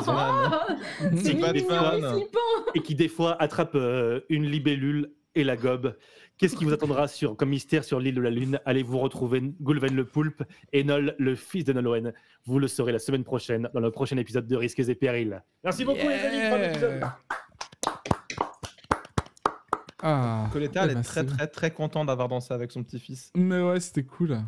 [1.01, 2.13] Oh, c'est et fun.
[2.13, 2.71] flippant.
[2.75, 5.95] et qui des fois attrape euh, une libellule et la gobe.
[6.37, 8.59] Qu'est-ce qui vous attendra sur, comme mystère sur l'île de la Lune?
[8.65, 10.41] Allez-vous retrouver Gulven le poulpe
[10.71, 12.13] et Nol, le fils de Nolwenn
[12.45, 15.43] Vous le saurez la semaine prochaine dans le prochain épisode de Risques et Périls.
[15.63, 17.01] Merci beaucoup les amis.
[20.01, 20.49] Ah.
[20.53, 23.31] Coletta, elle eh ben, est très c'est- très très contente d'avoir dansé avec son petit-fils.
[23.35, 24.39] Mais ouais, c'était cool.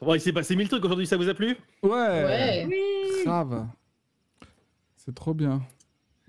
[0.00, 1.56] Bon, il s'est passé mille trucs aujourd'hui, ça vous a plu?
[1.82, 1.90] Ouais.
[1.90, 2.66] Ouais.
[2.68, 3.24] Oui.
[3.24, 3.66] Grave.
[4.96, 5.60] C'est trop bien.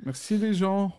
[0.05, 0.91] Merci les gens.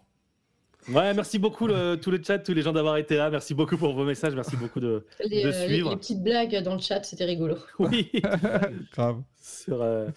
[0.89, 3.31] Ouais, merci beaucoup le- tout le chat, tous les gens d'avoir été là.
[3.31, 5.07] Merci beaucoup pour vos messages, merci beaucoup de.
[5.25, 5.91] Les, De euh, les- suivre.
[5.91, 7.57] les petites blagues dans le chat, c'était rigolo.
[7.79, 8.11] Oui,
[8.93, 9.23] Grave.
[9.41, 9.81] sur.
[9.83, 10.09] euh,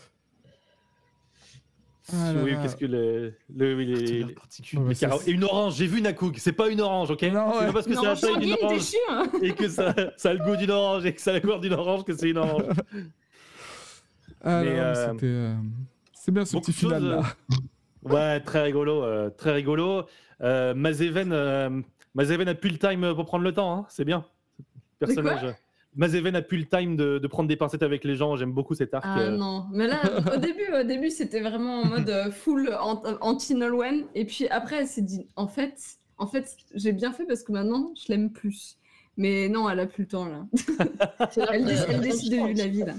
[2.13, 2.61] Ah là oui, là.
[2.61, 3.33] qu'est-ce que le.
[3.55, 4.81] le oui, les- Particulier, les- particulier.
[4.83, 7.21] Ouais, les c'est- cara- Et une orange, j'ai vu Nakoug, c'est pas une orange, ok?
[7.23, 7.65] Non, C'est ouais.
[7.67, 9.39] pas parce que c'est la taille d'une sanguine, t'es orange chiant.
[9.41, 11.59] et que ça, ça a le goût d'une orange et que ça a la couleur
[11.59, 12.63] d'une orange que c'est une orange.
[14.43, 15.25] Ah Mais, non, euh, c'était.
[15.25, 15.55] euh,
[16.13, 17.21] C'est bien ce petit final là.
[18.03, 20.05] Ouais, très rigolo, euh, très rigolo.
[20.41, 21.81] Euh, Mazeven, euh,
[22.13, 24.23] Mazeven a plus le time pour prendre le temps, hein, c'est bien.
[24.99, 25.55] Personnage.
[25.95, 28.75] Mazeven a plus le time de, de prendre des pincettes avec les gens, j'aime beaucoup
[28.75, 29.05] cet arc.
[29.07, 29.29] Ah euh.
[29.37, 30.01] non, mais là,
[30.33, 34.03] au début, au début c'était vraiment en mode euh, full ant- anti-Nolwenn.
[34.13, 35.75] Et puis après, elle s'est dit, en fait,
[36.17, 38.77] en fait j'ai bien fait parce que maintenant, je l'aime plus.
[39.17, 40.45] Mais non, elle a plus le temps là.
[41.51, 42.93] Elle, que- dé- elle euh, décide de vivre la vie là.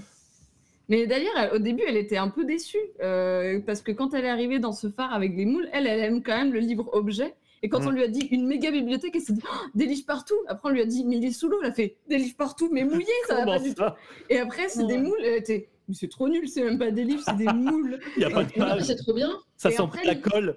[0.89, 4.31] Mais d'ailleurs, au début, elle était un peu déçue euh, parce que quand elle est
[4.31, 7.35] arrivée dans ce phare avec les moules, elle, elle aime quand même le livre objet.
[7.62, 7.87] Et quand Mm.
[7.89, 10.35] on lui a dit une méga bibliothèque, elle s'est dit Oh, des livres partout.
[10.47, 11.59] Après, on lui a dit mais il est sous l'eau.
[11.62, 13.83] Elle a fait des livres partout, mais mouillés, ça va pas du tout.
[14.31, 15.19] Et après, c'est des moules.
[15.23, 18.01] Elle était mais c'est trop nul, c'est même pas des livres, c'est des moules.
[18.16, 19.31] Il n'y a pas de page, c'est trop bien.
[19.57, 20.57] ça sent la colle.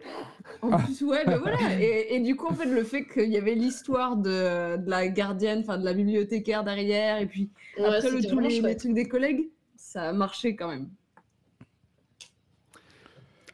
[0.63, 1.57] En plus, ouais, ben voilà.
[1.79, 5.07] Et, et du coup, en fait, le fait qu'il y avait l'histoire de, de la
[5.07, 8.93] gardienne, enfin de la bibliothécaire derrière, et puis Ouais, après le, tous les, les trucs
[8.93, 10.89] des collègues, ça a marché quand même.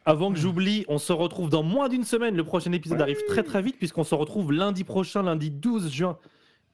[0.08, 2.36] Avant que j'oublie, on se retrouve dans moins d'une semaine.
[2.36, 6.16] Le prochain épisode arrive très très vite puisqu'on se retrouve lundi prochain, lundi 12 juin,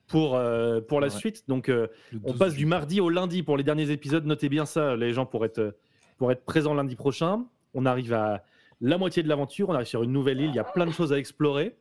[0.07, 1.11] pour, euh, pour la Ouais.
[1.15, 1.45] suite.
[1.49, 1.87] Donc euh,
[2.25, 4.27] on 12 passe du mardi au lundi pour les derniers épisodes.
[4.27, 5.75] Notez bien ça, les gens, pour être,
[6.19, 7.47] pour être présents lundi prochain.
[7.73, 8.45] On arrive à
[8.83, 9.71] la moitié de l'aventure.
[9.71, 10.51] On arrive sur une nouvelle île.
[10.51, 11.75] Il y a plein de choses à explorer.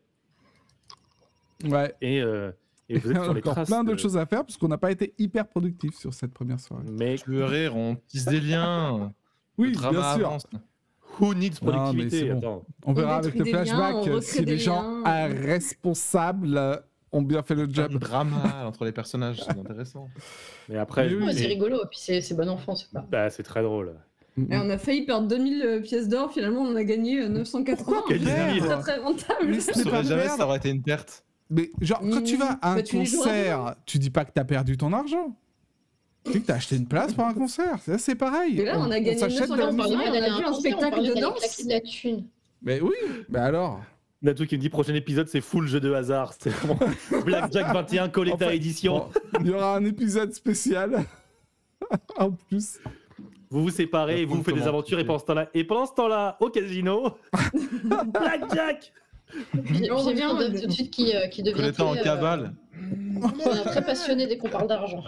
[1.66, 1.94] Ouais.
[2.00, 2.52] Et, euh,
[2.88, 3.68] et vous Il y êtes a sur les encore traces.
[3.68, 6.32] plein de- d'autres choses à faire parce qu'on n'a pas été hyper productif sur cette
[6.34, 6.86] première soirée.
[6.90, 9.12] Mais Tu veux rire, on tisse des liens.
[9.58, 9.98] Oui, bien sûr.
[10.28, 10.48] avance.
[11.20, 12.34] Who needs productivité?
[12.34, 12.64] bon.
[12.86, 15.28] On verra On avec le liens, flashback euh, si les gens liens.
[15.28, 16.76] responsables euh,
[17.12, 17.94] ont bien fait le Un job.
[17.98, 20.08] drama entre les personnages, c'est intéressant.
[20.70, 23.06] Mais après, oui, c'est mais- rigolo, et puis c'est c'est bon enfant, c'est pas.
[23.10, 23.94] bah, c'est très drôle.
[24.38, 27.98] Et on a failli perdre 2000 euh, pièces d'or, finalement on a gagné euh, 980.
[28.08, 29.46] Quel C'est très très rentable.
[29.48, 31.26] Mais Je pas jamais ça aurait été une perte.
[31.50, 34.78] Mais genre, quand tu vas à un Bah, concert, tu dis pas que t'as perdu
[34.78, 35.36] ton argent.
[36.26, 37.80] Tu dis que t'as acheté une place pour un concert.
[37.98, 38.60] C'est pareil.
[38.60, 39.98] Et là, on a gagné de la 940 musique.
[39.98, 41.66] on a vu un spectacle de danse.
[41.66, 42.26] de la thune.
[42.62, 42.96] Mais oui,
[43.30, 43.82] mais alors.
[44.24, 46.34] Natou qui me dit prochain épisode, c'est full jeu de hasard.
[46.40, 46.78] C'est vraiment
[47.26, 49.08] Blackjack 21 Coletta Enfin, édition.
[49.34, 51.06] Bon, il y aura un épisode spécial.
[52.18, 52.78] en plus.
[53.50, 55.86] Vous vous séparez et vous Comment faites des aventures et pendant ce temps-là, et pendant
[55.88, 57.18] ce temps-là, au casino,
[58.14, 58.94] Blackjack.
[59.74, 62.54] J'ai on euh, tout de suite qui, euh, qui devient en très, euh, cavale.
[62.84, 65.04] euh, très passionné dès qu'on parle d'argent.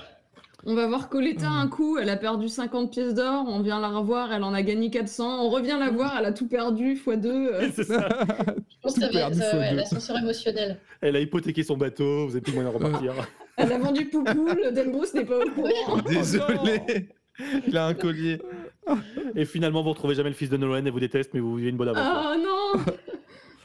[0.66, 1.58] On va voir Coletta Hmm.
[1.58, 4.62] un coup, elle a perdu 50 pièces d'or, on vient la revoir, elle en a
[4.62, 7.26] gagné 400, on revient la voir, elle a tout perdu, x2.
[7.28, 7.70] euh.
[7.76, 8.08] C'est ça.
[8.48, 10.80] Je pense Tout que ça va perdu être euh, ouais, l'ascenseur émotionnel.
[11.02, 13.14] Elle a hypothéqué son bateau, vous avez plus moyen de repartir.
[13.58, 15.98] Elle a vendu Poupoule, Delbrousse n'est pas au courant.
[16.08, 17.10] Désolé.
[17.68, 18.42] Il a un collier.
[19.36, 21.70] Et finalement, vous retrouvez jamais le fils de Nolan et vous déteste, mais vous vivez
[21.72, 22.12] une bonne aventure.
[22.14, 22.84] Ah non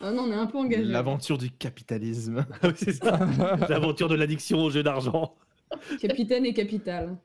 [0.01, 0.83] Ah non, on est un peu engagé.
[0.85, 2.45] L'aventure du capitalisme.
[2.63, 3.19] Oui, c'est ça.
[3.69, 5.35] L'aventure de l'addiction au jeu d'argent.
[6.01, 7.17] Capitaine et capitale.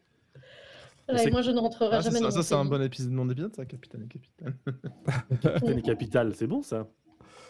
[1.09, 3.11] Et moi, je ne rentrerai Ah, ça, jamais ça, dans ça, c'est un bon épisode,
[3.11, 4.55] mon épisode, ça, capitaine et capitaine.
[5.41, 6.87] Capitaine et capital, c'est bon ça.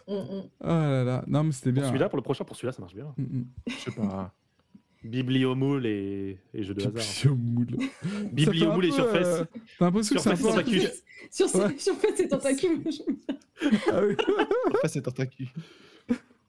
[0.08, 0.44] Mm, mm.
[0.62, 1.24] Oh là là.
[1.28, 1.88] Non, mais c'était Pour bien.
[1.88, 3.14] celui-là, pour le prochain, pour celui-là, ça marche bien.
[3.18, 3.44] Mm.
[3.68, 4.34] Je sais pas.
[5.04, 6.94] Bibliomoule et, et jeu de hasard.
[7.36, 7.78] Bibliomoule.
[8.32, 9.28] Bibliomoule et Ça peu, surface.
[9.42, 9.46] euh,
[9.78, 10.62] T'as l'impression que c'est un Surface peu.
[10.62, 10.88] sur ta un- cul.
[11.30, 11.78] Sur, ses- Ouais.
[11.78, 12.82] sur fait, ses tentacules.
[13.92, 14.16] Ah oui.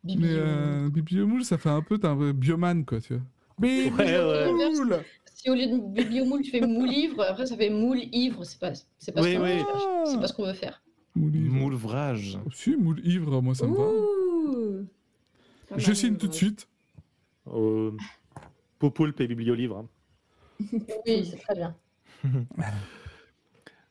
[0.05, 3.23] Mais euh, bibliomoule, ça fait un peu t'as un peu bioman, quoi, tu vois.
[3.61, 3.91] Ouais.
[3.91, 5.05] Bibliomoule
[5.35, 8.59] Si au lieu de bibliomoule, tu fais moule ivre, après ça fait moule ivre, c'est
[8.59, 9.51] pas, c'est pas, Oui, ce qu'on oui.
[9.53, 10.07] veut faire.
[10.07, 10.83] C'est pas ce qu'on veut faire.
[11.15, 11.53] Moule ivre.
[11.55, 12.39] Moulevrage.
[12.45, 13.83] Oh, Si, moule ivre, moi ça me va.
[13.85, 14.87] Ouh
[15.77, 16.69] Je signe tout de suite.
[17.53, 17.93] Euh,
[18.79, 19.79] Popoulpe et Bibliolivre.
[19.79, 19.89] hein.
[21.07, 21.77] Oui, c'est très bien.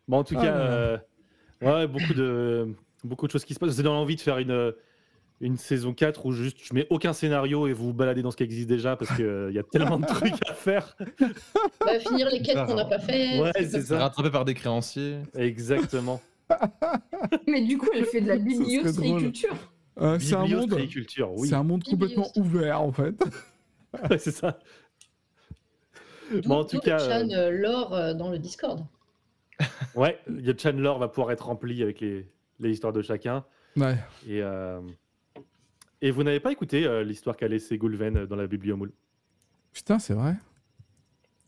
[0.07, 0.98] Bon, en tout Ah cas, euh,
[1.61, 2.73] ouais, beaucoup de,
[3.03, 3.77] beaucoup de choses qui se passent.
[3.77, 4.73] J'ai dans l'envie de faire une,
[5.41, 8.38] une saison 4 où juste je mets aucun scénario et vous vous baladez dans ce
[8.38, 10.95] qui existe déjà parce qu'il y a tellement de trucs à faire.
[11.80, 13.41] Bah, finir les quêtes qu'on n'a pas fait.
[13.41, 13.99] Ouais, c'est ça.
[13.99, 15.18] Rattrapé par des créanciers.
[15.35, 16.22] Exactement.
[17.47, 19.55] Mais du coup, elle fait de la bibliostériculture.
[19.99, 20.49] Euh, c'est un monde.
[20.49, 21.49] Bibliostréiculture, oui.
[21.49, 23.15] C'est un monde complètement ouvert en fait.
[24.10, 24.57] Ouais, c'est ça.
[26.45, 28.84] Bon, en tout cas, le chan euh, euh, lore euh, dans le Discord.
[29.95, 32.27] Ouais, le Chandler va pouvoir être rempli avec les,
[32.60, 33.45] les histoires de chacun.
[33.77, 33.95] Ouais.
[34.27, 34.81] Et, euh,
[36.04, 38.92] et vous n'avez pas écouté euh, l'histoire qu'a laissé Goulven euh, dans la bibliomoule?
[39.72, 40.36] Putain, c'est vrai.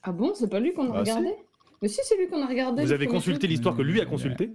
[0.02, 1.12] Ah bon, c'est pas lui qu'on a si.
[1.12, 1.36] regardé?
[1.82, 2.82] Mais si, c'est lui qu'on a regardé.
[2.82, 3.50] Vous le avez premier consulté truc.
[3.52, 4.52] l'histoire que lui a consultée?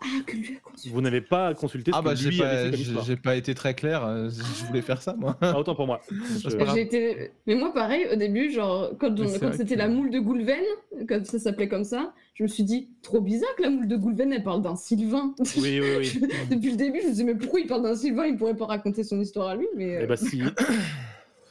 [0.00, 0.94] Ah, que lui a consulté.
[0.94, 3.04] Vous n'avez pas consulté ce Ah bah que j'ai lui pas, comme j'ai histoire.
[3.04, 5.36] j'ai pas été très clair, euh, je voulais faire ça moi.
[5.40, 6.00] Ah, autant pour moi.
[6.10, 7.32] Je- été...
[7.48, 10.62] Mais moi, pareil, au début, genre, quand, on- quand c'était que- la moule de Goulven,
[11.08, 13.96] comme ça s'appelait comme ça, je me suis dit, trop bizarre que la moule de
[13.96, 15.34] Goulven, elle parle d'un Sylvain.
[15.56, 16.20] Oui, oui, oui.
[16.50, 18.26] Depuis le début, je me disais, mais pourquoi il parle d'un Sylvain?
[18.26, 19.98] Il pourrait pas raconter son histoire à lui, mais...
[20.00, 20.42] Eh euh, ben, si,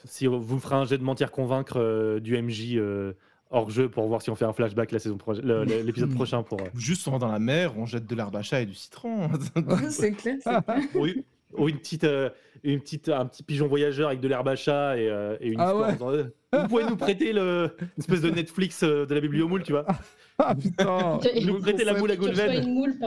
[0.05, 3.11] si vous me ferez un jet de mentir convaincre euh, du MJ euh,
[3.49, 5.17] hors jeu pour voir si on fait un flashback la saison
[5.85, 6.59] l'épisode prochain pour.
[6.61, 8.73] euh, Juste on va dans la mer, on jette de l'herbe à chat et du
[8.75, 9.29] citron.
[9.89, 10.61] c'est clair, c'est clair.
[10.95, 11.07] ou,
[11.57, 12.29] ou une petite, euh,
[12.63, 15.59] une petite, un petit pigeon voyageur avec de l'herbe à chat et, euh, et une
[15.59, 16.13] Ah histoire.
[16.13, 16.23] ouais.
[16.53, 19.85] vous pouvez nous prêter le, une espèce de Netflix de la bibliomoule, tu vois
[20.39, 21.19] Ah putain.
[21.45, 22.63] Nous prêter la moule à Goulven.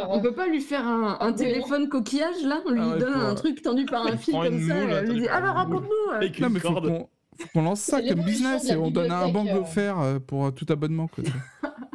[0.08, 1.36] On peut pas lui faire un, un Oui, non.
[1.36, 2.60] téléphone coquillage, là?
[2.66, 4.98] On lui Ah ouais, donne un truc tendu par un il fil comme ça, moule,
[5.14, 5.76] lui dit, alors une moule.
[5.78, 6.12] raconte-nous.
[6.12, 7.06] Avec Non, une corde.
[7.40, 9.60] Qu'on faut qu'on lance ça comme business et on donne un bibliothèque, banque euh.
[9.62, 11.08] offert euh, pour euh, tout abonnement.
[11.08, 11.24] Quoi.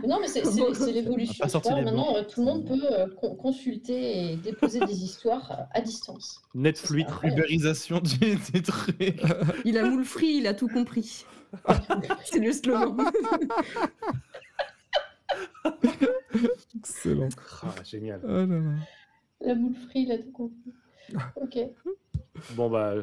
[0.08, 0.44] Non, mais c'est
[0.92, 1.46] l'évolution.
[1.84, 6.42] Maintenant, euh, tout le monde peut euh, con- consulter et déposer des histoires à distance.
[6.54, 7.12] Netflix.
[7.24, 8.18] Ubérisation du,
[8.52, 8.96] des trucs.
[9.66, 11.26] Il a moule free, il a tout compris.
[12.26, 12.98] c'est le slogan.
[16.78, 17.30] Excellent.
[17.64, 18.22] Ah, génial.
[18.24, 18.72] Ah là là.
[19.42, 20.74] La moule free, là, tout compris.
[21.36, 21.58] Ok.
[22.56, 22.96] Bon bah.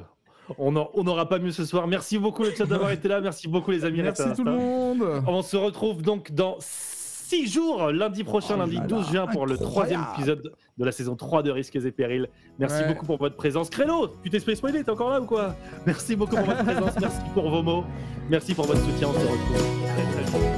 [0.58, 1.86] On n'aura pas mieux ce soir.
[1.86, 3.20] Merci beaucoup le chat d'avoir été là.
[3.20, 4.02] Merci beaucoup les amis.
[4.02, 5.04] Merci tout le monde.
[5.26, 9.26] On se retrouve donc dans 6 jours, lundi prochain, Oh lundi là 12 là, juin,
[9.26, 12.28] pour le troisième épisode de la saison 3 de Risques et Périls.
[12.58, 12.88] Merci Ouais.
[12.88, 13.70] beaucoup pour votre présence.
[13.70, 15.54] Crélo, tu t'es fait spoiler, t'es encore là ou quoi?
[15.86, 17.84] Merci beaucoup pour votre présence, merci pour vos mots,
[18.28, 19.08] merci pour votre soutien.
[19.08, 20.51] On se retrouve très très vite.